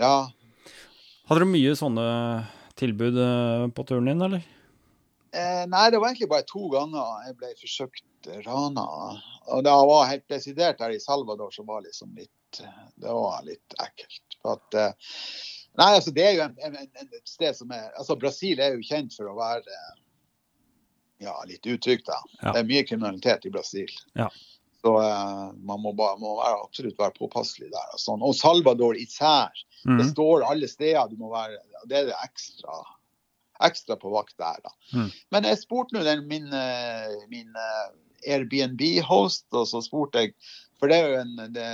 [0.00, 0.28] Ja.
[1.28, 2.46] Hadde du mye sånne
[2.76, 4.42] tilbud eh, på turen din, eller?
[5.34, 8.84] Eh, nei, det var egentlig bare to ganger jeg ble forsøkt rana.
[9.52, 13.74] Og det var helt desidert der i Salvador som var liksom litt Det var litt
[13.82, 14.36] ekkelt.
[14.40, 14.92] For at, eh,
[15.76, 18.76] nei, altså det er jo en, en, en, et sted som er altså Brasil er
[18.76, 19.64] jo kjent for å være
[21.24, 22.06] ja, litt utrygt.
[22.06, 22.20] da.
[22.42, 22.52] Ja.
[22.54, 23.90] Det er mye kriminalitet i Brasil.
[24.18, 24.28] Ja.
[24.84, 27.86] Så uh, man må, bare, må være, absolutt være påpasselig der.
[27.96, 28.20] Og, sånn.
[28.24, 29.52] og Salvador især.
[29.84, 30.10] Det Mhm.
[30.14, 32.76] står alle steder du må være Det er det ekstra,
[33.64, 34.70] ekstra på vakt der, da.
[34.94, 35.10] Mm.
[35.32, 37.90] Men jeg spurte nå den min, eh, min eh,
[38.32, 40.34] Airbnb-host, og så spurte jeg
[40.80, 41.66] For det er jo en, det,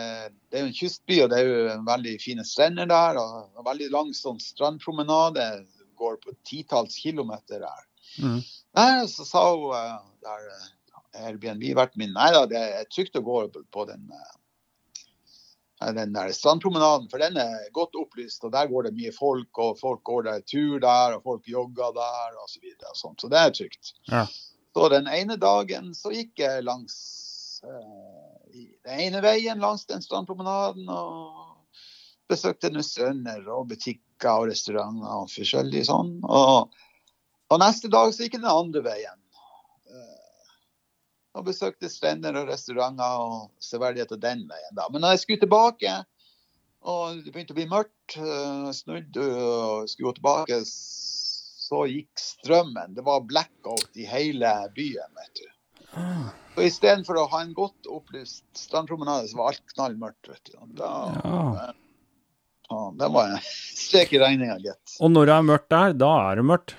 [0.52, 3.16] det er en kystby, og det er jo en veldig fine strender der.
[3.18, 5.47] og en Veldig lang sånn strandpromenade.
[5.98, 7.86] Går på titalls kilometer der.
[8.20, 8.43] Mhm.
[8.79, 10.69] Nei, så sa hun eh, der eh,
[11.27, 13.41] Airbnb-verten min Nei da, det er trygt å gå
[13.75, 18.45] på den, eh, den der strandpromenaden, for den er godt opplyst.
[18.45, 21.97] og Der går det mye folk, og folk går der tur der, og folk jogger
[21.97, 22.55] der osv.
[22.55, 23.95] Så, videre, og sånt, så det er trygt.
[24.13, 24.27] Ja.
[24.75, 26.97] Så den ene dagen så gikk jeg langs
[27.67, 31.57] eh, i den ene veien langs den strandpromenaden og
[32.31, 36.13] besøkte noen strender og butikker og restauranter og forskjellig sånn.
[36.23, 36.71] Og,
[37.51, 39.18] og neste dag så gikk han den andre veien.
[39.90, 40.55] Eh,
[41.39, 44.74] Og besøkte strender og restauranter og severdigheter den veien.
[44.74, 44.89] da.
[44.90, 45.93] Men når jeg skulle tilbake,
[46.82, 52.94] og det begynte å bli mørkt, eh, snudde og skulle gå tilbake, så gikk strømmen.
[52.97, 55.47] Det var blackout i hele byen, vet du.
[55.94, 60.28] Ah, Så istedenfor å ha en godt opplyst strandpromenade, så var alt knallmørkt.
[60.28, 60.59] vet du.
[60.74, 60.90] Da,
[61.24, 61.72] Ja.
[62.70, 63.39] ja, det var en
[63.85, 64.97] strek i regninga, gitt.
[65.01, 66.74] Og når det er mørkt der, da er det mørkt.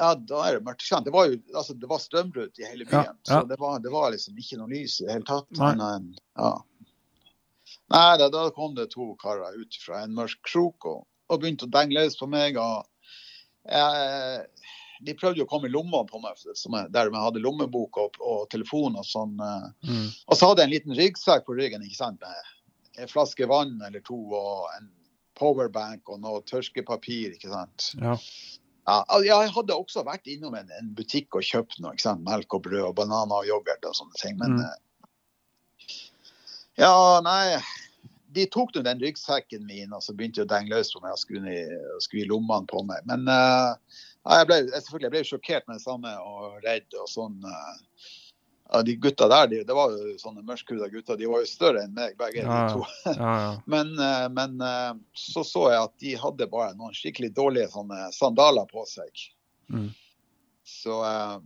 [0.00, 0.86] Ja, da er det mørkt.
[1.04, 3.40] Det var jo altså, det var strømbrudd i hele Ja, byen, ja.
[3.40, 5.50] så det var, det var liksom ikke noe lys i det hele tatt.
[5.60, 6.52] Men, ja.
[7.92, 11.68] Nei, da, da kom det to karer ut fra en mørk krok og, og begynte
[11.68, 12.56] å denge løs på meg.
[12.58, 12.86] og
[13.68, 14.38] eh,
[15.06, 17.98] De prøvde jo å komme i lommene på meg, som jeg, der jeg hadde lommebok
[18.00, 19.36] og, og telefon og sånn.
[19.42, 19.68] eh.
[19.90, 20.08] Mhm.
[20.30, 23.76] Og så hadde jeg en liten ryggsekk på ryggen ikke sant, med en flaske vann
[23.86, 24.88] eller to og en
[25.40, 27.36] powerbank og noe tørkepapir.
[27.36, 27.92] ikke sant.
[28.00, 28.16] Ja.
[28.88, 32.14] Ja, jeg hadde også vært innom en, en butikk og kjøpt noe.
[32.24, 34.38] Melk og brød og bananer og yoghurt og sånne ting.
[34.40, 34.62] Men Mm.
[34.64, 34.78] eh,
[36.80, 37.60] ja, nei
[38.32, 41.16] De tok nå den ryggsekken min og så begynte de å denge løs på meg
[41.16, 43.02] og skulle i, lommene på meg.
[43.10, 43.74] Men uh,
[44.22, 47.40] ja, jeg ble, selvfølgelig, jeg ble sjokkert med det samme og redd og sånn.
[47.42, 48.06] eh,
[48.72, 51.18] ja, de gutta der, de, det var jo sånne mørkhuda gutter.
[51.18, 52.84] De var jo større enn meg, begge Ja, de to.
[53.08, 53.48] Ja, ja.
[53.72, 58.10] Men, eh, men eh, så så jeg at de hadde bare noen skikkelig dårlige sånne
[58.14, 59.24] sandaler på seg.
[59.74, 59.88] Mm.
[60.66, 61.40] Så, eh,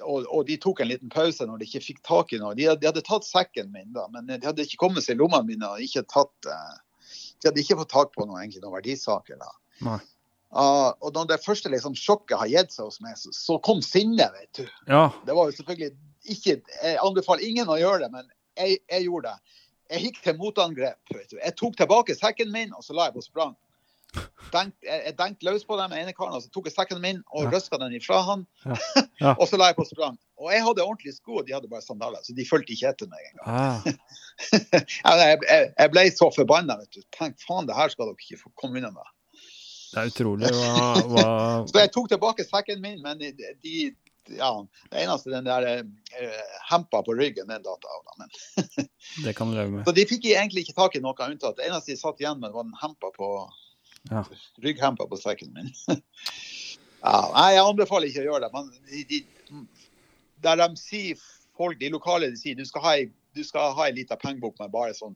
[0.00, 2.56] og, og de tok en liten pause når de ikke fikk tak i noe.
[2.56, 5.44] De, de hadde tatt sekken min, da, men de hadde ikke kommet seg i lommene
[5.52, 5.74] mine.
[5.74, 9.36] og ikke tatt, De hadde ikke fått tak på noe, egentlig, noen verdisaker.
[9.42, 9.52] da.
[9.90, 10.00] Nei.
[10.50, 13.84] Ah, og når det første liksom, sjokket har gitt seg hos meg, så, så kom
[13.84, 14.32] sinnet.
[14.34, 14.78] vet du.
[14.88, 15.10] ja.
[15.26, 15.92] Det var jo selvfølgelig
[16.28, 18.28] ikke Jeg anbefaler ingen å gjøre det, men
[18.58, 19.56] jeg, jeg gjorde det.
[19.90, 20.98] Jeg gikk til motangrep.
[21.14, 21.36] vet du.
[21.40, 23.56] Jeg tok tilbake sekken min, og så la jeg på sprang.
[24.50, 27.50] Jeg, denkte løs på den ene karen, og så tok jeg sekken min og Ja.
[27.54, 28.46] røska den ifra han.
[28.66, 28.76] Ja.
[29.20, 29.34] Ja.
[29.38, 30.14] og så la jeg på sprang.
[30.40, 33.06] Og jeg hadde ordentlige sko, og de hadde bare sandaler, så de fulgte ikke etter
[33.10, 33.48] meg engang.
[33.52, 33.82] Ah,
[35.20, 36.78] Jeg, jeg, jeg ble så forbanna.
[36.80, 37.02] vet du.
[37.12, 39.10] Tenk, faen, det her skal dere ikke få komme unna med.
[39.92, 41.26] det er utrolig hva, hva
[41.70, 43.30] Så jeg tok tilbake sekken min, men de,
[43.60, 43.90] de
[44.28, 46.40] ja, det eneste den der eh,
[46.70, 48.02] hempa på ryggen, den datt av.
[48.06, 48.88] da, Men
[49.24, 49.84] Det kan du leve med.
[49.88, 51.56] Så de fikk egentlig ikke tak i noe unntatt.
[51.56, 53.30] Det eneste de satt igjen med, var den hempa på
[54.10, 54.24] Ja.
[54.64, 55.72] rygghempa på sekken min.
[57.02, 58.52] ja, nei, jeg anbefaler ikke å gjøre det.
[58.54, 59.64] Men de, de,
[60.44, 61.20] der de sier
[61.56, 64.56] folk, de lokale de sier du skal ha ei du skal ha ei lita pengebok
[64.58, 65.12] med bare sånn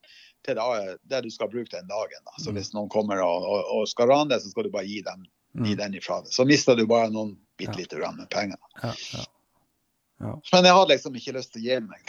[0.46, 2.20] til det, det du skal bruke den dagen.
[2.28, 2.34] Da.
[2.38, 2.58] Så Mm.
[2.60, 5.24] hvis noen kommer og, og, og skal rane deg, så skal du bare gi dem
[5.54, 5.78] gi Mm.
[5.78, 6.32] den ifra deg.
[6.34, 8.58] Så mister du bare noen bitte lite grann med penger.
[8.82, 9.24] Ja, ja.
[10.22, 10.32] Ja.
[10.52, 12.00] Men jeg hadde liksom ikke lyst til å gi meg.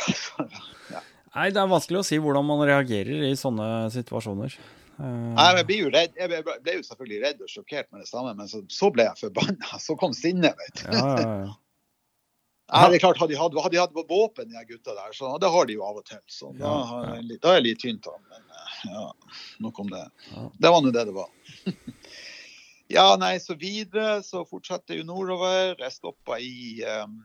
[0.94, 1.02] ja.
[1.36, 4.56] Nei, det er vanskelig å si hvordan man reagerer i sånne situasjoner.
[4.96, 5.34] Uh...
[5.36, 6.14] Nei, men Jeg ble jo redd.
[6.16, 9.08] Jeg ble, ble jo selvfølgelig redd og sjokkert med det samme, men så, så ble
[9.10, 9.80] jeg forbanna.
[9.84, 10.90] Så kom sinnet, vet du.
[10.96, 11.54] ja, ja, ja.
[12.66, 15.36] Nei, det er klart, Hadde de hatt, hadde de hatt våpen, de gutta der, så
[15.38, 16.18] det har de jo av og til.
[16.26, 16.72] Så da,
[17.44, 18.16] da er jeg litt tynt av.
[18.32, 19.04] Men eh, ja,
[19.62, 20.02] nok om det.
[20.58, 21.30] Det var nå det det var.
[22.91, 25.76] ja, nei, så videre så fortsatte jeg nordover.
[25.80, 27.18] Jeg stoppa i um,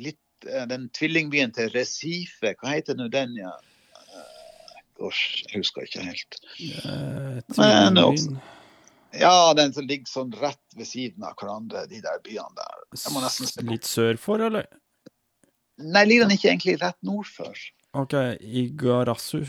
[0.00, 0.18] litt
[0.48, 2.54] eh, den tvillingbyen til Recife.
[2.60, 3.52] Hva heter nå den, ja?
[3.92, 6.38] Eh, Gosh, jeg husker ikke helt.
[6.60, 8.36] Eh, Men også-
[9.14, 12.80] Ja, den som ligger sånn rett ved siden av hverandre, de der byene der.
[12.98, 13.62] Jeg må nesten se.
[13.62, 14.66] Litt sør for, eller?
[15.78, 17.54] Nei, ligger den ikke egentlig rett nord for?
[17.94, 19.44] OK, Igarasu.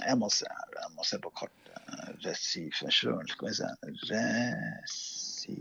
[0.00, 1.59] Jeg må se her, jeg må se på kartet.
[2.24, 3.68] Recife sjøl, skal vi se.
[4.12, 5.60] Recife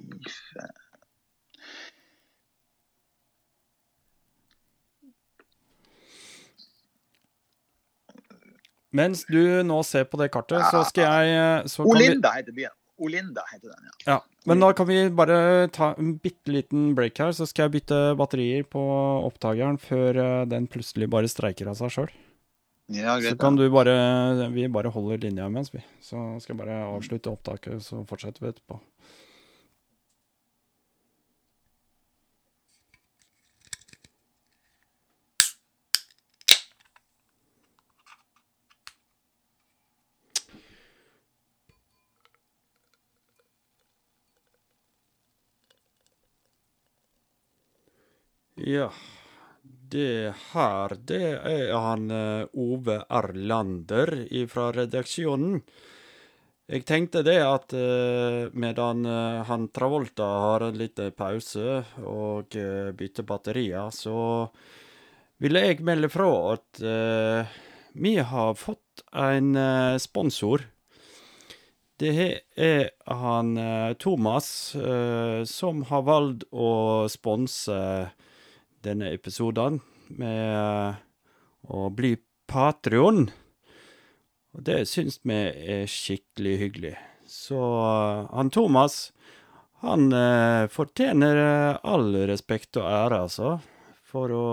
[8.90, 12.56] Mens du nå ser på det kartet, så skal jeg eh, så vi, Olinda heter
[12.58, 12.74] byen.
[13.00, 14.16] Olinda heter den, ja.
[14.16, 14.18] Ja,
[14.50, 18.00] Men da kan vi bare ta en bitte liten break her, så skal jeg bytte
[18.20, 18.82] batterier på
[19.28, 22.10] opptakeren før eh, den plutselig bare streiker av seg sjøl.
[22.92, 25.82] Ja, Så kan du bare Vi bare holder linja imens, vi.
[26.02, 28.80] Så skal jeg bare avslutte opptaket, så fortsetter vi etterpå.
[48.56, 48.90] Ja,
[49.90, 54.12] det her, det er han eh, Ove Erlander
[54.52, 55.60] fra redaksjonen.
[56.70, 62.54] Jeg tenkte det at eh, medan eh, han Travolta har en liten pause og
[62.98, 64.48] bytter batterier, så
[65.42, 66.82] ville jeg melde fra at
[67.96, 69.56] vi har fått en
[70.04, 70.66] sponsor.
[72.00, 72.12] Det
[72.60, 73.54] er han
[74.04, 74.50] Thomas
[75.48, 77.80] som har valgt å sponse
[78.86, 79.80] denne episoden
[80.10, 81.00] med
[81.70, 82.16] å bli
[82.50, 83.28] Patrion.
[84.56, 86.96] Og det syns vi er skikkelig hyggelig.
[87.30, 89.12] Så eh, han Thomas,
[89.86, 93.52] han eh, fortjener eh, all respekt og ære, altså,
[94.02, 94.48] for å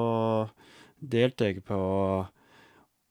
[1.01, 1.81] delta på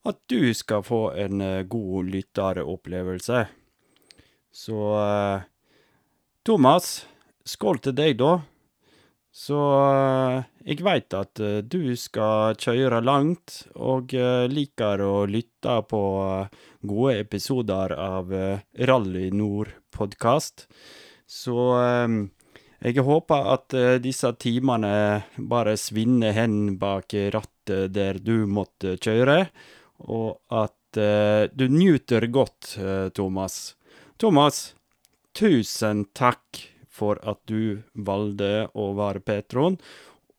[0.05, 3.39] at du skal få en god lytteropplevelse.
[4.53, 4.77] Så
[6.45, 6.89] Thomas,
[7.49, 8.35] skål til deg, da.
[9.35, 15.81] Så eh, jeg veit at eh, du skal kjøre langt, og eh, liker å lytte
[15.91, 16.03] på
[16.87, 20.67] gode episoder av Rally Nord-podkast.
[21.27, 21.57] Så
[22.85, 24.91] jeg håper at disse timene
[25.49, 29.39] bare svinner hen bak rattet der du måtte kjøre,
[30.05, 31.01] og at
[31.57, 32.75] du nyter godt,
[33.17, 33.73] Thomas.
[34.21, 34.61] Thomas,
[35.33, 36.61] tusen takk
[36.95, 39.77] for at du valgte å være Petron.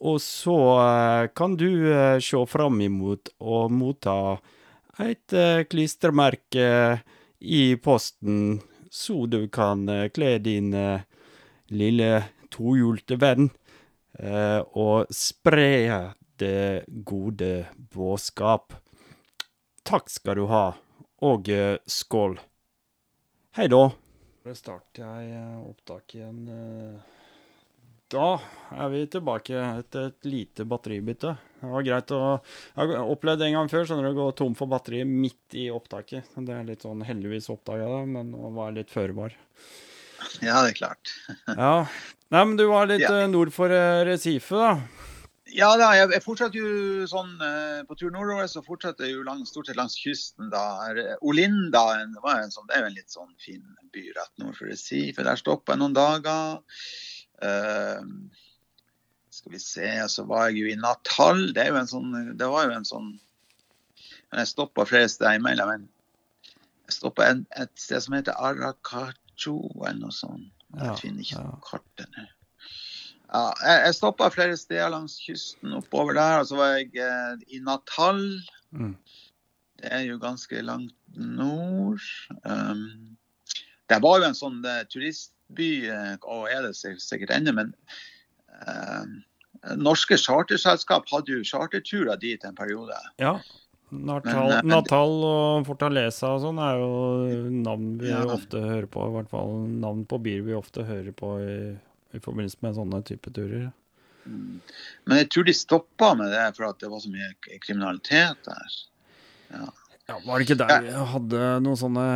[0.05, 4.37] Og så eh, kan du eh, se fram imot å motta
[5.01, 6.69] et eh, klistremerke
[7.41, 8.61] i posten,
[8.91, 10.70] så du kan kle din
[11.69, 12.11] lille
[12.49, 13.51] tohjulte venn
[14.73, 15.69] og spre
[16.41, 17.51] det gode
[17.93, 18.73] budskap.
[19.85, 20.65] Takk skal du ha,
[21.28, 21.53] og
[21.85, 22.41] skål.
[23.61, 23.85] Hei da.
[24.47, 26.43] Da starter jeg eh, opptak igjen.
[26.48, 27.12] eh.
[28.14, 28.27] Da
[28.78, 31.32] er vi tilbake etter et lite batteribytte.
[31.59, 32.20] Det var greit å
[32.77, 35.64] Jeg har opplevd det en gang før, du, å gå tom for batteri midt i
[35.74, 36.28] opptaket.
[36.39, 39.35] Det er litt sånn Heldigvis oppdaga det, men å være litt føre var.
[40.39, 41.10] Ja, det er klart.
[41.51, 41.73] Ja.
[42.31, 43.10] Nei, men du var litt Ja.
[43.24, 43.68] eh, nord for
[44.06, 44.70] Recife, da.
[45.57, 49.49] Ja da, jeg, fortsatte jo sånn eh, på tur nordover, så fortsatte jeg jo langs,
[49.55, 50.65] stort sett langs kysten da.
[51.24, 53.62] Olinda en- det var en sånn, det er jo en litt sånn fin
[53.95, 55.24] by rett nord for Recife.
[55.24, 56.61] Der stoppa jeg noen dager.
[57.41, 58.03] Eh,
[59.31, 61.47] skal vi se, så var jeg jo i Natal.
[61.57, 63.15] Det, jo en sånn, det var jo en sånn
[64.37, 65.69] jeg stoppa flere steder imellom.
[65.73, 65.89] Men
[66.85, 69.57] jeg stoppa et sted som heter Aracacho
[69.87, 70.53] eller noe sånt.
[70.77, 71.45] Ja, Jeg finner ikke ja.
[71.47, 72.27] noe kart nå.
[73.27, 76.40] Ja, jeg, jeg stoppa flere steder langs kysten oppover der.
[76.40, 78.23] Og så var jeg eh, i Natal.
[78.70, 78.94] Mm.
[79.81, 82.03] Det er jo ganske langt nord.
[82.44, 83.16] Um,
[83.90, 87.74] det var jo en sånn uh, turistby, eh, og er det sikkert ennå, men
[88.65, 89.05] uh,
[89.77, 92.97] norske charterselskap hadde jo charterturer dit en periode.
[93.23, 93.36] Ja.
[93.90, 96.89] Natal, Men, Natal og Fortaleza og sånn er jo
[97.55, 98.24] navn vi Ja.
[98.35, 99.05] ofte hører på.
[99.07, 101.55] I hvert fall navn på byer vi ofte hører på i,
[102.17, 103.71] i forbindelse med sånne type turer.
[104.27, 104.61] Mm.
[105.07, 108.77] Men jeg tror de stoppa med det for at det var så mye kriminalitet der.
[109.53, 112.07] Ja, Var det ikke der vi hadde noen sånne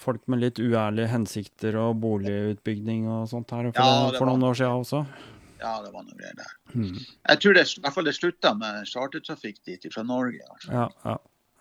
[0.00, 4.56] folk med litt uærlige hensikter og boligutbygging og sånt her for, Ja, for noen år
[4.56, 5.02] siden også?
[5.60, 6.52] Ja, det var noe greier der.
[6.74, 6.98] Mm.
[7.00, 10.42] Jeg tror det, i hvert fall det slutta med chartertrafikk dit fra Norge.
[10.52, 10.72] Altså.
[10.72, 11.16] Ja,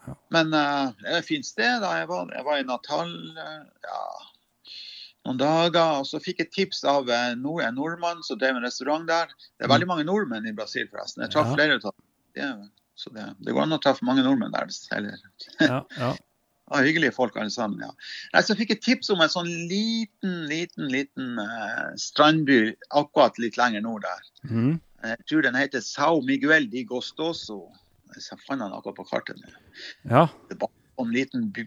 [0.06, 0.16] ja.
[0.36, 1.80] Men uh, det er et fint sted.
[1.82, 4.02] da Jeg var, jeg var i Natal Uh, ja,
[5.26, 6.00] noen dager.
[6.02, 9.34] Og så fikk jeg tips av eh, nord, en nordmann som drev en restaurant der.
[9.58, 11.26] Det er veldig mange nordmenn i Brasil, forresten.
[11.26, 11.58] Jeg traff Ja.
[11.58, 11.92] flere av
[12.36, 12.70] dem.
[12.96, 14.70] Så det, det går an å treffe mange nordmenn der.
[14.96, 15.18] Eller,
[15.60, 16.12] ja, ja.
[16.72, 17.82] ja, hyggelige folk alle sammen.
[17.84, 17.92] ja.
[18.34, 23.60] Nei, så fikk jeg tips om en sånn liten, liten, liten uh, strandby akkurat litt
[23.60, 24.30] lenger nord der.
[24.48, 24.78] Mm.
[25.06, 27.66] Jeg tror den heter Sao Miguel de Gostoso.
[28.16, 29.52] Jeg fant den akkurat på kartet nå.
[30.10, 30.24] ja.
[30.50, 30.56] Det
[30.96, 31.66] var en liten by,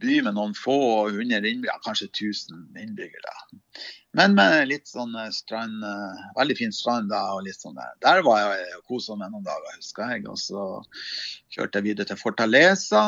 [0.00, 0.76] by, med noen få
[1.12, 3.34] hundre innbyggere, kanskje 1000 innbyggere.
[4.16, 7.92] Men med litt sånn eh, strand, eh, veldig fin strand da, og litt sånn der.
[8.04, 10.26] Der var jeg og kosa meg noen dager, husker jeg.
[10.30, 10.64] Og så
[11.54, 13.04] kjørte jeg videre til Fortaleza.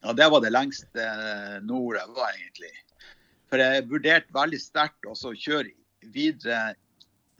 [0.00, 1.08] Og det var det lengste
[1.66, 2.72] nord jeg var, egentlig.
[3.50, 5.74] For jeg vurderte veldig sterkt å kjøre
[6.14, 6.76] videre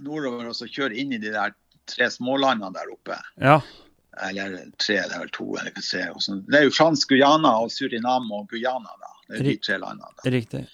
[0.00, 1.54] nordover og så kjøre inn i de der
[1.90, 3.16] tre smålandene der oppe.
[3.40, 3.60] Ja.
[4.18, 6.04] Eller tre, det er vel to eller tre.
[6.50, 9.12] Det er jo fransk Guyana og Suriname og Guyana, da.
[9.30, 10.14] Det er de tre landene.
[10.18, 10.30] da.
[10.34, 10.64] Riktig.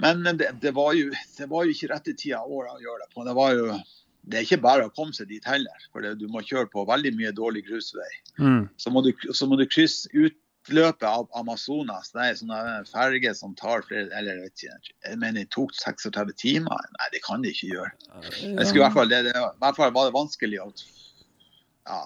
[0.00, 3.04] Men det, det, var jo, det var jo ikke rette tida av året å gjøre
[3.04, 3.26] det på.
[3.26, 3.66] Det, var jo,
[4.24, 5.84] det er ikke bare å komme seg dit heller.
[5.92, 8.08] For det, du må kjøre på veldig mye dårlig grusvei.
[8.40, 8.64] Mm.
[8.80, 12.14] Så må du, så må du krysse utløpet av Amazonas.
[12.16, 15.76] Det er sånne ferger som tar flere Eller jeg vet ikke, jeg mener det tok
[15.76, 16.90] 36 timer.
[16.96, 17.92] Nei, det kan de ikke gjøre.
[18.24, 20.70] Jeg skulle i hvert fall, det, det, I hvert fall var det vanskelig å
[21.88, 22.02] Ja.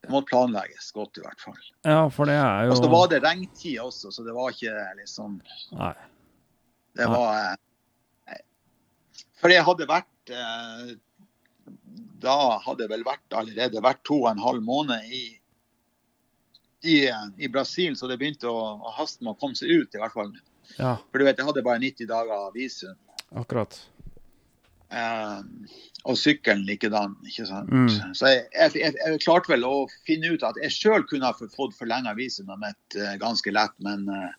[0.00, 1.58] Det måtte planlegges godt, i hvert fall.
[1.84, 4.72] Ja, for det er jo Og så var det regntid også, så det var ikke
[5.02, 5.34] liksom
[5.76, 5.92] Nei.
[6.96, 7.18] Det Nei.
[7.18, 7.34] var
[8.32, 8.40] eh,
[9.42, 10.94] For jeg hadde vært eh,
[12.24, 15.22] Da hadde det vel vært allerede vært to og en halv måned i,
[16.88, 16.96] i,
[17.36, 20.16] i Brasil, så det begynte å, å haste med å komme seg ut, i hvert
[20.16, 20.32] fall.
[20.78, 22.96] Ja, For du vet, jeg hadde bare 90 dager visum.
[23.36, 23.76] akkurat.
[24.90, 27.70] Eh, og sykkelen likedan, ikke sant.
[27.70, 28.14] Mm.
[28.16, 31.76] Så jeg, jeg, jeg, klarte vel å finne ut at jeg sjøl kunne ha fått
[31.76, 34.30] forlenga visumet mitt uh, ganske lett, men, uh,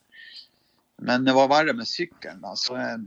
[1.05, 2.41] men det var verre med sykkelen.
[2.41, 2.55] da.
[2.57, 3.03] Så jeg,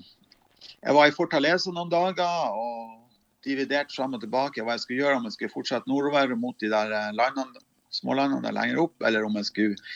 [0.85, 3.05] jeg var i Fortaleza noen dager og
[3.45, 6.71] dividerte fram og tilbake hva jeg skulle gjøre, om jeg skulle fortsette nordover mot de
[6.73, 7.65] der eh, landene,
[7.95, 9.91] smålandene der lenger opp, eller om jeg skulle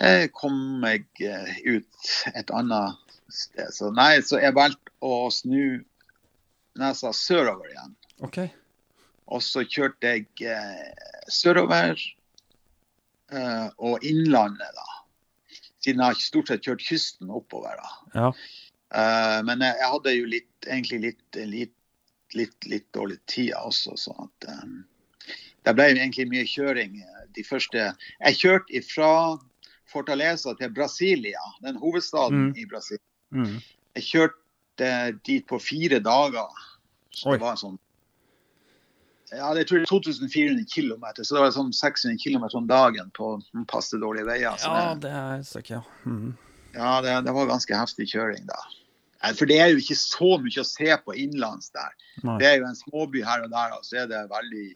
[0.00, 3.72] eh, komme meg eh, ut et annet sted.
[3.74, 5.80] Så nei, så jeg valgte å snu
[6.78, 7.94] nesa sørover igjen.
[8.22, 8.48] Okay.
[9.32, 11.96] Og så kjørte jeg eh, sørover
[13.32, 14.88] eh, og innlandet, da.
[15.82, 17.78] Siden jeg har stort sett kjørt kysten oppover.
[17.80, 17.92] da.
[18.14, 18.32] Ja.
[18.94, 21.74] Eh, men jeg, jeg hadde jo litt, egentlig litt, litt,
[22.38, 25.32] litt, litt dårlig tid også, så at eh,
[25.66, 27.00] det ble egentlig mye kjøring.
[27.02, 27.88] eh, De første
[28.20, 29.12] Jeg kjørte fra
[29.92, 32.54] Fortaleza til Brasilia, den hovedstaden Mm.
[32.56, 32.98] i Brasil.
[33.32, 33.58] Mm.
[33.96, 34.38] Jeg kjørte
[35.26, 36.62] dit på fire dager.
[37.12, 37.36] Så Oi.
[37.36, 37.78] det var sånn
[39.32, 43.30] ja, det tror er 2400 km, så det var sånn 600 km om dagen på
[43.70, 44.58] passe dårlige veier.
[44.60, 45.82] Så Ja, det, det er stykke, ja.
[46.04, 46.34] Mm.
[46.74, 48.60] ja, det, det var ganske heftig kjøring da.
[49.38, 51.94] For det er jo ikke så mye å se på innenlands der.
[52.26, 52.36] Nei.
[52.42, 54.66] Det er jo en småby her og der, og så er det veldig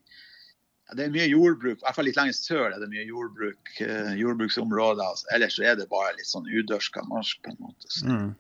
[0.95, 4.13] Det er mye jordbruk, i hvert fall litt lenger sør er det mye jordbruk, eh,
[4.21, 5.03] jordbruksområder.
[5.03, 5.27] Altså.
[5.35, 7.91] Ellers så er det bare litt sånn udørska marsk på en måte.
[7.91, 8.07] Så.
[8.07, 8.31] Mm.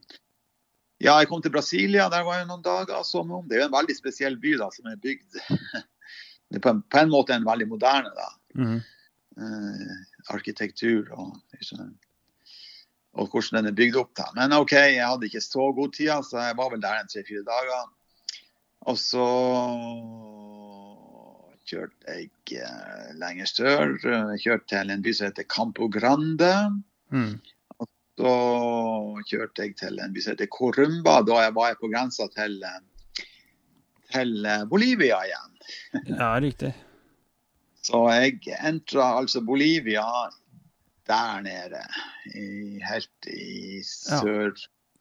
[1.02, 3.02] Ja, jeg kom til Brasilia, der var jeg noen dager.
[3.04, 3.44] Så om.
[3.48, 5.40] Det er jo en veldig spesiell by da, som er bygd
[6.46, 8.28] Det er på en, på en måte en veldig moderne da.
[8.54, 8.76] Mm.
[9.36, 9.96] Eh,
[10.32, 11.32] arkitektur og,
[13.18, 14.12] og hvordan den er bygd opp.
[14.16, 14.28] da.
[14.38, 17.42] Men OK, jeg hadde ikke så god tid, så jeg var vel der en tre-fire
[17.48, 17.90] dager.
[18.86, 19.26] Og så
[21.66, 22.30] kjørte jeg
[22.62, 23.96] eh, lenger sør.
[24.06, 26.52] Jeg kjørte til en by som heter Campo Grande.
[27.10, 27.34] Mm.
[28.16, 28.30] Så
[29.28, 31.18] kjørte jeg til en by som heter Corumba.
[31.26, 33.24] Da jeg var jeg på grensa til, eh,
[34.14, 35.52] til eh, Bolivia igjen.
[36.16, 36.72] Ja, riktig.
[37.86, 40.06] Så jeg entra altså Bolivia
[41.06, 41.82] der nede,
[42.34, 44.54] i, helt i sør...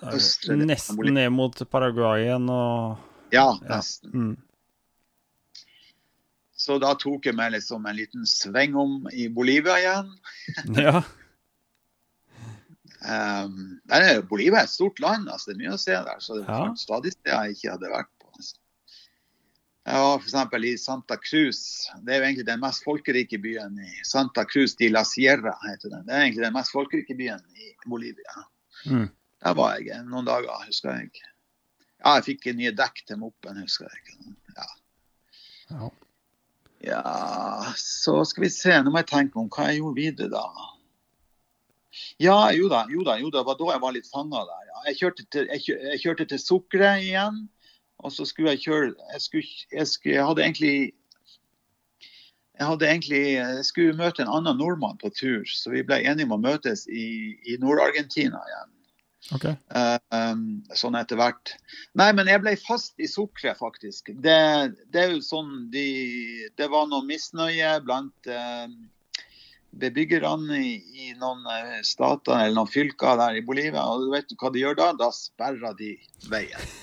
[0.04, 2.98] Er Østre Nesten ned mot Paraguay igjen og
[3.34, 3.78] Ja, Ja.
[3.78, 4.12] nesten.
[4.14, 4.36] mm.
[6.66, 10.12] Så da tok jeg meg liksom en liten sving om i Bolivia igjen.
[10.78, 11.02] Ja.
[13.04, 16.20] Um, der er, Bolivia et stort land, altså det er mye å se der.
[16.24, 16.60] Så det Ja.
[16.64, 18.32] var stadig steder jeg ikke hadde vært på.
[19.86, 20.64] Jeg var f.eks.
[20.66, 21.60] i Santa Cruz.
[22.02, 25.54] Det er jo egentlig den mest folkerike byen i Santa Cruz de la Sierra.
[25.68, 26.06] heter den.
[26.08, 28.46] Det er egentlig den mest folkerike byen i Bolivia.
[28.88, 29.10] Mm.
[29.44, 31.12] Der var jeg noen dager, husker jeg.
[32.04, 34.34] Ja, jeg fikk nye dekk til moppen, husker jeg.
[34.58, 34.66] Ja.
[35.70, 35.90] Ja.
[36.82, 38.82] ja, så skal vi se.
[38.82, 40.48] Nå må jeg tenke om hva jeg gjorde videre da.
[42.22, 43.42] Ja, jo da, jo da, jo da.
[43.42, 44.70] Det var da jeg var litt fanga der.
[44.90, 47.46] Jeg, kjørte til, jeg, jeg kjørte til Sukkeret igjen.
[48.04, 50.78] Og så skulle jeg kjøre Jeg, skulle, jeg, skulle, jeg hadde egentlig
[52.56, 56.24] jeg hadde egentlig, jeg skulle møte en annen nordmann på tur, så vi ble enige
[56.30, 58.70] om å møtes i, i Nord-Argentina igjen.
[59.34, 59.56] Okay.
[59.74, 60.44] Uh, um,
[60.78, 61.56] sånn etter hvert.
[61.98, 64.14] Nei, men jeg ble fast i sukkeret, faktisk.
[64.24, 64.38] Det,
[64.94, 65.86] det er jo sånn de,
[66.56, 68.68] Det var noe misnøye blant eh,
[69.80, 70.74] bebyggerne i,
[71.06, 73.84] i noen eh, stater eller noen fylker der i Bolivia.
[73.92, 74.92] Og du vet hva de gjør da?
[75.00, 75.96] Da sperrer de
[76.32, 76.66] veien.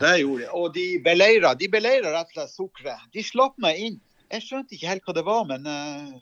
[0.00, 0.50] Det gjorde de.
[0.56, 3.08] Og de beleira, de beleira rett og slett sukkeret.
[3.14, 3.98] De slapp meg inn.
[4.32, 6.14] Jeg skjønte ikke helt hva det var, men uh,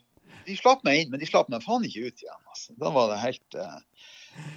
[0.45, 1.13] de slapp meg inn.
[1.13, 2.43] Men de slapp meg faen ikke ut igjen.
[2.51, 2.75] Altså.
[2.79, 3.79] Da var det helt uh...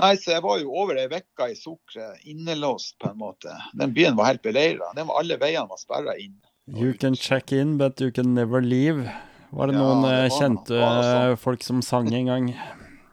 [0.01, 3.53] Nei, så jeg var jo over ei uke i sukkeret, innelåst på en måte.
[3.77, 4.93] Den byen var helt beleira.
[4.97, 6.37] Alle veiene var sperra inn.
[6.67, 9.07] You can check in, but you can never leave.
[9.53, 11.31] Var det Ja, noen det eh, var- kjente var sånn.
[11.33, 12.49] eh, folk som sang en gang?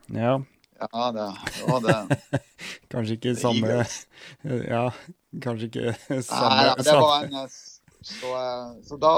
[0.08, 0.40] Ja.
[0.84, 1.28] Ja, det
[1.70, 2.18] var det.
[2.92, 3.86] kanskje ikke samme
[4.68, 4.92] Ja,
[5.40, 7.48] kanskje ikke Nei, samme, ja, det var en eh,
[8.04, 9.14] Så, eh, så da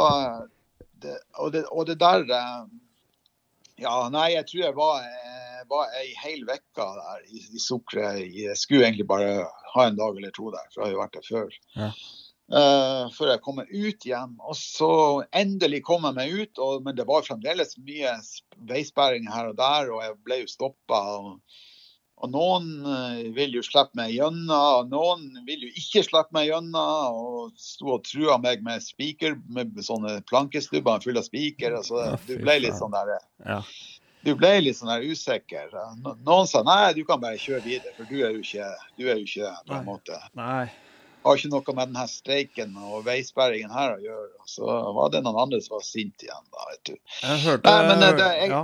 [1.01, 2.25] det, og, det, og det der
[3.81, 5.07] Ja, nei, jeg tror jeg var,
[5.69, 8.21] var ei hel uke der i, i sukkeret.
[8.31, 11.17] Jeg skulle egentlig bare ha en dag eller to der, for jeg har jo vært
[11.17, 11.57] der før.
[11.75, 11.89] Ja.
[12.45, 14.35] Eh, før jeg kom meg ut igjen.
[14.45, 14.89] Og så
[15.35, 19.57] endelig kom jeg meg ut, og, men det var fremdeles mye veisperring veisperringer her og
[19.57, 20.99] der, og jeg ble jo stoppa.
[21.17, 21.63] Og,
[22.21, 26.51] og noen uh, vil jo slippe meg gjennom, og noen vil jo ikke slippe meg
[26.51, 27.17] gjennom.
[27.17, 31.79] Og sto og trua meg med spiker, med sånne plankestubber fulle av spiker.
[31.81, 33.59] Altså, Ja, du ble litt sånn der Ja.
[34.21, 35.73] du ble litt sånn der usikker.
[36.05, 38.69] Noen sa nei, du kan bare kjøre videre, for du er jo ikke,
[39.01, 40.69] du er jo ikke på en måte Nei.
[41.25, 44.31] Har ikke noe med denne streiken og veisperringen her å gjøre.
[44.45, 44.69] Så
[44.99, 46.95] var det noen andre som var sinte igjen, da, vet du.
[47.23, 48.59] Jeg hørte, Nei, men, eh, det- jeg- ja,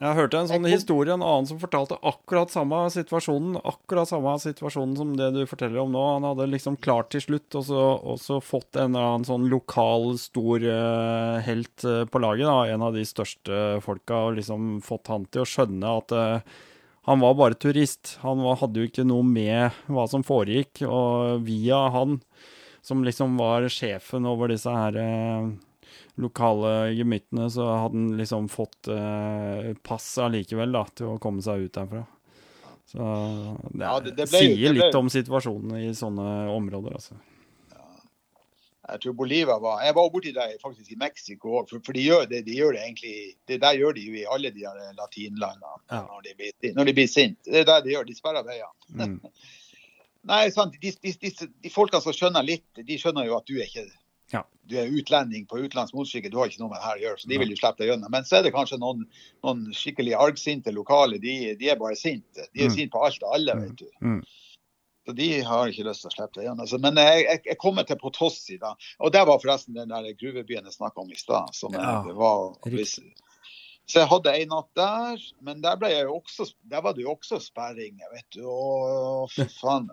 [0.00, 4.96] jeg hørte en sånn historie, en annen som fortalte akkurat samme situasjonen akkurat samme situasjonen
[4.96, 6.04] som det du forteller om nå.
[6.14, 9.48] Han hadde liksom klart til slutt, og så, og så fått en eller annen sånn
[9.52, 14.82] lokal, stor uh, helt uh, på laget, da, en av de største folka, og liksom
[14.82, 16.40] fått han til å skjønne at eh,
[17.06, 18.16] han var bare turist.
[18.22, 22.18] Han var, hadde jo ikke noe med hva som foregikk, og via han,
[22.82, 25.48] som liksom var sjefen over disse her eh,
[26.22, 31.66] lokale gemyttene, så hadde han liksom fått eh, pass allikevel da, til å komme seg
[31.68, 32.04] ut derfra.
[32.86, 33.02] Så
[33.74, 37.16] det, Ja, det- det ble- sier det litt om situasjonen i sånne områder, altså.
[38.88, 42.04] Jeg tror Bolivia var Jeg var borti der faktisk i Mexico òg, for, for de,
[42.06, 43.14] gjør det, de gjør det egentlig
[43.50, 46.02] Det der gjør de jo i alle de der latinlandene Ja.
[46.06, 47.50] når, de blir, når de blir sinte.
[47.50, 48.04] Det er det de gjør.
[48.06, 48.70] De sperrer veiene.
[48.94, 49.20] Mm.
[50.30, 50.74] Nei, sant.
[50.82, 51.30] De, de, de,
[51.62, 53.86] de folkene som skjønner litt, de skjønner jo at du er ikke
[54.34, 54.40] Ja.
[54.66, 57.18] du er utlending på utenlandsk motorsykel, du har ikke noe med det her å gjøre,
[57.22, 58.10] så de vil jo slippe deg gjennom.
[58.10, 59.04] Men så er det kanskje noen,
[59.46, 62.48] noen skikkelig argsinte lokale, de, de er bare sinte.
[62.50, 62.74] De er Mm.
[62.74, 63.86] sinte på alt og alle, vet du.
[64.02, 64.18] Mm.
[65.06, 66.60] Så de har ikke lyst til å slippe det igjen.
[66.64, 68.72] Altså, men jeg, jeg, jeg kommer til Potossi, da.
[68.98, 71.54] Og det var forresten den der gruvebyen jeg snakka om i stad.
[71.54, 72.56] som Ja, jeg var
[73.86, 77.04] så jeg hadde en natt der, men der, ble jeg jo også, der var det
[77.04, 78.00] jo også sperring.
[78.10, 79.86] vet du, Å, fy faen.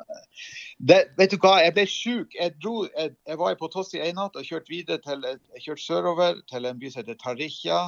[0.81, 2.33] Det, vet du hva, jeg ble sjuk.
[2.33, 5.21] Jeg, dro, jeg, jeg var i Potossi en natt og kjørte videre til,
[5.53, 7.83] jeg kjørte sørover til en by som heter Tarija.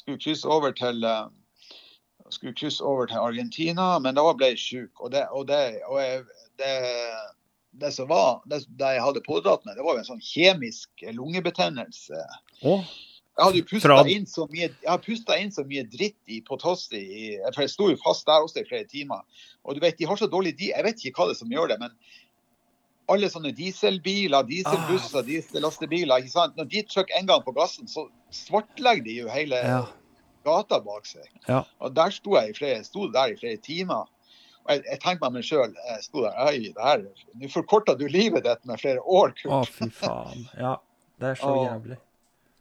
[0.00, 1.28] Skulle krysse over til eh,
[2.32, 5.04] skulle krysse over til Argentina, men da ble jeg sjuk.
[5.04, 6.24] Og, det, og, det, og jeg,
[6.60, 6.76] det,
[7.82, 11.04] det som var, det, det jeg hadde pådratt meg, det var jo en sånn kjemisk
[11.16, 12.22] lungebetennelse.
[12.62, 12.84] Oh.
[13.36, 14.70] Jeg hadde jo pusta inn så mye,
[15.36, 17.02] inn så mye dritt i Potossi.
[17.50, 19.26] For jeg sto jo fast der også i flere timer.
[19.66, 21.52] Og du vet, de har så dårlig di Jeg vet ikke hva det er som
[21.52, 21.92] gjør det, men
[23.12, 25.26] alle sånne dieselbiler, dieselbusser, Ah.
[25.28, 26.56] diesellastebiler ikke sant?
[26.56, 29.84] Når de trykker en gang på gassen, så svartlegger de jo hele ja.
[30.48, 31.28] gata bak seg.
[31.46, 31.62] Ja.
[31.78, 34.08] Og der sto jeg i flere, sto der i flere timer.
[34.68, 37.04] Jeg, jeg tenkte meg meg sjøl, jeg sto der Oi, det her,
[37.38, 39.54] nå forkorta du livet ditt med flere år, Kurt.
[39.54, 40.46] Å, fy faen.
[40.58, 40.76] Ja,
[41.22, 41.98] det er så og, jævlig.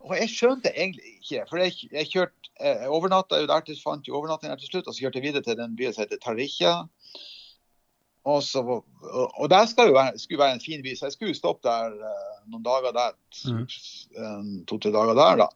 [0.06, 4.06] Og jeg skjønte egentlig ikke, for jeg, jeg kjørte jeg overnatta jo der til, fant
[4.08, 6.22] jo overnatting der til slutt, og så kjørte jeg videre til den byen som heter
[6.24, 6.76] Tariqa.
[8.26, 11.36] Og, så, og, der skal jo være, skulle være en fin by, så jeg skulle
[11.36, 13.18] stoppe der eh, noen dager der.
[13.52, 14.64] Mhm.
[14.72, 15.50] To-tre dager der, da.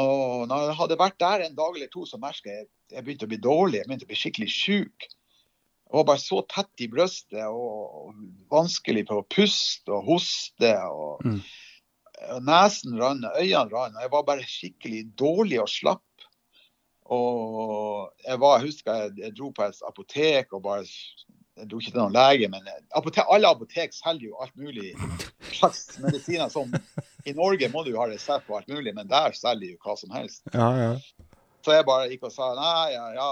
[0.00, 3.26] Og når jeg hadde vært der en dag eller to, så merka jeg jeg begynte
[3.26, 3.80] å bli dårlig.
[3.80, 5.06] Jeg begynte å bli skikkelig sjuk.
[5.86, 8.16] Jeg var bare så tett i brystet og, og
[8.50, 10.72] vanskelig på å puste og hoste.
[10.90, 11.38] og Mm.
[12.34, 13.94] og Nesen rant, øynene rant.
[14.02, 16.02] Jeg var bare skikkelig dårlig og slapp.
[17.06, 20.86] Og jeg, var, jeg husker jeg, jeg dro på et apotek og bare
[21.56, 22.66] Jeg dro ikke til noen lege, men
[22.98, 24.90] apotek, alle apotek selger jo alt mulig
[25.54, 26.50] slags medisiner.
[26.52, 26.74] Som
[27.24, 29.94] I Norge må du ha resept på alt mulig, men der selger de jo hva
[29.96, 30.42] som helst.
[30.52, 30.90] Ja, ja.
[31.64, 33.30] Så jeg bare gikk og sa nei, ja, ja.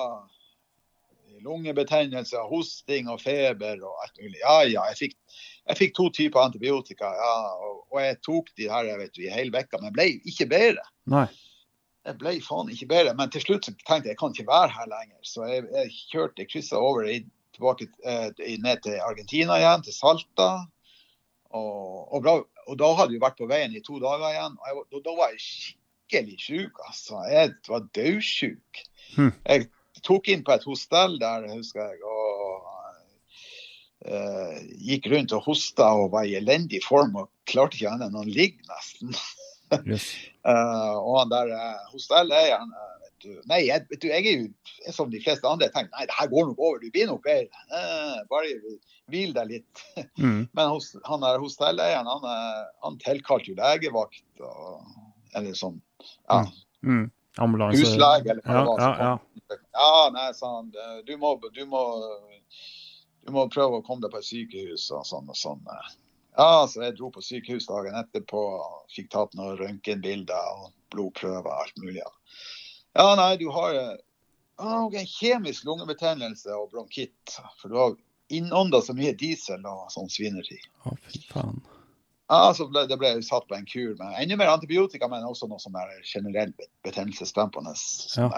[1.45, 4.39] Lungebetennelse, hosting og feber og alt mulig.
[4.41, 4.85] Ja, ja.
[4.93, 5.17] Jeg fikk,
[5.69, 9.25] jeg fikk to typer antibiotika, ja, og, og jeg tok de her jeg vet, du,
[9.25, 10.87] i hele vekka, men ble ikke bedre.
[11.13, 11.27] Nei.
[12.05, 14.75] Jeg ble faen ikke bedre, men til slutt så tenkte jeg jeg kan ikke være
[14.75, 15.21] her lenger.
[15.25, 17.23] Så jeg, jeg kjørte, kryssa over i,
[17.57, 20.51] tilbake eh, ned til Argentina igjen, til Salta.
[21.55, 22.35] Og, og, bra,
[22.67, 25.17] og da hadde vi vært på veien i to dager igjen, og jeg, da, da
[25.21, 26.83] var jeg skikkelig sjuk.
[26.89, 27.23] Altså.
[27.31, 28.85] Jeg var dødsjuk.
[29.15, 29.33] Hm.
[29.47, 29.69] Jeg
[30.05, 32.69] tok inn på et hostell der, husker jeg, og
[34.11, 38.21] uh, gikk rundt og hosta og var i elendig form og klarte ikke annet enn
[38.23, 39.15] å ligge nesten.
[39.89, 40.05] Yes.
[40.47, 42.69] uh, og han der uh, hostelleieren
[43.01, 45.67] vet du, Nei, jeg, vet du, jeg er jo som de fleste andre.
[45.67, 47.63] Jeg tenker nei, det her går nok over, du blir nok bedre.
[47.73, 48.53] Uh, bare
[49.11, 49.83] hvil deg litt.
[50.21, 50.45] Mm.
[50.55, 54.85] Men hos, han der hostelleieren, han, eh, han tilkalte jo legevakt og
[55.35, 55.81] Eller sånn
[56.31, 56.45] ja,
[56.85, 57.09] Mm.
[57.43, 57.81] Ambulanse.
[57.83, 58.85] huslege, eller hva Ja, det var.
[58.85, 59.34] ja, ja.
[59.75, 60.73] Ja, nei, sa han.
[61.07, 61.83] Du må, du må,
[63.27, 65.67] du må prøve å komme deg på et sykehus og sånn og sånn.
[66.39, 68.45] Ja, så jeg dro på sykehus dagen etterpå
[68.95, 72.07] fikk tatt noen røntgenbilder og blodprøver og alt mulig.
[72.95, 73.93] Ja, nei, du har ja,
[74.87, 77.39] en kjemisk lungebetennelse og bronkitt.
[77.61, 77.97] For du har
[78.35, 80.61] innånda så mye diesel og sånn svineri.
[80.87, 81.63] Å, fy faen.
[82.33, 85.49] Ja, så ble, det ble satt på en kur med enda mer antibiotika, men også
[85.51, 86.57] noe som er generelt
[86.87, 87.75] betennelsesdempende
[88.17, 88.31] ja.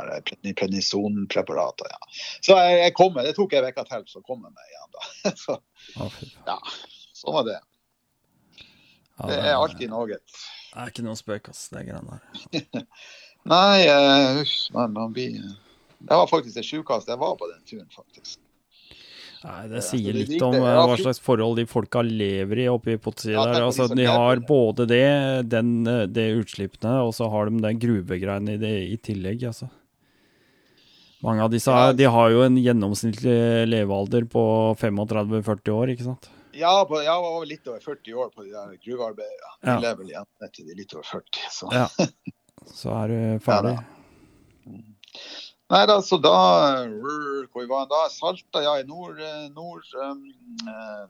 [0.58, 1.92] prednisonpreparater.
[1.94, 2.00] Ja.
[2.42, 4.90] Så jeg, jeg kom med, det tok en uke til, så kom jeg meg igjen
[4.96, 5.06] da.
[5.44, 5.58] Så,
[6.48, 6.58] ja,
[7.14, 7.60] sånn var det.
[9.16, 10.18] Det, er alltid noe.
[10.18, 12.82] Det er ikke noe spøk, ass, det greiene der.
[13.54, 14.42] Nei, uh,
[14.74, 18.42] men man blir Det var faktisk det sjukeste jeg var på den turen, faktisk.
[19.44, 23.00] Nei, Det sier litt om eh, hva slags forhold de folka lever i oppe i
[23.00, 23.58] Potsi der.
[23.60, 25.06] Altså, de har både det,
[25.52, 29.44] den, eh, det utslippene, og så har de den gruvegreiene i, det, i tillegg.
[29.52, 29.68] altså.
[31.24, 33.38] Mange av disse her, de har jo en gjennomsnittlig
[33.68, 34.46] levealder på
[34.80, 36.30] 35-40 år, ikke sant?
[36.56, 39.56] Ja, på, jeg var litt over 40 år på de der gruvearbeiderne.
[39.60, 39.80] De ja.
[39.84, 41.42] lever igjen etter de litt over 40.
[41.52, 41.88] Så, ja.
[42.72, 43.18] så er du
[43.48, 43.74] ferdig.
[43.76, 43.92] Ja,
[45.72, 46.36] Nei så da
[47.51, 48.05] Hvor var da?
[48.12, 49.18] Salta, ja, i nord,
[49.55, 49.86] nord,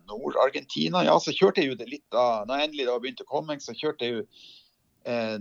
[0.09, 1.03] nord Argentina.
[1.05, 3.59] Ja, så kjørte jeg jo det litt da når jeg endelig da begynte å komme,
[3.61, 4.23] så kjørte jeg jo
[5.05, 5.37] eh,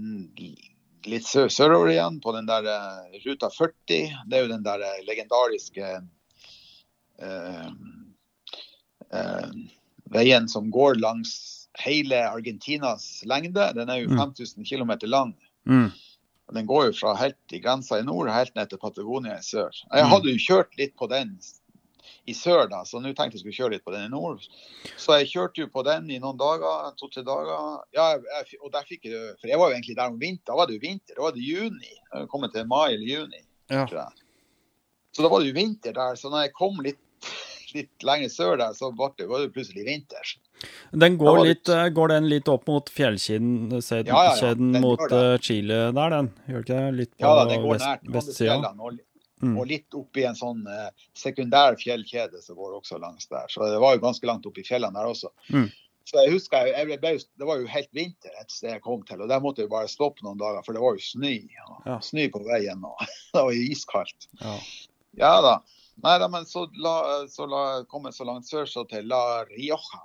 [1.10, 4.14] litt sør sørover igjen på den der uh, ruta 40.
[4.28, 5.92] Det er jo den der uh, legendariske
[7.22, 7.70] uh,
[10.12, 11.36] veien som går langs
[11.80, 13.70] hele Argentinas lengde.
[13.78, 15.36] Den er jo 5000 km lang.
[15.70, 15.92] Mm.
[16.54, 19.74] Den går jo fra helt i grensa i nord helt ned til Patagonia i sør.
[19.74, 20.12] Jeg mm.
[20.12, 21.38] hadde jo kjørt litt på den
[22.26, 24.46] i sør, da, så nå tenkte jeg skulle kjøre litt på den i nord.
[24.98, 27.82] Så jeg kjørte jo på den i noen dager, to-tre dager.
[27.98, 30.46] Ja, jeg, og der fikk jeg, For jeg var jo egentlig der om vinter.
[30.52, 31.18] Da var det jo vinter.
[31.18, 31.94] Da var det juni.
[32.14, 33.42] Jeg kom til mai eller juni.
[33.74, 33.86] Ja.
[35.14, 36.18] Så da var det jo vinter der.
[36.18, 37.02] Så når jeg kom litt,
[37.78, 40.36] litt lenger sør der, så var det, var det plutselig vinter.
[40.92, 44.54] Den går, litt, eh, går, den litt opp mot fjellkjeden ja, ja, ja.
[44.80, 46.30] mot uh, Chile der, den?
[46.48, 46.94] Gjør ikke det?
[47.00, 48.72] Litt på ja, da, den går vest, vestsida?
[48.72, 49.00] Og,
[49.44, 49.56] mm.
[49.60, 50.88] og litt opp i en sånn uh,
[51.18, 53.50] sekundær fjellkjede som går også langs der.
[53.52, 55.34] Så det var jo ganske langt opp i fjellene der også.
[55.52, 55.68] Mm.
[56.06, 59.24] Så jeg husker, jeg ble, Det var jo helt vinter et sted jeg kom til,
[59.26, 61.34] og der måtte jeg bare stoppe noen dager, for det var jo snø.
[61.86, 61.98] Ja.
[62.06, 63.02] Snø på veien, og
[63.34, 64.30] det var jo iskaldt.
[64.42, 64.60] Ja.
[65.18, 65.56] ja da.
[66.04, 66.98] Nei da, men så, la,
[67.32, 70.04] så la, kom jeg så langt sør så til La Rioja.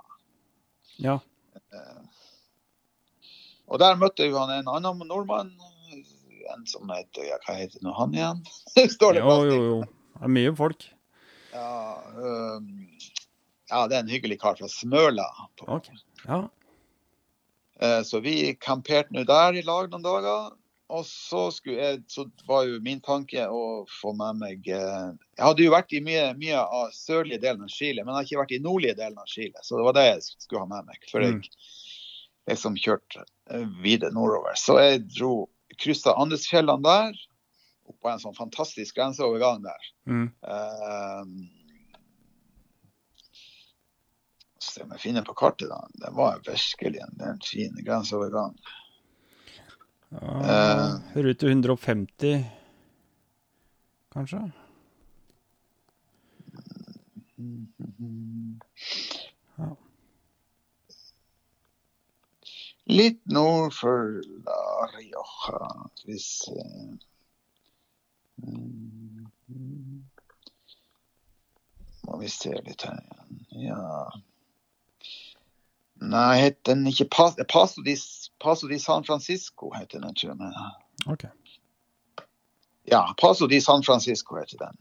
[1.01, 1.17] Ja.
[1.57, 2.01] Eh,
[3.71, 5.53] og der møtte jo han en annen nordmann.
[6.51, 8.41] En som heter ja, Hva heter nå han igjen?
[8.95, 9.77] Står det jo, jo, jo.
[10.17, 10.87] Det er mye folk.
[11.51, 11.69] Ja,
[12.15, 12.65] um,
[13.71, 15.27] ja, det er en hyggelig kar fra Smøla.
[15.63, 15.95] Okay.
[16.25, 16.43] Ja.
[17.81, 20.51] Uh, så vi kamperte nå der i lag noen dager.
[20.91, 25.63] Og så, jeg, så, var jo min tanke å få med meg eh, Jeg hadde
[25.63, 28.55] jo vært i mye, mye av sørlige delen av Chile, men jeg har ikke vært
[28.57, 29.63] i nordlige delen av Chile.
[29.63, 31.45] Så det var det jeg skulle ha med meg For jeg mm.
[32.51, 34.59] liksom kjørte eh, videre nordover.
[34.59, 35.35] Så jeg dro
[35.79, 37.23] kryssa Andesfjellene der,
[38.01, 39.89] på en sånn fantastisk grenseovergang der.
[40.07, 40.27] Mm.
[40.43, 41.31] Um,
[44.63, 45.81] se om jeg finner på kartet, da.
[46.03, 48.55] Det var virkelig en, en fin grenseovergang.
[50.11, 52.45] Ja, Rute 150,
[54.11, 54.51] kanskje?
[59.55, 59.69] Ja.
[62.85, 65.69] Litt nord for La Rioja,
[66.03, 66.27] hvis
[72.01, 73.45] Må vi se litt her igjen.
[73.69, 74.11] Ja
[76.01, 77.93] Nei, het den ikke Paso de
[78.39, 80.53] Paso di San Francisco heter den, tror jeg.
[81.07, 81.29] Okay.
[82.89, 84.77] Ja, Paso di San Francisco heter den.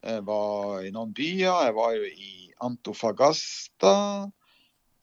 [0.04, 1.68] Jeg var i noen byer.
[1.68, 2.32] Jeg var jo i
[2.64, 3.94] Antofagasta,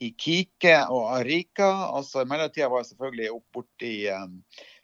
[0.02, 1.70] i Kike og Arica.
[1.98, 4.38] Altså, i mellomtida var jeg selvfølgelig opp borti um,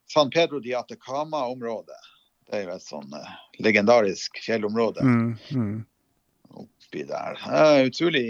[0.10, 2.00] San Pedro de Atacama-området.
[2.48, 5.06] Det er jo et sånn uh, legendarisk fjellområde.
[5.06, 5.78] Mm, mm.
[6.64, 7.38] oppi der.
[7.46, 8.26] Er utrolig,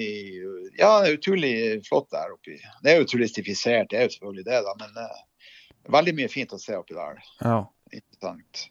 [0.79, 1.55] ja, det utrolig
[1.87, 2.59] flott der oppi.
[2.83, 5.51] Det er jo turistifisert, det er jo selvfølgelig det, da, men uh,
[5.95, 7.23] veldig mye fint å se oppi der.
[7.43, 7.61] Ja.
[7.95, 8.67] Interessant.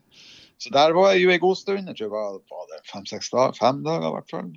[0.59, 1.89] Så der var jeg jo en god stund.
[1.91, 4.49] Jeg tror det var, var det fem-seks dager, fem dager i hvert fall.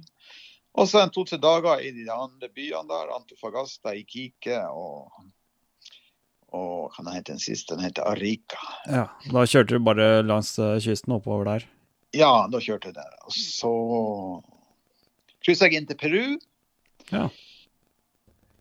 [0.79, 3.11] Og så en to-tre dager i de andre byene der.
[3.17, 5.11] Antofagasta, Ikike og
[6.49, 7.75] og hva den heter den siste?
[7.75, 8.57] Den heter Arica.
[8.89, 9.03] ja.
[9.29, 11.65] Da kjørte du bare langs eh, kysten oppover der?
[12.17, 13.11] Ja, da kjørte jeg der.
[13.21, 13.69] Og så
[15.45, 16.23] krysset jeg inn til Peru.
[17.13, 17.27] Ja.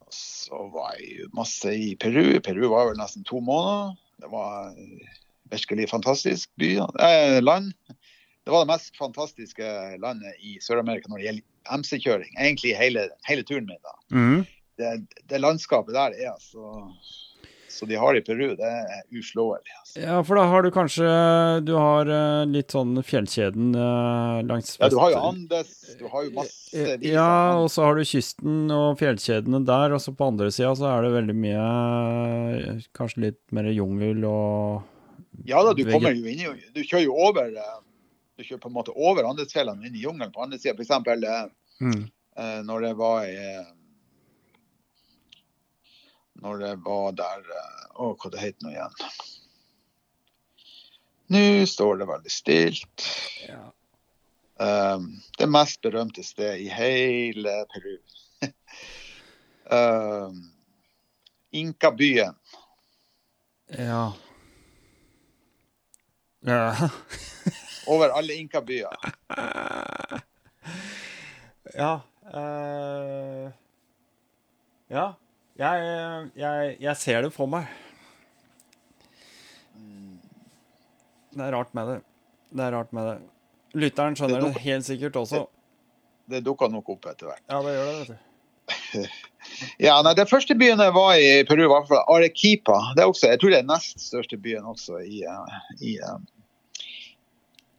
[0.05, 2.37] Og så var jeg masse i Peru.
[2.45, 3.97] Peru var vel nesten to måneder.
[4.21, 4.77] Det var
[5.51, 7.73] virkelig fantastisk by, eh, land.
[8.45, 12.31] Det var det mest fantastiske landet i Sør-Amerika når det gjelder MC-kjøring.
[12.41, 13.77] Egentlig hele, hele turen min.
[13.85, 13.97] da.
[14.17, 14.47] Mm.
[14.79, 14.93] Det,
[15.29, 16.87] det landskapet der er altså
[17.69, 19.69] Så de har i Peru, det er uslåelig.
[19.81, 20.01] Altså.
[20.01, 21.09] Ja, for da har du kanskje
[21.67, 26.07] Du har eh, litt sånn fjellkjeden eh, langs Ja, du har jo vest- Andes, du
[26.11, 27.29] har jo masse Eh, vis Ja,
[27.61, 31.05] og så har du kysten og fjellkjedene der, og så på andre sida så er
[31.07, 34.83] det veldig mye Kanskje litt mer jungel og
[35.49, 37.77] Ja da, du kommer jo inn i Du kjører jo over eh,
[38.37, 40.75] Du kjører på en måte over Andesfjellene inn i jungelen på andre sida.
[40.77, 41.55] F.eks.
[41.81, 42.03] mm.
[42.39, 43.71] Eh, når det var i eh,
[46.45, 49.01] Når det var der eh, Å, hva det heter nå igjen?
[51.33, 53.09] Nå står det veldig stilt.
[53.45, 53.65] Ja.
[54.59, 57.99] Um, det mest berømte stedet i hele Peru.
[59.69, 60.39] um,
[61.61, 62.39] Inkabyen.
[63.77, 64.07] Ja.
[66.47, 66.91] Ja.
[67.91, 68.95] Over alle inkabyer.
[71.83, 71.93] ja.
[72.29, 73.49] Uh,
[74.93, 75.07] ja.
[75.59, 77.67] Jeg, jeg, jeg ser det for meg.
[81.35, 81.99] Det er rart med det.
[82.55, 83.17] Det er rart med det.
[83.79, 85.39] Lytteren skjønner Det det helt sikkert også.
[86.29, 87.45] Det dukka nok opp etter hvert.
[87.49, 88.17] Ja, det gjør det, vet du.
[89.83, 92.79] Ja, nei, Den første byen jeg var i Peru, var fra Arequipa.
[92.97, 96.85] Det er også, jeg tror det er nest største byen også i, eh, i, eh,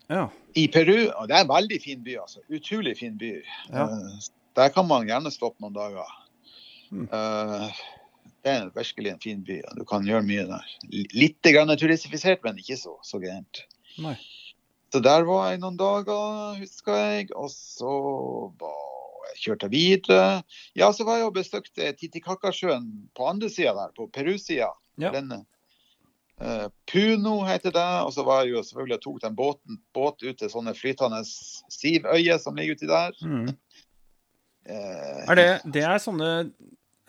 [0.10, 0.26] Ja.
[0.56, 1.12] i Peru.
[1.16, 2.18] Og det er en veldig fin by.
[2.24, 2.40] altså.
[2.50, 3.34] Utrolig fin by.
[3.70, 3.84] Ja.
[3.86, 4.20] Eh,
[4.56, 6.10] Der kan man gjerne stoppe noen dager.
[6.91, 7.06] Mm.
[8.44, 9.62] Det er virkelig en fin by.
[9.78, 10.66] Du kan gjøre mye der.
[11.14, 13.62] Litt grann turistifisert, men ikke så, så gærent.
[14.91, 17.30] Så der var jeg noen dager, husker jeg.
[17.38, 17.94] Og så
[18.60, 18.89] var
[19.38, 20.41] kjørte videre.
[20.76, 24.72] Ja, så var jeg og besøkte Titicacasjøen på andre sida der, på Peru-sida.
[24.99, 25.11] Ja.
[26.39, 27.88] Eh, Puno heter det.
[28.07, 31.22] Og så var jeg jo selvfølgelig og tok den båten, båt ut til sånne flytende
[31.27, 33.15] sivøyer som ligger uti der.
[33.23, 33.53] Mm.
[34.69, 36.27] Eh, Er det, det er sånne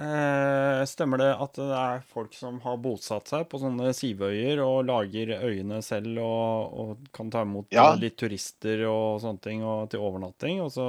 [0.00, 4.86] eh, Stemmer det at det er folk som har bosatt seg på sånne sivøyer og
[4.88, 7.90] lager øyene selv og, og kan ta imot Ja.
[8.00, 10.62] litt turister og sånne ting og til overnatting?
[10.64, 10.86] Og så,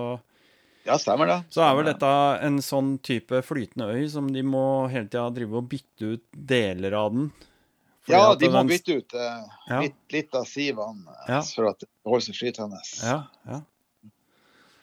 [0.85, 1.39] Ja, stemmer det.
[1.53, 2.09] så er vel dette
[2.41, 6.95] en sånn type flytende øy som de må hele tida drive og bytte ut deler
[6.97, 7.31] av den?
[8.09, 9.81] Ja, de må den- bytte ut eh, Ja.
[9.81, 11.41] litt, litt av sivene eh, Ja.
[11.41, 12.79] for at det holder seg flytende.
[13.03, 13.61] Ja, ja.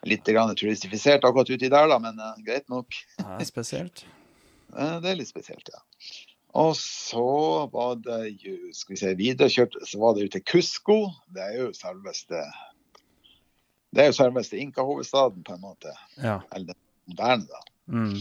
[0.07, 2.87] Litt grann turistifisert akkurat uti der, da, men eh, greit nok.
[3.19, 4.05] Det er spesielt.
[4.77, 5.79] Eh, Det er litt spesielt, ja.
[6.55, 10.43] Og så var det jo skal vi se, videre kjørt, så var det jo til
[10.45, 10.97] Kusko.
[11.33, 12.43] Det er jo selveste
[13.95, 15.93] det er jo selveste Inka-hovedstaden, på en måte.
[16.23, 16.39] Ja.
[16.55, 17.61] Eller den moderne, da.
[17.87, 18.19] Mm.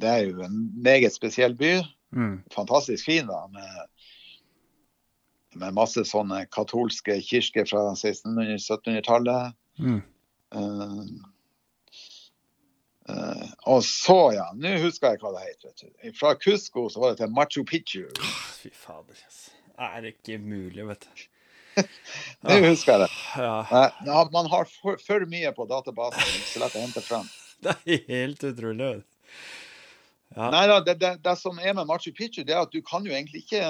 [0.00, 1.80] Det er jo en meget spesiell by.
[2.12, 2.42] Mm.
[2.54, 3.40] Fantastisk fin, da.
[3.52, 3.82] Med,
[5.58, 9.58] med masse sånne katolske kirker fra 1600-1700-tallet.
[9.82, 10.00] Mm.
[10.52, 11.02] Uh,
[13.10, 15.66] uh, og så, ja, nå husker jeg hva det het.
[15.66, 16.14] vet du.
[16.20, 18.06] Fra Cusco så var det til Machu Picchu.
[18.60, 19.18] Fy fader.
[19.72, 21.28] Det er ikke mulig, vet du.
[22.42, 23.10] Det husker jeg det.
[23.38, 26.32] Ja, Nei, ja, Man har for, for mye på databasen.
[26.48, 27.28] Så lett å hente frem.
[27.64, 28.92] det er helt utrolig.
[30.34, 30.48] Ja.
[30.50, 33.04] Nei da, det, det, det som er med Machu Picchu, det er at du kan
[33.04, 33.60] jo egentlig ikke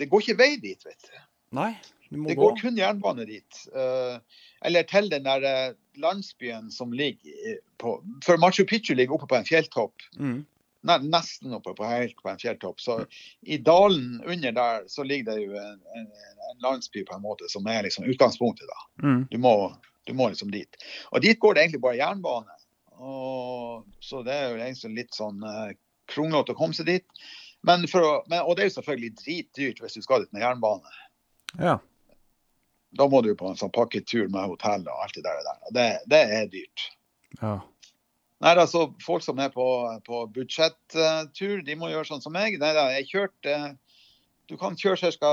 [0.00, 1.18] Det går ikke vei dit, vet du.
[1.58, 1.74] Nei,
[2.08, 2.46] du må Det gå.
[2.48, 3.58] går kun jernbane dit.
[3.76, 4.16] Eh,
[4.64, 9.36] eller til den der eh, landsbyen som ligger på For Machu Picchu ligger oppe på
[9.36, 10.06] en fjelltopp.
[10.16, 10.40] Mm.
[10.82, 12.80] Nesten oppe på, helt på en fjelltopp.
[12.80, 12.98] Så
[13.42, 16.08] i dalen under der så ligger det jo en, en,
[16.50, 18.66] en landsby på en måte som er liksom utgangspunktet.
[18.66, 19.06] da.
[19.06, 19.20] Mm.
[19.30, 19.54] Du må,
[20.04, 20.82] du må liksom dit.
[21.10, 22.58] Og dit går det egentlig bare jernbane.
[23.02, 25.70] Og, så det er jo egentlig litt sånn uh,
[26.10, 27.24] kronglete å komme seg dit.
[27.66, 30.98] Men å, men, og det er jo selvfølgelig dritdyrt hvis du skal dit med jernbane.
[31.58, 31.78] Ja.
[32.98, 35.52] Da må du på en sånn pakketur med hotell og alt det der.
[35.68, 36.88] Og det, det er dyrt.
[37.40, 37.60] ja.
[38.42, 39.64] Nei, altså Folk som er på,
[40.06, 42.58] på budsjettur, de må gjøre sånn som meg.
[42.58, 43.56] Nei, da, jeg kjørte
[44.50, 45.32] Du kan kjøre ca.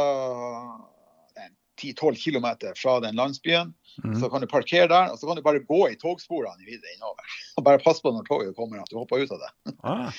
[1.80, 2.45] 10-12 km
[2.76, 3.69] fra den landsbyen.
[4.03, 4.18] Mm.
[4.19, 7.23] Så kan du parkere der, og så kan du bare gå i togsporene videre innover.
[7.57, 9.52] Og bare passe på når toget kommer, at du hopper ut av det.
[9.88, 10.11] Ah.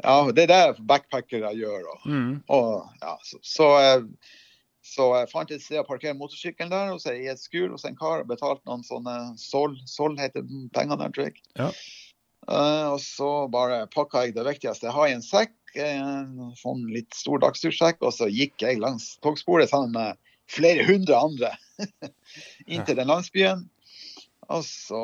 [0.00, 1.88] Ja, Det er det backpackere gjør.
[1.92, 2.36] Og, Mm.
[2.48, 4.06] og, ja, så, så, eh,
[4.90, 7.86] så jeg fant et sted å parkere motorsykkelen der, og så i et skur hos
[7.86, 11.42] en kar og betalte noen sånne Sol, Sol heter pengene der, tror jeg.
[11.60, 11.70] Ja.
[12.50, 16.82] Uh, og så bare pakka jeg det viktigste jeg har i en sekk, en sånn
[16.90, 20.18] litt stor dagstursekk, og så gikk jeg langs togsporet sammen med
[20.50, 21.52] flere hundre andre
[22.72, 23.68] inn til den landsbyen.
[24.50, 25.00] Og så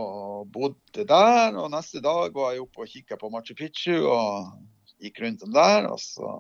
[0.51, 4.57] bodde der, og neste dag var jeg oppe og kikka på Machu Picchu og
[5.03, 5.87] gikk rundt om der.
[5.93, 6.33] Og så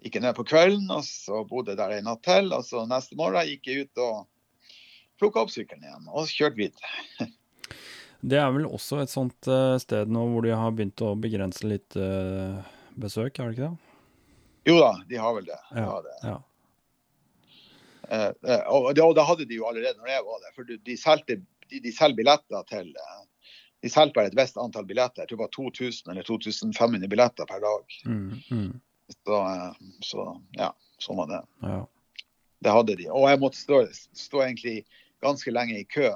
[0.00, 2.52] gikk jeg ned på kvelden, og så bodde jeg der en natt til.
[2.56, 4.26] Og så neste morgen gikk jeg ut og
[5.20, 6.94] plukka opp sykkelen igjen og kjørte videre.
[8.20, 11.64] Det er vel også et sånt eh, sted nå hvor de har begynt å begrense
[11.64, 12.58] litt eh,
[13.00, 13.94] besøk, er det ikke det?
[14.68, 15.56] Jo da, de har vel det.
[15.70, 15.86] De Ja.
[15.88, 16.16] har det.
[16.28, 16.34] Ja.
[18.10, 20.52] Eh, eh, og, det, og det hadde de jo allerede når jeg var der.
[20.58, 21.38] For de, solgte,
[21.70, 22.92] de, de selger billetter til
[23.80, 25.22] De selger bare et visst antall billetter.
[25.24, 27.96] Jeg tror det var 2000 eller 2500 billetter per dag.
[28.04, 28.70] Mm, mm,
[29.14, 30.26] Så, eh, så
[30.58, 30.72] ja,
[31.02, 31.42] sånn var det.
[31.66, 31.80] ja.
[32.60, 33.06] Det hadde de.
[33.08, 33.76] Og jeg måtte stå,
[34.12, 34.82] stå egentlig
[35.24, 36.10] ganske lenge i kø.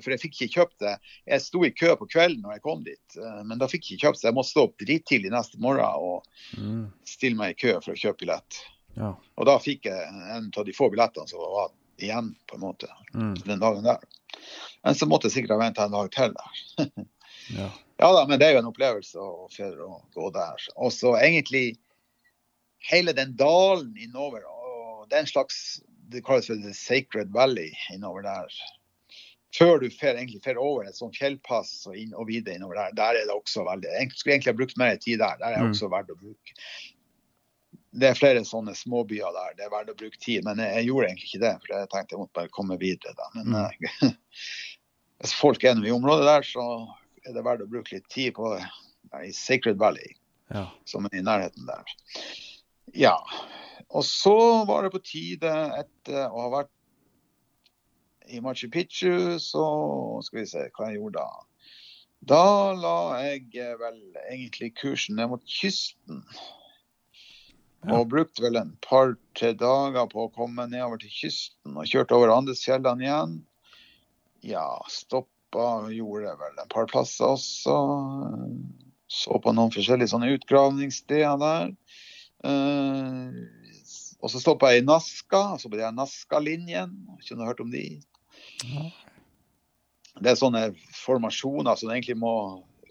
[0.00, 0.94] For jeg fikk ikke kjøpt det.
[1.28, 3.98] Jeg sto i kø på kvelden når jeg kom dit, eh, men da fikk jeg
[3.98, 4.28] ikke kjøpt det.
[4.30, 6.24] Jeg måtte stå opp drittidlig neste morgen og
[6.56, 8.62] Mm, stille meg i kø for å kjøpe billett.
[8.96, 9.10] ja.
[9.36, 10.08] Og da fikk jeg
[10.38, 11.68] en av de få billettene som var
[12.00, 14.00] igjen, på en måte, Mm, den dagen der.
[14.84, 16.56] Men så måtte jeg sikkert ha venta en dag til der.
[17.60, 17.68] ja.
[18.00, 20.56] Ja da, men det er jo en opplevelse å, å gå der.
[20.80, 21.76] Og så egentlig
[22.88, 25.80] hele den dalen innover, og det er en slags
[26.10, 28.48] det kalles for The Sacred Valley innover der.
[29.54, 32.92] Før du fer, egentlig fer over et sånt fjellpass og, inn, og videre innover der,
[32.98, 35.36] der er det også veldig Jeg skulle egentlig ha brukt mer tid der.
[35.38, 35.70] Der er det Mm.
[35.74, 36.54] også verdt å bruke.
[37.92, 39.54] Det er flere sånne småbyer der.
[39.58, 40.44] Det er verdt å bruke tid.
[40.46, 43.14] Men jeg, jeg gjorde egentlig ikke det, for jeg tenkte jeg måtte bare komme videre.
[43.18, 43.26] da.
[43.34, 43.64] Men Mm.
[43.64, 44.12] eh,
[45.20, 46.66] hvis folk er nå i området der, så
[47.26, 48.54] er det verdt å bruke litt tid på.
[49.24, 50.14] I Sacred Valley,
[50.54, 50.68] ja.
[50.86, 51.82] som er i nærheten der.
[52.94, 53.16] Ja.
[53.90, 55.50] Og så var det på tide,
[55.80, 56.74] etter å ha vært
[58.30, 59.64] i Machu Picchu, så
[60.22, 61.46] skal vi se hva jeg gjorde da.
[62.30, 62.44] Da
[62.76, 63.98] la jeg eh, vel
[64.28, 66.22] egentlig kursen ned mot kysten.
[67.80, 67.96] Ja.
[67.96, 71.78] Og brukte vel en par-tre dager på å komme nedover til kysten.
[71.78, 73.38] Og kjørte over Andesfjellene igjen.
[74.44, 77.78] Ja, stoppa gjorde vel et par plasser også.
[79.10, 81.72] Så på noen forskjellige sånne utgravningssteder der.
[82.44, 83.40] Eh,
[84.20, 86.96] og så stoppa jeg i Naska, og så ble jeg Naska-linjen.
[87.18, 87.84] Ikke har hørt om de?
[90.20, 90.64] Det er sånne
[90.96, 92.34] formasjoner som du egentlig må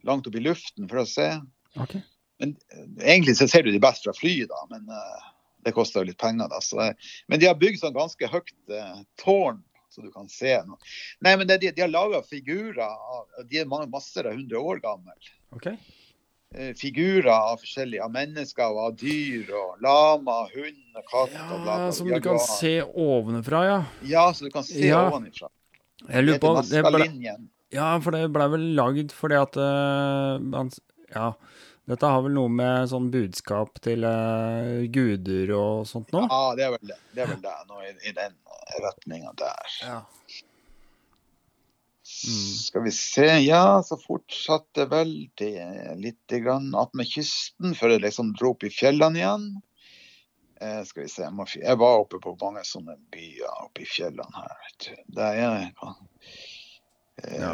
[0.07, 1.27] langt opp i luften for å se.
[1.75, 2.01] Okay.
[2.41, 5.29] Men eh, Egentlig så ser du de best fra fly, da, men uh,
[5.67, 6.49] det koster jo litt penger.
[6.51, 6.61] da.
[6.63, 6.91] Så,
[7.27, 10.77] men de har bygd sånn ganske høyt uh, tårn, så du kan se noe.
[11.25, 15.15] Nei, men det, de, de har laga figurer av De er masse hundre år gamle.
[15.55, 15.71] Ok.
[16.55, 19.51] Eh, figurer av forskjellige av mennesker og av dyr.
[19.53, 21.35] og Lama, hund og katt.
[21.35, 23.83] og bla, bla, Ja, som du kan se ovenfra, ja.
[24.01, 25.11] Ja, så du kan se Ja.
[25.11, 25.49] ovenifra.
[26.09, 27.37] Jeg lurer på Det det ble,
[27.71, 30.69] Ja, for det blei vel lagd fordi at eh,
[31.13, 31.33] Ja,
[31.87, 36.27] dette har vel noe med sånn budskap til uh, guder og sånt nå?
[36.29, 36.97] Ja, det er vel det.
[37.15, 38.35] Det er vel det, noe i, i den
[38.83, 39.77] retninga der.
[39.81, 40.01] Ja.
[42.27, 42.53] Mm.
[42.59, 45.61] Skal vi se, ja, så fortsatte vel det
[46.01, 49.45] litt grann attmed kysten før jeg liksom dro opp i fjellene igjen.
[50.59, 53.87] Eh, skal vi se, jeg, må, jeg var oppe på mange sånne byer oppe i
[53.87, 54.55] fjellene her.
[54.65, 55.03] vet du.
[55.15, 55.73] Der er jeg
[57.23, 57.53] eh, Ja.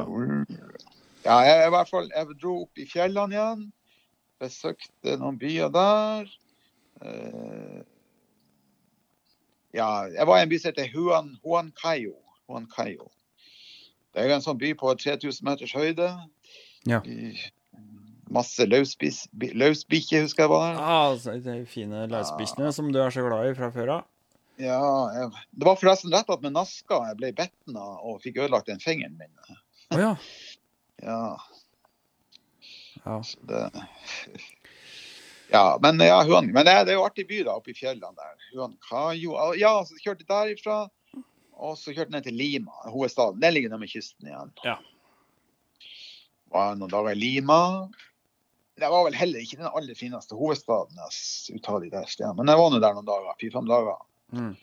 [1.28, 3.68] ja, jeg, i hvert fall, jeg dro opp i fjellene igjen.
[4.42, 6.32] Besøkte noen byer der.
[7.02, 7.84] Eh,
[9.76, 12.14] Ja, jeg var i en by som heter Huan, Huancayo.
[12.48, 13.10] Huancayo.
[14.16, 16.08] Det er en sånn by på 3000 meters høyde.
[16.88, 17.02] Ja.
[18.32, 20.80] Masse løsbikkjer, husker jeg var der.
[20.80, 24.08] Ah, altså, de fine løsbikkjene som du er så glad i fra før av.
[24.62, 24.80] Ja,
[25.12, 28.72] jeg, det var forresten rett at med Naska jeg ble betten av og fikk ødelagt
[28.72, 29.34] den fingeren min.
[29.92, 30.14] Å ja.
[31.04, 31.36] Ja,
[33.04, 33.18] ja.
[33.50, 33.66] det
[35.52, 38.48] Ja, men ja, men det, det er jo artig by da, oppe i fjellene der.
[38.54, 39.52] Huancayo.
[39.60, 40.86] Ja, så kjørte derifra.
[41.56, 43.40] Og så kjørte jeg ned til Lima, hovedstaden.
[43.42, 44.52] Den ligger nede med kysten igjen.
[44.66, 44.76] Ja.
[46.52, 47.60] Var noen dager i Lima.
[48.76, 52.36] Det var vel heller ikke den aller fineste hovedstaden jeg uttaler der stedene.
[52.42, 53.38] Men jeg var nå der noen dager.
[53.40, 54.02] Fire-fem dager.
[54.36, 54.56] Mm.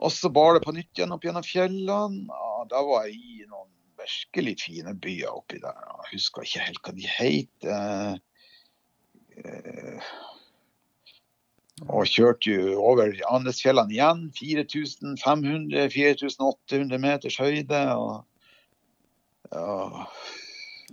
[0.00, 2.24] Og så bar det på nytt igjen opp gjennom fjellene.
[2.32, 3.68] Ja, da var jeg i noen
[4.00, 5.76] virkelig fine byer oppi der.
[6.06, 7.68] Jeg husker ikke helt hva de het.
[7.68, 8.14] Eh,
[9.44, 10.10] eh,
[11.88, 14.26] og kjørte jo over Andesfjellene igjen.
[14.36, 17.80] 4500-4800 meters høyde.
[17.96, 18.24] Og,
[19.56, 19.92] og,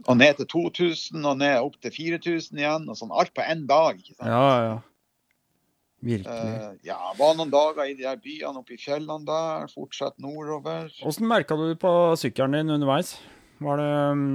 [0.08, 2.88] og ned til 2000 og ned opp til 4000 igjen.
[2.90, 3.94] og sånn Alt på én dag.
[4.00, 4.30] ikke sant?
[4.32, 4.78] Ja, ja.
[6.08, 6.30] Virkelig.
[6.30, 9.66] Uh, ja, var noen dager i de her byene oppe i fjellene der.
[9.74, 10.92] Fortsatt nordover.
[11.04, 11.92] Åssen merka du på
[12.22, 13.16] sykkelen din underveis?
[13.66, 14.28] Var det um,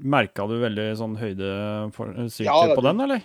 [0.00, 3.20] Merka du veldig sånn høydesykkel Ja, det- på den, eller?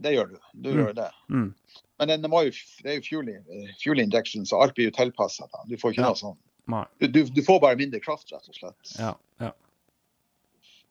[0.00, 0.36] Det gjør du.
[0.54, 0.78] Du Mm.
[0.78, 1.08] gjør det.
[1.30, 1.54] Mm.
[1.98, 2.50] Men den jo,
[2.84, 3.30] det er jo fuel,
[3.82, 5.48] fuel injection, så alt blir jo tilpassa.
[5.66, 6.12] Du får ikke Ja.
[6.12, 6.36] noe sånn.
[7.00, 8.92] Du, du, du får bare mindre kraft, rett og slett.
[8.98, 9.14] Ja.
[9.40, 9.52] ja.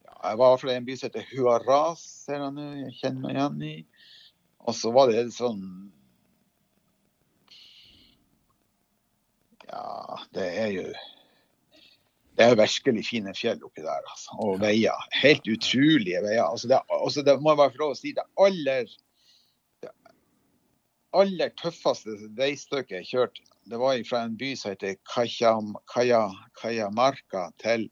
[0.03, 2.65] Ja, jeg var i en by som heter Huaraz, ser jeg nå.
[2.81, 3.85] Jeg kjenner meg igjen i.
[4.67, 5.91] Og så var det sånn
[9.67, 10.85] Ja, det er jo
[12.38, 14.35] Det er virkelig fine fjell oppi der, altså.
[14.45, 15.05] Og veier.
[15.23, 16.45] Helt utrolige veier.
[16.45, 18.14] Altså det, altså det må jeg bare få lov å si.
[18.14, 18.91] Det aller
[19.81, 19.93] det
[21.18, 26.27] aller tøffeste veistykket jeg kjørte, det var fra en by som heter Kajam, Kaja,
[26.61, 27.89] Kajamarka til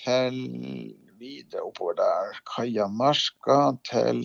[0.00, 0.38] til
[1.20, 2.40] videre oppover der.
[2.48, 4.22] Kajamarka til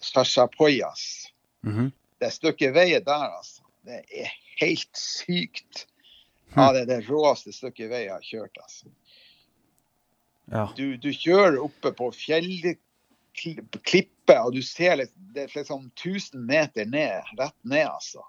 [0.00, 1.28] Sasjapoyas.
[1.62, 1.90] Mm -hmm.
[2.20, 3.62] Det stykket vei der, altså.
[3.84, 5.86] Det er helt sykt.
[6.54, 8.86] Ja, det er det råeste stykket vei jeg har kjørt, altså.
[10.50, 10.72] ja.
[10.76, 16.84] Du, du kjører oppe på fjellklippet, og du ser litt, det er liksom 1000 meter
[16.90, 18.24] ned, rett ned, altså.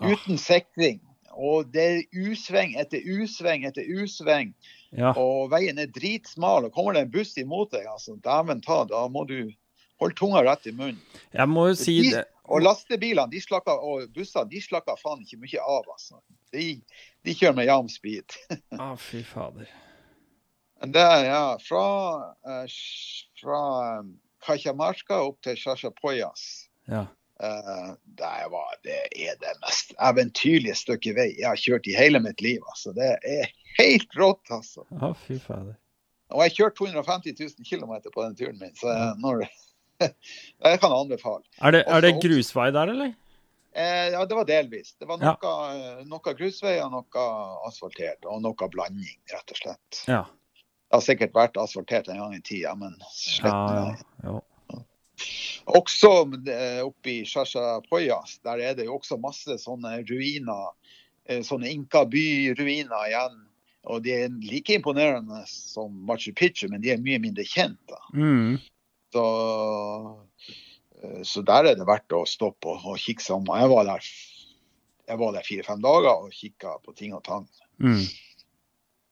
[0.00, 0.12] Ah.
[0.12, 1.00] Uten sikring.
[1.32, 4.54] Og det er usving etter usving etter usving.
[4.92, 5.12] ja.
[5.16, 9.08] Og veien er dritsmal, og kommer det en buss imot deg, altså, dæven ta, da
[9.08, 9.52] må du
[10.02, 11.00] holde tunga rett i munnen.
[11.32, 15.38] Jeg må jo si det Og lastebilene de slakker, og bussene de slakker faen ikke
[15.44, 16.18] mye av, altså.
[16.52, 16.66] De,
[17.22, 18.34] de kjører med jam speed.
[18.74, 19.70] Å, fy fader.
[20.82, 21.86] Det ja, fra,
[22.50, 22.76] eh,
[23.38, 23.58] fra
[24.00, 26.46] um, Kachamarka opp til Chachapoyas.
[26.90, 27.06] Ja.
[27.42, 32.22] Eh, det, var, det er det mest eventyrlige stykket vei jeg har kjørt i hele
[32.22, 32.58] mitt liv.
[32.74, 32.94] Altså.
[32.98, 34.82] Det er helt rått, altså.
[34.98, 35.78] Å, fy fader.
[36.32, 39.44] Og jeg kjørte 250 000 km på den turen min, så når,
[40.10, 41.42] jeg kan anbefale.
[41.62, 43.14] Er det, er det grusvei der, eller?
[43.74, 44.94] Eh, ja, det var delvis.
[45.00, 45.32] Det var Ja.
[46.04, 47.26] noe, grusvei og noe
[47.68, 50.02] asfaltert og noe blanding, rett og slett.
[50.08, 50.24] Ja.
[50.92, 53.96] Det har sikkert vært asfaltert en gang i tida, men slett Ja, nei.
[54.24, 54.40] ja.
[54.72, 54.82] Jo.
[55.78, 56.10] Også
[56.50, 60.72] eh, oppe i Chachapoyas, der er det jo også masse sånne ruiner.
[61.26, 63.36] eh, Sånne inkabyruiner igjen.
[63.86, 67.78] Og de er like imponerende som Machu Picchu, men de er mye mindre kjent.
[67.88, 67.98] da.
[68.14, 68.58] Mm.
[69.12, 69.24] Så,
[71.02, 73.50] eh, så der er det verdt å stoppe og, og kikke seg om.
[73.60, 74.12] Jeg var der,
[75.08, 77.48] der fire-fem dager og kikka på ting og tang.
[77.82, 78.04] Mm.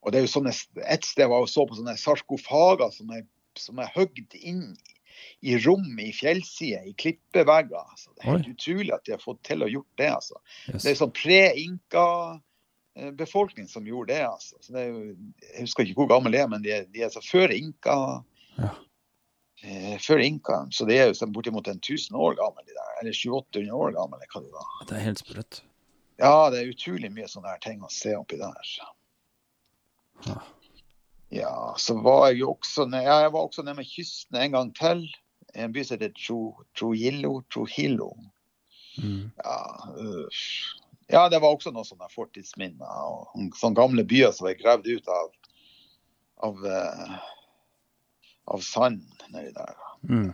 [0.00, 0.52] Og det er jo sånne,
[0.88, 3.26] Et sted var jeg og så på sånne sarkofager som er,
[3.58, 4.64] som er høgd inn
[5.44, 7.84] i rom i fjellsider, i klippevegger.
[7.92, 10.10] Altså, det er helt utrolig at de har fått til å gjort det.
[10.14, 10.36] altså.
[10.68, 10.82] Yes.
[10.82, 14.24] Det er sånn pre-inka-befolkning som gjorde det.
[14.28, 14.54] altså.
[14.64, 14.98] Så det jo,
[15.44, 17.96] jeg husker ikke hvor gammel de er, men de er, de er så før inka.
[18.56, 18.70] Ja.
[19.62, 20.70] Eh, før inkaen.
[20.72, 22.94] så det er jo sånn bortimot en 1000 år gammel, de der.
[23.02, 24.22] Eller 700-800 år gammel.
[24.32, 24.70] hva det var.
[24.88, 25.60] Det er helt sprøtt.
[26.20, 28.72] Ja, det er utrolig mye sånne her ting å se oppi der.
[30.26, 30.40] Ja.
[31.30, 34.56] Ja, så var jeg jo også ned, ja, jeg var også nede med kysten en
[34.56, 35.04] gang til.
[35.54, 36.14] I en by som heter
[36.78, 37.40] Trujillo.
[37.52, 38.10] Trujillo.
[38.98, 39.30] Mm.
[39.38, 39.60] Ja,
[39.94, 40.40] øh,
[41.10, 42.86] ja, det var også noen sånne fortidsminner.
[42.86, 45.30] Og sånne gamle byer som er gravd ut av,
[46.48, 47.14] av, eh,
[48.46, 49.74] av sand nedi der.
[50.08, 50.32] Mm.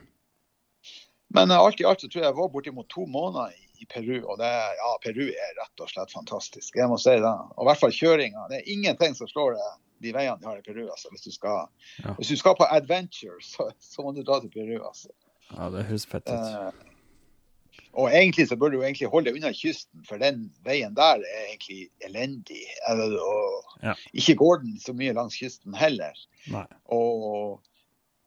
[1.35, 3.89] Men eh, alt i alt så tror jeg jeg var bortimot to måneder i, i
[3.91, 4.21] Peru.
[4.31, 6.77] Og det, ja, Peru er rett og slett fantastisk.
[6.79, 7.35] Jeg må si det.
[7.57, 8.47] Og i hvert fall kjøringa.
[8.53, 9.71] Det er ingenting som slår det,
[10.07, 10.85] de veiene de har i Peru.
[10.93, 11.67] Altså, hvis, du skal,
[12.05, 12.15] Ja.
[12.19, 14.77] hvis du skal på adventure, så, så må du dra til Peru.
[14.87, 15.11] Altså.
[15.53, 16.37] Ja, det høres fett ut.
[16.37, 16.93] Eh,
[17.97, 21.45] Og egentlig så bør du egentlig holde deg unna kysten, for den veien der er
[21.49, 22.63] egentlig elendig.
[22.89, 23.95] Eller, og Ja.
[24.13, 26.13] ikke går den så mye langs kysten heller.
[26.53, 26.65] Nei.
[26.93, 27.61] Og,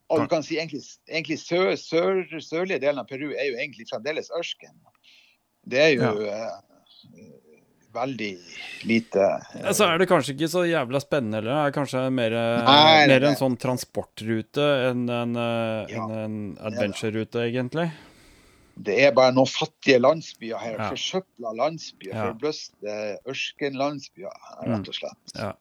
[0.09, 3.85] og du kan si egentlig, egentlig sør, sør, sørlige delen av Peru er jo egentlig
[3.91, 4.73] fremdeles ørken.
[5.69, 7.29] Det er jo eh,
[7.93, 8.29] veldig
[8.89, 11.53] lite uh, Ja, Så er det kanskje ikke så jævla spennende heller.
[11.53, 16.05] Det er kanskje mer, Nei, mer en sånn transportrute enn en, eh, Ja.
[16.05, 16.37] en, en
[16.71, 17.89] adventure-rute, egentlig.
[18.79, 20.77] Det er bare noen fattige landsbyer her.
[20.77, 20.89] Ja.
[20.93, 22.13] Forsøpla landsbyer.
[22.13, 22.27] Ja.
[22.29, 25.33] Forbløste ørkenlandsbyer, rett og slett.
[25.35, 25.51] Ja.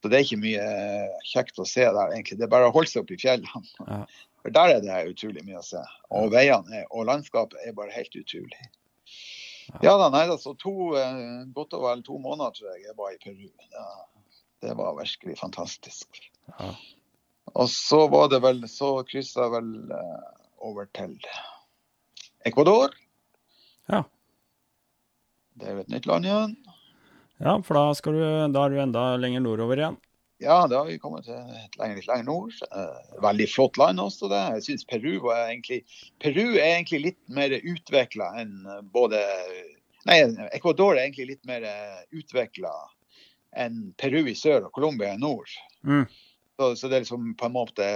[0.00, 2.38] Så det er ikke mye eh, kjekt å se der, egentlig.
[2.40, 3.64] Det er bare å holde seg oppe i fjellene.
[3.90, 4.04] Ja.
[4.40, 5.80] For der er det utrolig mye å se.
[6.16, 8.62] Og veiene og landskapet er bare helt utrolig.
[9.84, 12.96] Ja da, nei da, så to, eh, godt og vel to måneder tror jeg jeg
[12.96, 13.50] var i Peru.
[13.74, 13.84] Ja,
[14.64, 16.22] det var virkelig fantastisk.
[16.48, 16.70] Ja.
[17.52, 20.26] Og så var det vel, så kryssa jeg vel eh,
[20.66, 21.18] over til
[22.48, 22.96] Ecuador.
[23.92, 24.02] Ja.
[25.60, 26.56] Det er jo et nytt land igjen.
[27.40, 28.22] Ja, for da, du,
[28.54, 29.98] da er du enda lenger nordover igjen.
[30.40, 32.54] Ja, da har vi kommet til et lenger, litt lenger nord.
[32.72, 34.40] Eh, veldig flott land også, det.
[34.56, 35.82] Jeg syns Peru var egentlig
[36.22, 39.20] Peru er egentlig litt mer utvikla enn eh, både
[40.08, 40.22] Nei,
[40.56, 41.66] Ecuador er egentlig litt mer
[42.16, 42.70] utvikla
[43.60, 45.50] enn Peru i sør og Colombia i nord.
[45.84, 46.06] Mm.
[46.56, 47.88] Så, så det er liksom på en måte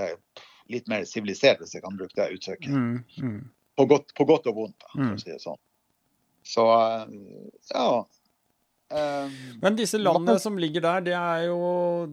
[0.73, 2.69] litt mer sivilisert, hvis jeg kan bruke det uttrykket.
[2.77, 2.99] Mm.
[3.25, 3.39] Mm.
[3.81, 5.15] På, godt, på godt og vondt, for Mm.
[5.17, 5.57] å si det sånn.
[6.45, 7.17] Så eh,
[7.73, 7.89] ja.
[8.95, 11.57] Um, Men disse landene som ligger der, de er jo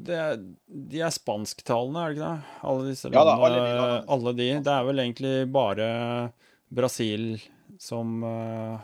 [0.02, 2.56] det er, De er spansktalende, er det ikke det?
[2.72, 3.45] Alle disse Ja da, landene.
[3.45, 4.06] alle de landene.
[4.16, 4.48] alle de.
[4.66, 5.90] Det er vel egentlig bare
[6.72, 7.28] Brasil
[7.82, 8.80] som eh,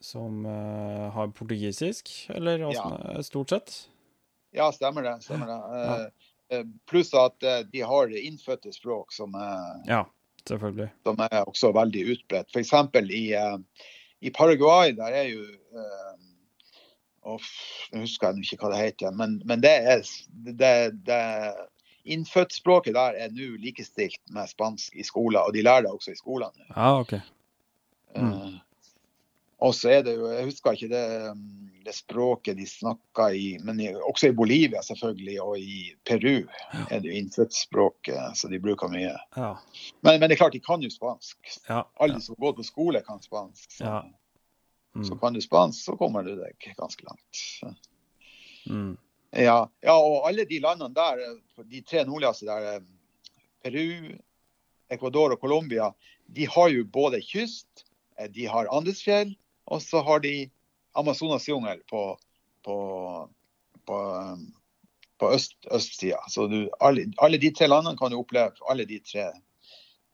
[0.00, 3.22] Som eh, har portugisisk, eller åssen Ja.
[3.26, 3.74] stort sett?
[4.54, 5.16] Ja, stemmer det.
[5.26, 5.58] stemmer det.
[5.58, 5.96] Ja.
[6.00, 10.04] Eh, eh, Pluss at eh, de har innfødte språk som er, Ja,
[10.48, 10.88] selvfølgelig.
[11.04, 12.48] som er også veldig utbredt.
[12.54, 12.72] F.eks.
[13.10, 13.58] I, eh,
[14.22, 15.42] i Paraguay, der er jo
[17.34, 17.48] eh,
[17.92, 20.06] Nå husker jeg ikke hva det heter, men, men det er
[20.48, 20.74] det,
[21.08, 21.24] det
[22.08, 26.16] Innfødtspråket der er nå likestilt med spansk i skolen, og de lærer det også i
[26.16, 26.54] skolen.
[26.70, 27.20] Ah, okay.
[28.16, 28.32] Mm.
[28.32, 28.54] Uh,
[29.58, 31.42] og så er det jo, jeg husker ikke det, um,
[31.84, 36.36] det språket de snakker i, men i, også i Bolivia selvfølgelig, og i Peru
[36.86, 39.16] er det jo innfødtspråket, så de bruker mye.
[39.36, 39.52] Ja.
[40.00, 41.38] Men, men det er klart, de kan jo spansk.
[41.68, 41.82] Ja.
[42.00, 43.68] Alle som går på skole kan spansk.
[43.72, 44.00] Så, Ja.
[45.04, 45.18] Så Mm.
[45.20, 47.76] kan du spansk, så kommer du deg ganske langt.
[48.66, 48.96] Mm.
[49.32, 51.20] Ja, ja og alle de landene der,
[51.64, 52.80] de tre nordligste der,
[53.62, 54.14] Peru,
[54.90, 55.90] Ecuador og Colombia,
[56.26, 57.84] de har jo både kyst,
[58.18, 59.34] eh, de har Andesfjell,
[59.66, 60.50] og så har de
[60.96, 62.18] Amazonasjungel på,
[62.64, 62.76] på,
[63.86, 63.98] på,
[65.18, 66.18] på øst, østsida.
[66.28, 69.28] Så du, alle, alle de tre landene kan du oppleve alle de tre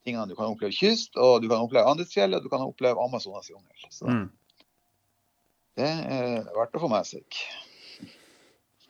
[0.04, 0.26] tingene.
[0.28, 3.86] Du kan oppleve kyst, og du kan oppleve Andesfjell, og du kan oppleve Amazonasjungel.
[3.90, 4.30] Så Mm.
[5.78, 7.38] Det er verdt å få med seg.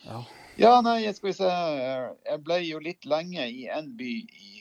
[0.04, 0.22] Ja.
[0.60, 1.50] Ja, nei, jeg skal vi se.
[1.50, 4.52] Jeg ble jo litt lenge i en by i,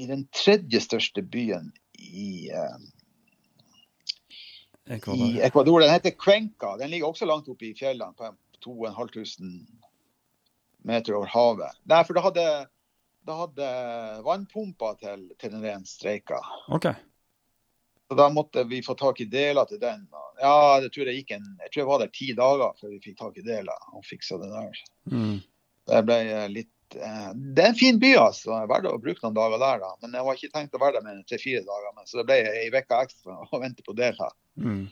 [0.00, 1.68] i den tredje største byen
[1.98, 2.78] i, eh,
[4.96, 5.26] Ecuador.
[5.26, 5.84] i Ecuador.
[5.84, 6.76] Den heter Cuenca.
[6.80, 8.32] Den ligger også langt oppe i fjellene, på
[8.64, 9.66] 2500
[10.88, 11.78] meter over havet.
[11.90, 12.46] Nei, for da hadde,
[13.28, 13.68] da hadde
[14.26, 16.40] vannpumpa til, til den streika.
[16.72, 16.88] OK.
[18.12, 20.02] Så da måtte vi få tak i deler til den.
[20.42, 23.14] Ja, det tror jeg en Jeg tror jeg var der ti dager før vi fikk
[23.16, 24.82] tak i deler og fiksa det der.
[25.08, 25.38] Mm.
[25.88, 28.50] Det ble eh, litt eh, Det er en fin by, altså.
[28.50, 29.94] Jeg er verdt å bruke noen dager der, da.
[30.04, 31.96] Men jeg var ikke tenkt å være der mer enn tre-fire dager.
[31.96, 34.36] Men så det ble ei uke ekstra å vente på deler.
[34.60, 34.84] Mm.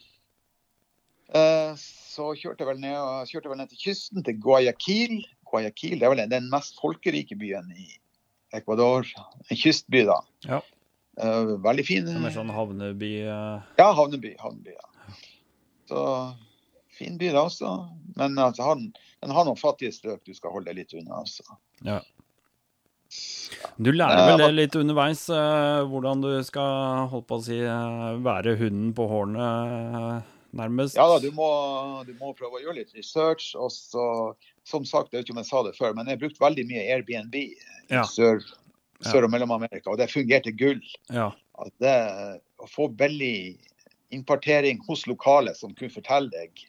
[1.36, 1.84] Eh,
[2.16, 2.98] så kjørte jeg ned,
[3.28, 5.18] kjørte jeg vel ned til kysten, til Guayaquil.
[5.52, 7.90] Guayaquil det er vel den mest folkerike byen i
[8.56, 9.04] Ecuador.
[9.44, 10.22] En kystby, da.
[10.48, 10.64] Ja.
[11.20, 12.06] Eh, veldig fin.
[12.08, 14.34] Er mer sånn havneby eh, Ja, havneby.
[14.40, 14.86] havneby ja.
[15.90, 16.04] Så
[16.96, 17.74] fin by da også.
[18.16, 18.86] Men altså, han,
[19.20, 21.20] den, har noen fattige strøk du skal holde deg litt unna.
[21.24, 21.44] Altså.
[21.86, 22.00] Ja.
[23.82, 28.20] Du lærer vel det litt underveis, eh, hvordan du skal holdt på å si, eh,
[28.22, 29.48] være hunden på hårene,
[29.98, 30.28] eh,
[30.60, 30.94] nærmest?
[30.96, 31.48] Ja da, du må,
[32.06, 33.50] du må prøve å gjøre litt research.
[33.58, 34.06] Og så,
[34.68, 36.66] som sagt, jeg vet ikke om jeg sa det før, men jeg har brukt veldig
[36.70, 37.48] mye Airbnb i
[37.90, 38.06] Ja.
[38.06, 38.56] Sør, Ja.
[39.04, 40.82] Sør- og Mellom-Amerika, og det fungerte gull.
[41.12, 41.30] Ja.
[41.80, 41.94] Det,
[42.60, 43.58] å få billig
[44.10, 46.64] innpartering hos lokale som kunne fortelle deg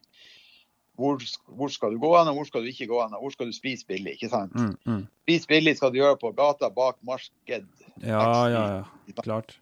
[1.00, 1.18] hvor,
[1.58, 3.50] hvor skal du gå hen, og hvor skal du ikke gå hen, og hvor skal
[3.50, 4.18] du spise billig.
[4.18, 4.54] ikke sant?
[4.54, 5.04] Mm, mm.
[5.24, 7.66] Spise billig skal du gjøre på gata bak marked.
[8.04, 9.16] ja, ja, ja.
[9.24, 9.56] Klart.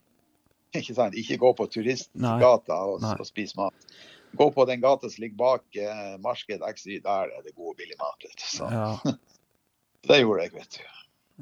[0.75, 1.15] Ikke sant?
[1.17, 3.95] Ikke gå på turistgata og, og spise mat.
[4.37, 7.79] Gå på den gata som ligger bak eh, marked XY, der er det god og
[7.79, 8.27] billig mat.
[8.43, 8.91] Så Ja.
[10.09, 10.83] det gjorde jeg, vet du.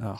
[0.05, 0.15] ja.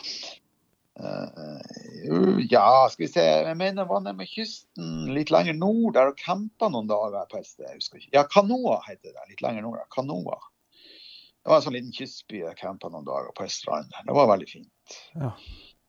[0.98, 3.24] Uh, ja, skal vi se.
[3.24, 7.40] Jeg mener var nede med kysten litt lenger nord der og campa noen dager på
[7.42, 7.68] et sted.
[7.68, 8.14] Jeg husker ikke.
[8.18, 9.26] Ja, Kanoa heter det.
[9.32, 9.84] Litt lenger nord.
[9.94, 10.40] Kanoa.
[10.74, 13.94] Det var en sånn liten kystby jeg campa noen dager på ei strand.
[14.04, 15.00] Det var veldig fint.
[15.16, 15.34] Ja.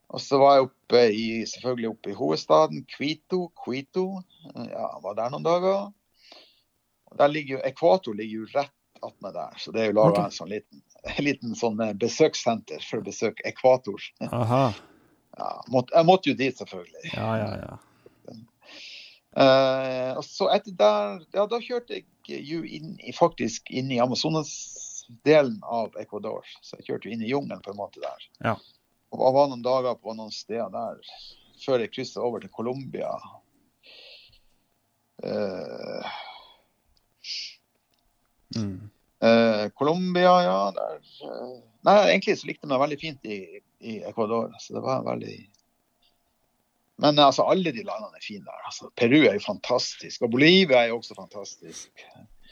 [0.09, 3.49] Og så var jeg oppe i, selvfølgelig oppe i hovedstaden, Quito.
[3.65, 4.07] Quito.
[4.55, 5.89] Ja, var der noen dager.
[7.19, 10.25] Der ligger jo, Ekvator ligger jo rett attmed der, så det er jo laga okay.
[10.27, 14.03] en sånn liten, en liten sånn eh, besøkssenter for å besøke ekvator.
[14.27, 14.63] Aha.
[15.39, 17.13] Ja, måtte, jeg måtte jo dit, selvfølgelig.
[17.15, 17.77] Ja, ja, ja.
[19.39, 24.01] Uh, og så etter der, ja, da kjørte jeg jo inn i, faktisk inn i
[24.03, 26.49] Amazonas-delen av Ecuador.
[26.65, 28.25] Så jeg kjørte jo inn i jungelen på en måte der.
[28.43, 28.57] Ja.
[29.15, 30.99] Og jeg var noen dager på noen steder der
[31.63, 33.13] før jeg kryssa over til Colombia.
[35.23, 36.17] Uh,
[38.57, 38.91] Mm.
[39.21, 40.73] uh, Colombia, ja.
[40.73, 41.01] Der,
[41.85, 43.39] nei, egentlig så likte jeg meg veldig fint i,
[43.81, 44.53] i Ecuador.
[44.59, 45.51] Så det var veldig
[46.97, 48.63] Men altså, alle de landene er fine der.
[48.67, 50.23] Altså, Peru er jo fantastisk.
[50.27, 52.05] Og Bolivia er jo også fantastisk.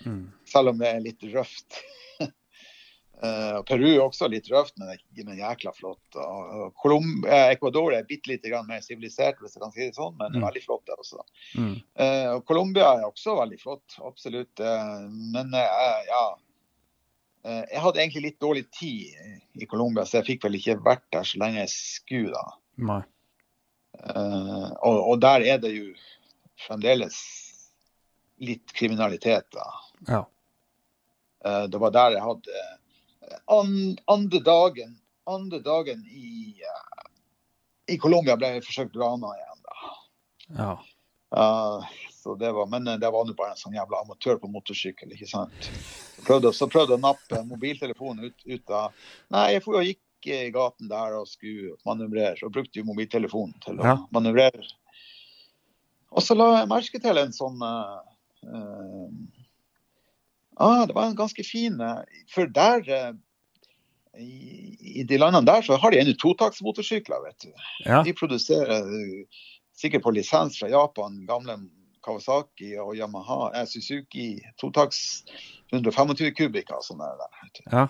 [0.04, 0.28] Mm.
[0.46, 1.80] Selv om det er litt røft.
[2.22, 6.20] uh, Peru er også litt røft, men, men jækla flott.
[6.22, 9.98] Og, og eh, Ecuador er bitte lite grann mer sivilisert, hvis jeg kan si det
[9.98, 10.46] sånn, men Mm.
[10.46, 11.26] veldig flott der også.
[11.58, 11.74] Mm.
[11.98, 14.62] Uh, og Colombia er også veldig flott, absolutt.
[14.62, 15.50] Uh, men
[16.06, 16.26] ja
[17.46, 21.28] Jeg hadde egentlig litt dårlig tid i Colombia, så jeg fikk vel ikke vært der
[21.28, 22.32] så lenge jeg skulle.
[22.34, 22.56] da.
[22.88, 23.02] Nei.
[23.96, 25.86] Uh, og, og der er det jo
[26.66, 27.16] fremdeles
[28.42, 29.48] litt kriminalitet.
[29.54, 29.66] da.
[30.08, 30.22] Ja.
[31.46, 34.96] Uh, det var der jeg hadde eh, andre dagen
[35.26, 37.06] andre dagen i, uh,
[37.90, 39.62] i Colombia ble jeg forsøkt rana igjen.
[39.66, 39.94] da.
[40.58, 40.74] Ja.
[42.26, 44.50] Eh, så det var, men eh, det var nå bare en sånn jævla amatør på
[44.50, 45.12] motorsykkel.
[45.12, 45.70] ikke sant?
[46.16, 48.92] Så prøvde, så prøvde å nappe mobiltelefonen ut, ut av
[49.30, 53.78] Nei, jeg for gikk i gaten der og skulle manøvrere, og brukte jo mobiltelefonen til
[53.80, 53.96] å Ja.
[54.10, 54.64] manøvrere.
[56.10, 58.00] Og så la jeg merke til en sånn uh,
[58.42, 59.08] eh,
[60.56, 63.12] ah, Det var en ganske fin eh, For der uh,
[64.16, 67.52] i, I de landene der så har de ennå totaktsmotorsykler, vet du.
[67.84, 68.02] Ja.
[68.02, 69.42] De produserer uh,
[69.76, 71.58] sikkert på lisens fra Japan gamle
[72.06, 74.28] Kawasaki og Yamaha, eh, Suzuki
[74.60, 75.00] totaks
[75.74, 77.64] 125 kubikker Sånn sånne der.
[77.72, 77.88] Ja.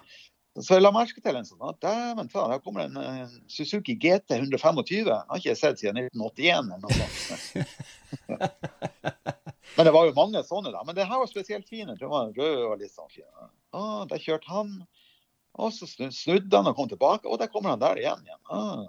[0.56, 3.92] Så jeg la merke til en sånn at dæven ta, der kommer en uh, Suzuki
[4.00, 5.04] GT 125.
[5.04, 7.44] Den har ikke jeg sett siden 1981 eller noe sånt.
[9.76, 10.80] Men det var jo mange sånne, da.
[10.88, 11.98] Men det her var spesielt fine.
[12.00, 13.28] Den var rød og litt sånn fin.
[13.76, 14.78] Ah, der kjørte han.
[15.60, 18.24] Og så snudde han og kom tilbake, og der kommer han der igjen.
[18.24, 18.40] igjen.
[18.48, 18.86] Ah.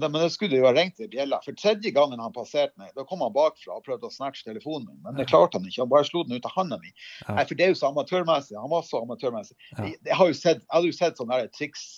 [0.00, 1.38] Det, men det skulle jo ha ringt i bjella.
[1.44, 4.88] For tredje gangen han passerte meg, da kom han bakfra og prøvde å snatche telefonen
[4.88, 5.00] min.
[5.04, 5.84] Men det klarte han ikke.
[5.84, 6.90] Han bare slo den ut av handa mi.
[7.22, 7.36] Ja.
[7.38, 8.58] Nei, for det er jo så amatørmessig.
[8.58, 9.56] Han var så amatørmessig.
[9.70, 9.86] Ja.
[9.86, 11.88] Jeg, jeg, har jo sett, jeg hadde jo sett sånne der triks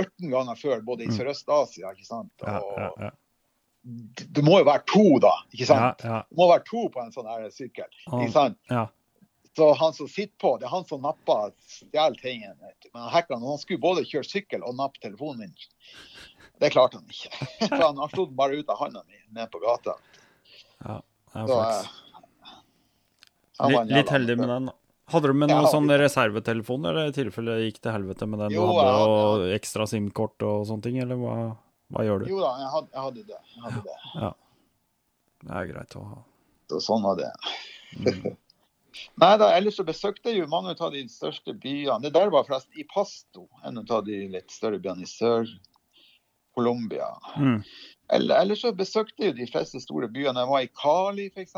[0.00, 1.16] 18 ganger før, både i Mm.
[1.18, 2.32] Sørøst-Asia, ikke sant.
[2.42, 3.10] Og ja, ja.
[4.26, 5.34] det, må jo være to, da.
[5.54, 6.02] ikke sant?
[6.02, 7.90] Det må være to på en sånn her sykkel.
[8.10, 8.58] Ikke sant?
[8.72, 8.88] ja.
[9.56, 12.54] Så han som sitter på, det er han som napper stjeler tingen.
[12.62, 12.88] vet du.
[12.94, 15.56] Men hackeren han skulle både kjøre sykkel og nappe telefonen min.
[16.60, 17.30] Det klarte han ikke.
[17.80, 19.94] Han, han slo den bare ut av handa mi ned på gata.
[20.84, 20.98] ja.
[21.34, 21.96] ja Så, eh,
[23.70, 24.68] Litt, litt heldig med den.
[24.70, 24.74] da.
[25.10, 28.28] Hadde du med Ja, noen sånn vi- reservetelefon, eller i tilfelle det gikk til helvete
[28.30, 31.34] med den Jo, du hadde, ja, og ekstra SIM-kort og sånne ting, eller hva,
[31.92, 32.28] hva gjør du?
[32.30, 33.40] Jo da, jeg hadde, jeg hadde det.
[33.56, 34.30] Jeg hadde det.
[35.40, 36.20] Det er greit å ha.
[36.70, 37.32] Så sånn var det.
[37.98, 38.36] Mm.
[39.24, 42.00] Nei da, ellers så besøkte jeg jo mange av de største byene.
[42.04, 45.10] Det der var forresten i Pasto, en av de litt større byene i
[46.60, 47.18] Sør-Colombia.
[47.36, 47.62] Mm.
[48.12, 50.40] Eller, ellers så besøkte jeg de fleste store byene.
[50.40, 51.54] Jeg var i Cali f.eks.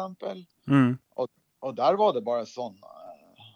[0.66, 0.98] Mm.
[1.62, 3.48] Og der var det bare sånn eh,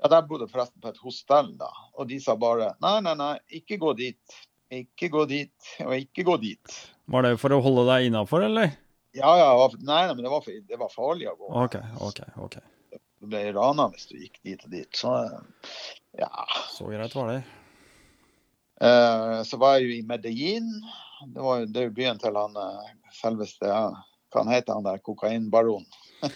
[0.00, 1.70] Ja, der bodde forresten på et hostell, da.
[1.98, 4.38] Og de sa bare nei, nei, nei, ikke gå dit.
[4.74, 6.78] Ikke gå dit, og ikke gå dit.
[7.10, 8.72] Var det for å holde deg innafor, eller?
[9.14, 11.50] Ja, ja, nei, nei, men det var, det var farlig å gå.
[11.62, 12.22] OK, OK.
[12.46, 12.56] ok.
[13.22, 14.88] Du ble rana hvis du gikk dit og dit.
[14.98, 15.12] Så
[16.18, 16.32] ja.
[16.74, 17.42] Så greit var det.
[18.80, 20.68] Eh, så var jeg jo i Medellin.
[21.26, 23.86] Det, var, det er jo byen til han eh, selveste ja,
[24.32, 25.86] Hva han heter han der kokainbaron?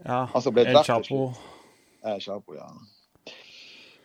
[0.00, 0.22] Ja.
[0.32, 1.34] El Chapo.
[2.08, 2.70] El Chapo, ja.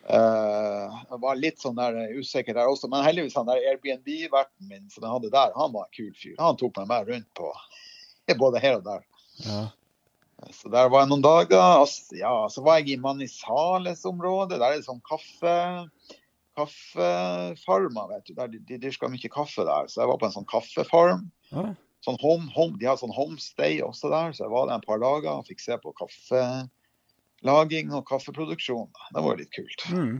[0.09, 4.89] Eh, jeg var litt sånn der usikker der også, men heldigvis han der Airbnb-verten min
[4.91, 6.35] som jeg hadde der, han var en kul fyr.
[6.41, 7.47] Han tok meg med rundt på
[8.43, 9.07] både her og der.
[9.45, 9.61] Ja.
[10.51, 11.87] Så der var jeg noen dager.
[12.19, 14.59] Ja, så var jeg i Manizales-området.
[14.59, 15.55] Der er det sånn kaffe
[16.57, 18.33] kaffefarmer, vet du.
[18.37, 19.89] Der de, de dyrker mye kaffe der.
[19.91, 21.27] Så jeg var på en sånn kaffefarm.
[21.51, 21.73] Ja.
[22.05, 24.99] Sånn home, home, de har sånn homestay også der, så jeg var der en par
[25.01, 28.91] dager og fikk se på kaffelaging og kaffeproduksjon.
[29.09, 29.85] Det var jo litt kult.
[29.89, 30.19] Mm.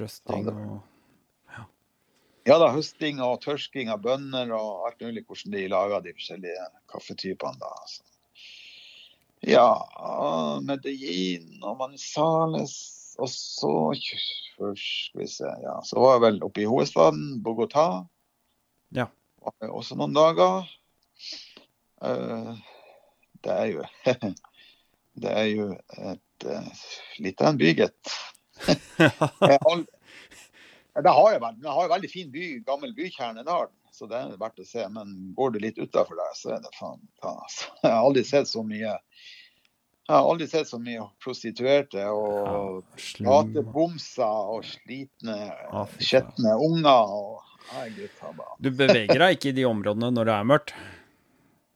[0.00, 0.94] Røsting Ja, og
[2.48, 6.68] Ja da, høsting og tørsking av bønner og alt mulig hvordan de lager de forskjellige
[6.88, 7.60] kaffetypene.
[7.60, 7.72] da.
[7.82, 8.02] Altså.
[9.44, 9.68] Ja,
[10.64, 12.97] Medellin og Manizales.
[13.18, 13.72] Og så
[14.58, 18.06] først skal vi se, ja, så var jeg vel oppe i hovedstaden, Bogotá.
[18.94, 19.08] Ja.
[19.66, 20.68] Også noen dager.
[21.98, 22.54] Uh,
[23.42, 23.86] det er jo
[25.18, 25.64] Det er jo
[25.98, 26.82] et uh,
[27.18, 28.12] litt av en by, gitt.
[30.98, 34.38] Det har jo veldig, har jo veldig fin by, gammel bykjerne der, så det er
[34.40, 34.82] verdt å se.
[34.90, 37.68] Men går du litt utafor der, så er det faen ta, altså.
[37.84, 38.96] Jeg har aldri sett så mye
[40.08, 42.78] jeg har aldri sett så mye prostituerte og
[43.20, 45.36] gatebomser og slitne,
[46.00, 47.12] skjetne unger.
[47.18, 50.72] og herregud, Du beveger deg ikke i de områdene når det er mørkt?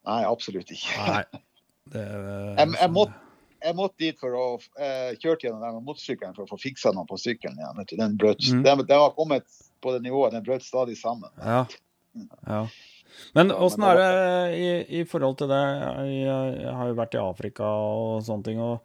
[0.08, 0.96] Nei, absolutt ikke.
[1.04, 1.42] Nei,
[1.92, 3.36] det, jeg, jeg, måtte,
[3.66, 4.46] jeg måtte dit for å
[4.80, 7.84] eh, kjøre gjennom den motorsykkelen for å få fiksa noe på sykkelen igjen.
[7.92, 8.64] Den, brøt, mm.
[8.64, 11.28] den, den var kommet på det nivået, den brøt stadig sammen.
[11.44, 11.66] Ja.
[12.48, 12.64] ja.
[13.36, 14.12] Men åssen er det
[14.58, 14.70] i,
[15.00, 15.60] i, forhold til det?
[16.12, 18.82] Jeg, har jo vært i Afrika og sånne ting, og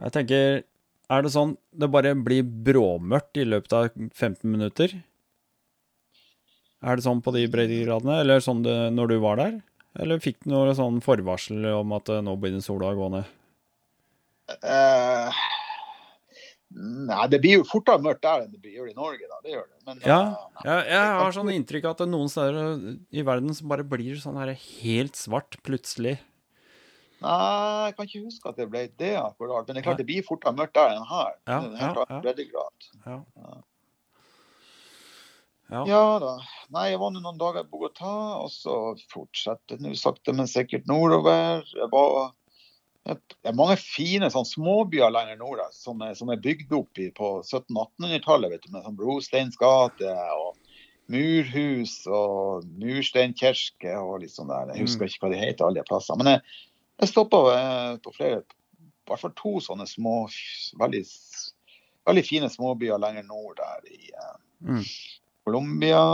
[0.00, 0.62] jeg tenker
[1.10, 4.94] Er det sånn det bare blir bråmørkt i løpet av 15 minutter?
[6.80, 9.58] Er det sånn på de breddegradene, eller sånn det når du var der?
[10.00, 13.36] Eller fikk du noe sånn forvarsel om at nå begynner sola å gå ned?
[14.62, 15.34] Uh,
[16.70, 19.26] nei, det blir jo fortere mørkt der enn det gjør i Norge.
[19.26, 19.78] da, det gjør det.
[19.88, 23.54] Men, ja, uh, ja, jeg har sånn inntrykk at det er noen steder i verden
[23.56, 26.18] som bare blir sånn her helt svart plutselig.
[27.20, 29.66] Nei, jeg kan ikke huske at det ble det akkurat.
[29.66, 31.34] Men det er klart det blir fortere mørkt der enn her.
[31.50, 31.90] Ja, ja.
[33.04, 33.18] Ja.
[35.70, 35.84] Ja.
[35.86, 36.04] ja.
[36.22, 36.32] da.
[36.74, 38.78] Nei, jeg var nå noen dager i Bogotá, og så
[39.12, 41.66] fortsetter nå sakte, men sikkert nordover.
[41.76, 42.32] Jeg var
[43.08, 47.08] det er mange fine sånn, småbyer lenger nord som er, som er bygd opp i,
[47.16, 48.66] på 1700-1800-tallet.
[48.70, 50.58] med sånn Brosteins gate og
[51.10, 54.74] murhus og mursteinkirke og litt sånn der.
[54.74, 55.10] Jeg husker mm.
[55.10, 56.20] ikke hva de heter, alle de plassene.
[56.20, 56.58] Men jeg,
[57.02, 57.40] jeg stoppa
[58.04, 58.44] på flere,
[58.78, 60.14] i hvert fall to sånne små,
[60.80, 61.02] veldig,
[62.10, 64.36] veldig fine småbyer lenger nord der i eh,
[64.68, 64.84] mm.
[65.48, 66.04] Colombia.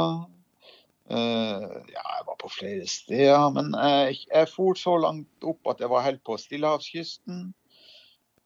[1.10, 5.78] Uh, ja, jeg var på flere steder, men jeg, jeg for så langt opp at
[5.84, 7.44] jeg var helt på Stillehavskysten.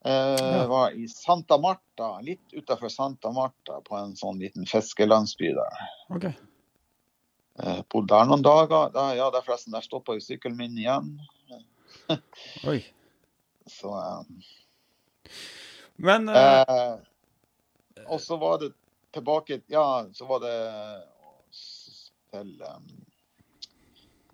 [0.05, 0.67] Uh, ja.
[0.69, 5.79] Var i Santa Marta, litt utafor Santa Marta, på en sånn liten fiskelandsby der.
[6.13, 6.35] Okay.
[7.61, 8.93] Uh, bodde der noen dager.
[8.93, 11.15] Da, ja, der forresten, der stoppa jo sykkelen min igjen.
[12.69, 12.83] Oi.
[13.71, 13.93] Så
[16.01, 16.25] Men
[18.09, 18.73] Og så var det
[19.15, 20.55] tilbake Ja, så var det
[22.33, 22.89] til um,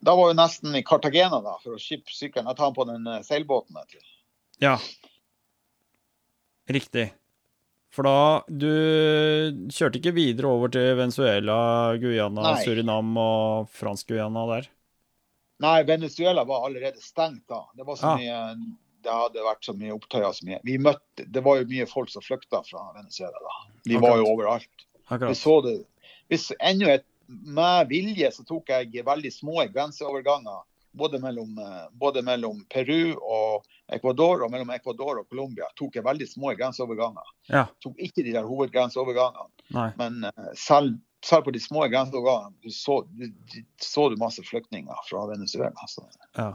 [0.05, 2.49] Da var vi nesten i Cartagena da, for å skippe sykkelen.
[2.51, 3.79] Jeg tar den på den uh, seilbåten.
[3.91, 4.05] Til.
[4.63, 4.77] Ja.
[6.73, 7.11] Riktig.
[7.95, 8.71] For da Du
[9.73, 11.59] kjørte ikke videre over til Venezuela,
[12.01, 12.65] Guyana, Nei.
[12.65, 14.73] Surinam og Fransk-Guyana der?
[15.65, 17.63] Nei, Venezuela var allerede stengt da.
[17.73, 18.19] Det var så ah.
[18.21, 18.41] mye
[19.07, 20.33] det hadde vært så mye opptøyer.
[20.35, 20.61] Så mye.
[20.67, 23.39] Vi møtte, det var jo mye folk som flykta fra Venezuela.
[23.39, 23.55] da.
[23.87, 24.03] De Akkurat.
[24.03, 24.87] var jo overalt.
[25.07, 25.31] Akkurat.
[25.31, 25.77] Vi så det.
[26.33, 30.65] Hvis enda et med vilje så tok jeg veldig små grenseoverganger.
[30.97, 36.07] Både mellom, eh, både mellom, Peru og Ecuador og mellom Ecuador og Colombia tok jeg
[36.07, 37.33] veldig små grenseoverganger.
[37.53, 37.67] Ja.
[37.85, 39.51] Tok ikke de der hovedgrenseovergangene.
[39.77, 39.91] Nei.
[40.01, 43.03] Men uh, selv, selv, på de små grenseovergangene så,
[43.83, 45.91] så du masse flyktninger fra Venezuela.
[45.93, 46.07] Så.
[46.39, 46.55] Ja.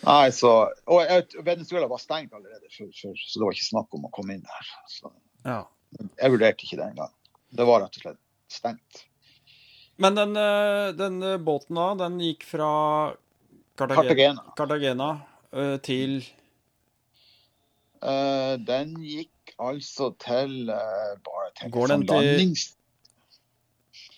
[0.00, 0.54] Nei, så,
[0.90, 4.34] og Venezuela var stengt allerede, for, for, så det var ikke snakk om å komme
[4.34, 4.74] inn der.
[5.44, 5.60] Ja.
[6.00, 7.14] Jeg vurderte ikke det engang.
[7.50, 8.20] Det var rett og slett
[8.50, 9.04] stengt.
[10.00, 12.70] Men den, eh, den eh, båten da, den gikk fra
[13.76, 15.10] Cartagena, Cartagena
[15.56, 16.18] uh, til
[18.04, 22.66] uh, Den gikk altså til uh, bare Går den til landings...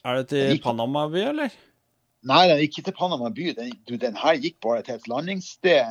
[0.02, 0.64] Er det til gikk...
[0.64, 1.54] Panama by, eller?
[2.26, 3.52] Nei, den gikk ikke til Panama by.
[3.58, 5.82] Den, du, den her gikk bare til et landingssted.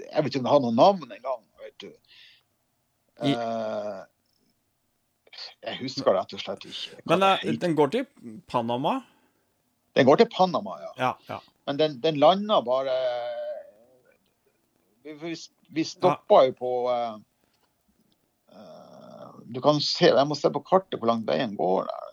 [0.00, 1.42] Jeg vet ikke om den har noe navn engang.
[1.64, 1.90] vet du.
[3.24, 3.32] I...
[5.66, 7.00] Jeg husker rett og slett ikke.
[7.10, 8.04] Men det, den går til
[8.50, 9.00] Panama?
[9.98, 10.92] Den går til Panama, ja.
[11.00, 11.38] ja, ja.
[11.66, 12.94] Men den, den landa bare
[15.02, 15.34] Vi,
[15.74, 17.18] vi stoppa jo på uh,
[19.50, 22.04] Du kan se Jeg må se på kartet hvor langt veien går der.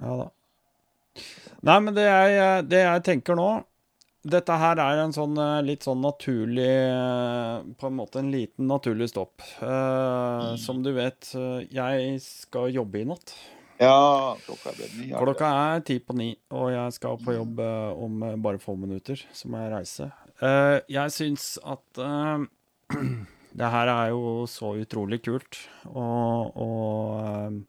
[0.00, 0.28] ja da.
[1.66, 3.48] Nei, men det jeg, det jeg tenker nå
[4.26, 8.66] dette her er en sånn eh, litt sånn naturlig eh, På en måte en liten
[8.70, 9.44] naturlig stopp.
[9.62, 11.30] Uh, som du vet,
[11.70, 13.34] jeg skal jobbe i natt.
[13.78, 15.08] Ja, klokka er ni.
[15.12, 19.22] Klokka er ti på ni, og jeg skal på jobb uh, om bare få minutter.
[19.32, 20.10] Så må jeg reise.
[20.42, 22.02] Uh, jeg syns at
[23.58, 25.62] det her er jo så utrolig kult,
[25.94, 27.62] og, og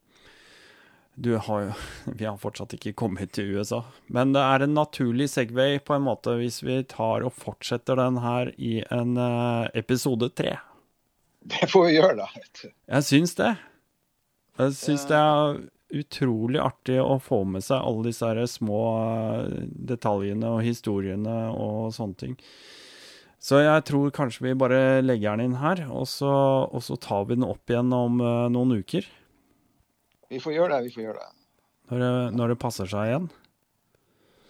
[1.27, 1.73] har jo
[2.19, 3.83] Vi har fortsatt ikke kommet til USA.
[4.07, 8.21] Men det er en naturlig Segway på en måte hvis vi tar og fortsetter den
[8.23, 10.57] her i en uh, episode tre.
[11.49, 12.71] Det får vi gjøre, da.
[12.95, 13.53] Jeg syns det.
[14.59, 15.61] Jeg syns det er
[15.99, 21.93] utrolig artig å få med seg alle disse her små uh, detaljene og historiene og
[21.95, 22.35] sånne ting.
[23.39, 26.31] Så jeg tror kanskje vi bare legger den inn her, og så,
[26.67, 28.19] og så tar vi den opp igjen om
[28.51, 29.05] noen uker.
[30.29, 30.87] Vi får gjøre det.
[30.87, 31.29] vi får gjøre det.
[31.89, 33.29] Når det, når det passer seg igjen.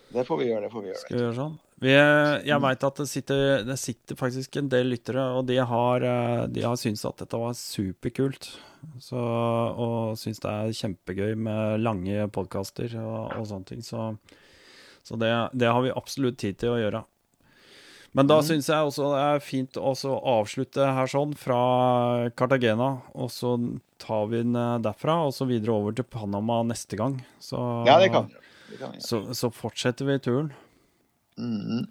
[0.10, 0.64] Det får vi gjøre.
[0.66, 1.02] det får vi gjøre.
[1.04, 1.58] Skal vi gjøre sånn?
[1.80, 6.04] Vi, jeg veit at det sitter, det sitter, faktisk en del lyttere, og de har,
[6.52, 8.50] de har syntes at dette var superkult.
[9.04, 13.86] Så, og syns det er kjempegøy med lange podkaster og, og, sånne ting.
[13.86, 14.10] Så,
[15.08, 17.04] så det, det, har vi absolutt tid til å gjøre.
[18.18, 18.46] Men da mm.
[18.48, 21.60] syns jeg også det er fint å avslutte her sånn, fra
[22.38, 22.90] Cartagena.
[23.14, 23.54] Og så
[24.02, 27.20] tar vi den eh, derfra, og så videre over til Panama neste gang.
[27.44, 27.60] Så,
[27.90, 28.38] ja, det kan vi
[28.80, 28.92] gjøre.
[29.04, 30.52] Så, så, fortsetter vi turen.
[31.38, 31.86] Mm,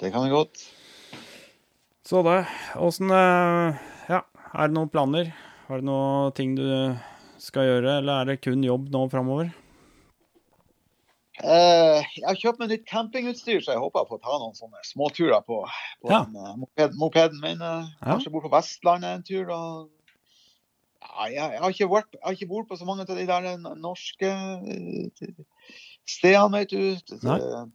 [0.00, 0.60] det kan vi godt.
[2.08, 2.42] Så det.
[2.82, 3.80] Åssen eh,
[4.10, 4.22] Ja,
[4.52, 5.32] er det noen planer?
[5.68, 6.66] Har du noen ting du
[7.40, 9.52] skal gjøre, eller er det kun jobb nå framover?
[11.40, 14.82] Uh, jeg har kjøpt meg nytt campingutstyr, så jeg håper jeg får ta noen sånne
[14.84, 15.62] småturer på,
[16.04, 16.20] på ja.
[16.26, 17.62] den, uh, moped, mopeden min.
[17.62, 18.10] Uh, ja.
[18.10, 19.52] Kanskje bort på Vestlandet en tur.
[19.56, 19.86] Og,
[21.00, 23.24] ja, jeg, jeg, har ikke vært, jeg har ikke vært på så mange av de
[23.30, 23.48] der
[23.80, 24.32] norske
[26.12, 27.16] stedene, vet du.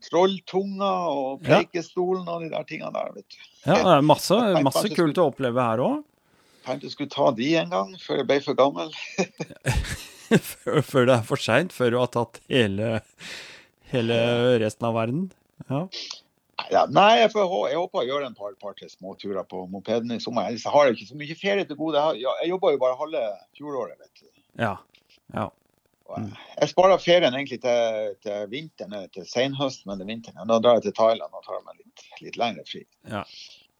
[0.06, 3.10] Trolltunga og Preikestolen og de der tingene der.
[3.16, 3.40] vet du.
[3.64, 5.98] Ja, det er masse, masse kult å oppleve her òg.
[6.68, 8.94] Tenkte jeg skulle ta de en gang, før jeg ble for gammel.
[10.90, 11.74] før, det er for seint?
[11.74, 12.98] Før du har tatt hele,
[13.92, 14.16] hele
[14.62, 15.28] resten av verden?
[15.68, 15.86] Ja.
[16.72, 20.10] Ja, nei, jeg, får, jeg, håper å gjøre en par, par til småturer på mopeden
[20.12, 20.50] i sommer.
[20.50, 22.02] Jeg har ikke så mye ferie til gode.
[22.18, 23.22] Jeg, jeg jobber jo bare halve
[23.56, 24.28] fjoråret, vet du.
[24.58, 24.74] Ja,
[25.36, 25.46] ja.
[26.08, 26.32] Mm.
[26.56, 30.40] Jeg sparer ferien egentlig til, til vinteren, til senhøsten eller vinteren.
[30.48, 32.82] Da drar jeg til Thailand og tar meg litt, litt lengre fri.
[33.12, 33.22] Ja.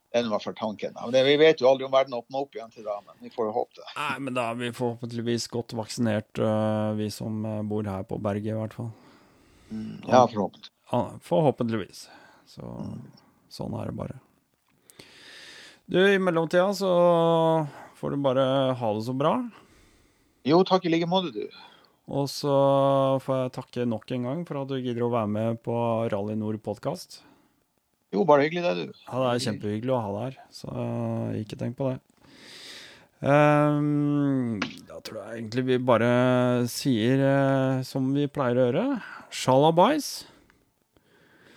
[0.08, 0.94] Det er for tanken.
[1.12, 3.50] Det, vi vet jo aldri om verden åpner opp igjen til da, men vi får
[3.50, 3.88] jo håpe det.
[3.92, 8.16] Nei, men da er vi forhåpentligvis godt vaksinert, uh, vi som eh, bor her på
[8.24, 8.88] berget, i hvert fall.
[9.68, 10.72] Mm, ja, forhåpentligvis.
[11.28, 12.02] Forhåpentligvis.
[12.48, 12.72] Så
[13.52, 14.16] sånn er det bare.
[15.88, 16.92] Du, i mellomtida så
[18.00, 18.48] får du bare
[18.80, 19.36] ha det så bra.
[20.48, 21.60] Jo, takk i like måte, du.
[22.08, 22.56] Og så
[23.20, 25.76] får jeg takke nok en gang for at du gidder å være med på
[26.08, 27.20] Rally Nord podkast.
[28.14, 29.00] Jo, bare hyggelig det, du.
[29.04, 30.74] Ja, det er kjempehyggelig å ha deg her, så
[31.36, 31.98] ikke tenk på det.
[33.18, 36.10] Um, da tror jeg egentlig vi bare
[36.70, 38.84] sier uh, som vi pleier å gjøre.
[39.34, 40.08] Shalabais.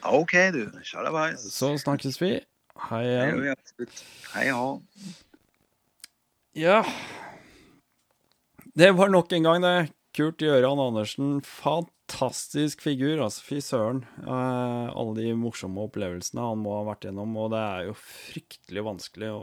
[0.09, 0.63] OK, du.
[0.83, 1.45] Shalabais.
[1.53, 2.33] Så snakkes vi.
[2.89, 3.53] Hei igjen.
[4.33, 4.67] Hei ha.
[6.57, 6.81] Ja.
[8.75, 9.91] Det var nok en gang, det.
[10.17, 11.37] Kurt Gjøran Andersen.
[11.45, 13.43] Fantastisk fantastisk figur, altså.
[13.45, 14.03] Fy søren.
[14.25, 17.35] Uh, alle de morsomme opplevelsene han må ha vært gjennom.
[17.39, 19.39] Og det er jo fryktelig vanskelig å,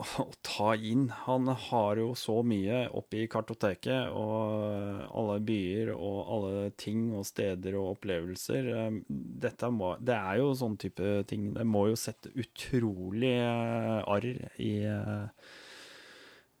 [0.00, 1.08] å, å ta inn.
[1.26, 7.76] Han har jo så mye oppi kartoteket, og alle byer og alle ting og steder
[7.80, 8.70] og opplevelser.
[8.72, 9.00] Uh,
[9.44, 11.52] dette må, det er jo sånn type ting.
[11.56, 14.32] Det må jo sette utrolig uh, arr
[14.62, 14.74] i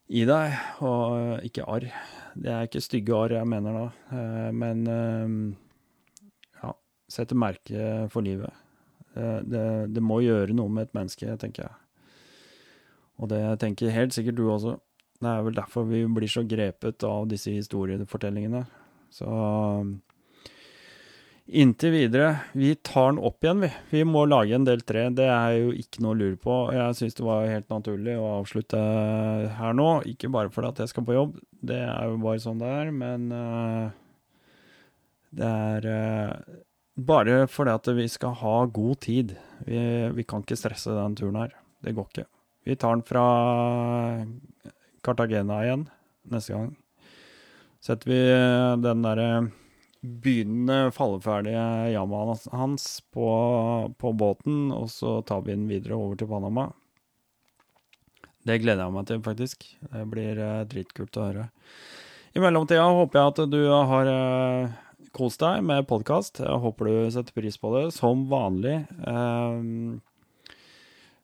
[0.08, 1.86] i deg, og ikke arr.
[2.34, 3.84] Det er ikke stygge arr jeg mener da,
[4.16, 5.36] eh, men eh,
[6.62, 6.74] ja,
[7.08, 8.52] sette merke for livet.
[9.14, 9.64] Det,
[9.94, 11.74] det, må gjøre noe med et menneske, tenker jeg.
[13.22, 14.72] Og det tenker helt sikkert du også.
[15.22, 18.64] Det er vel derfor vi blir så grepet av disse historiefortellingene.
[19.14, 19.28] Så
[21.46, 22.36] Inntil videre.
[22.52, 23.68] Vi tar den opp igjen, vi.
[23.90, 25.10] Vi må lage en del tre.
[25.12, 26.54] Det er jo ikke noe å lure på.
[26.72, 28.78] Jeg syns det var helt naturlig å avslutte
[29.58, 29.88] her nå.
[30.08, 32.92] Ikke bare fordi at jeg skal på jobb, det er jo bare sånn det er,
[32.96, 33.90] men uh,
[35.36, 36.62] det er uh,
[36.96, 39.34] bare fordi at vi skal ha god tid.
[39.68, 39.82] Vi,
[40.16, 41.52] vi, kan ikke stresse den turen her.
[41.84, 42.24] Det går ikke.
[42.64, 43.26] Vi tar den fra
[45.04, 45.84] Cartagena igjen
[46.32, 46.72] neste gang.
[47.84, 48.22] Setter vi
[48.80, 49.28] den derre
[50.04, 53.28] begynnende falleferdige Yamahaen hans på,
[53.98, 56.68] på, båten, og så tar vi den videre over til Panama.
[58.44, 59.64] Det gleder jeg meg til, faktisk.
[59.88, 61.46] Det blir uh, dritkult å høre.
[62.36, 64.74] I mellomtida håper jeg at du har uh,
[65.16, 66.42] kost deg med podkast.
[66.44, 68.82] Håper du setter pris på det, som vanlig.
[69.00, 70.02] Um,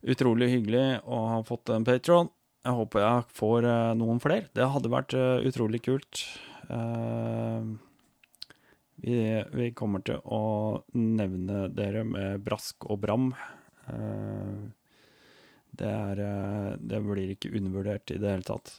[0.01, 2.33] utrolig hyggelig å ha fått en patron.
[2.65, 3.69] Jeg håper jeg får
[4.01, 4.49] noen flere.
[4.57, 5.17] Det hadde vært
[5.49, 6.25] utrolig kult.
[6.73, 7.77] Uh,
[9.01, 9.17] vi,
[9.57, 10.43] vi, kommer til å
[10.99, 13.31] nevne dere med brask og bram.
[13.89, 14.59] Eh,
[15.81, 18.75] det, er, eh, det blir ikke undervurdert i det hele tatt.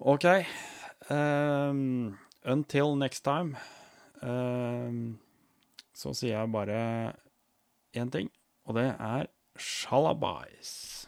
[0.00, 0.26] OK.
[1.12, 3.60] Um, until next time,
[4.22, 5.18] um,
[5.92, 6.78] så sier jeg bare
[7.94, 8.32] én ting,
[8.64, 9.28] og det er
[9.60, 11.04] shalabais.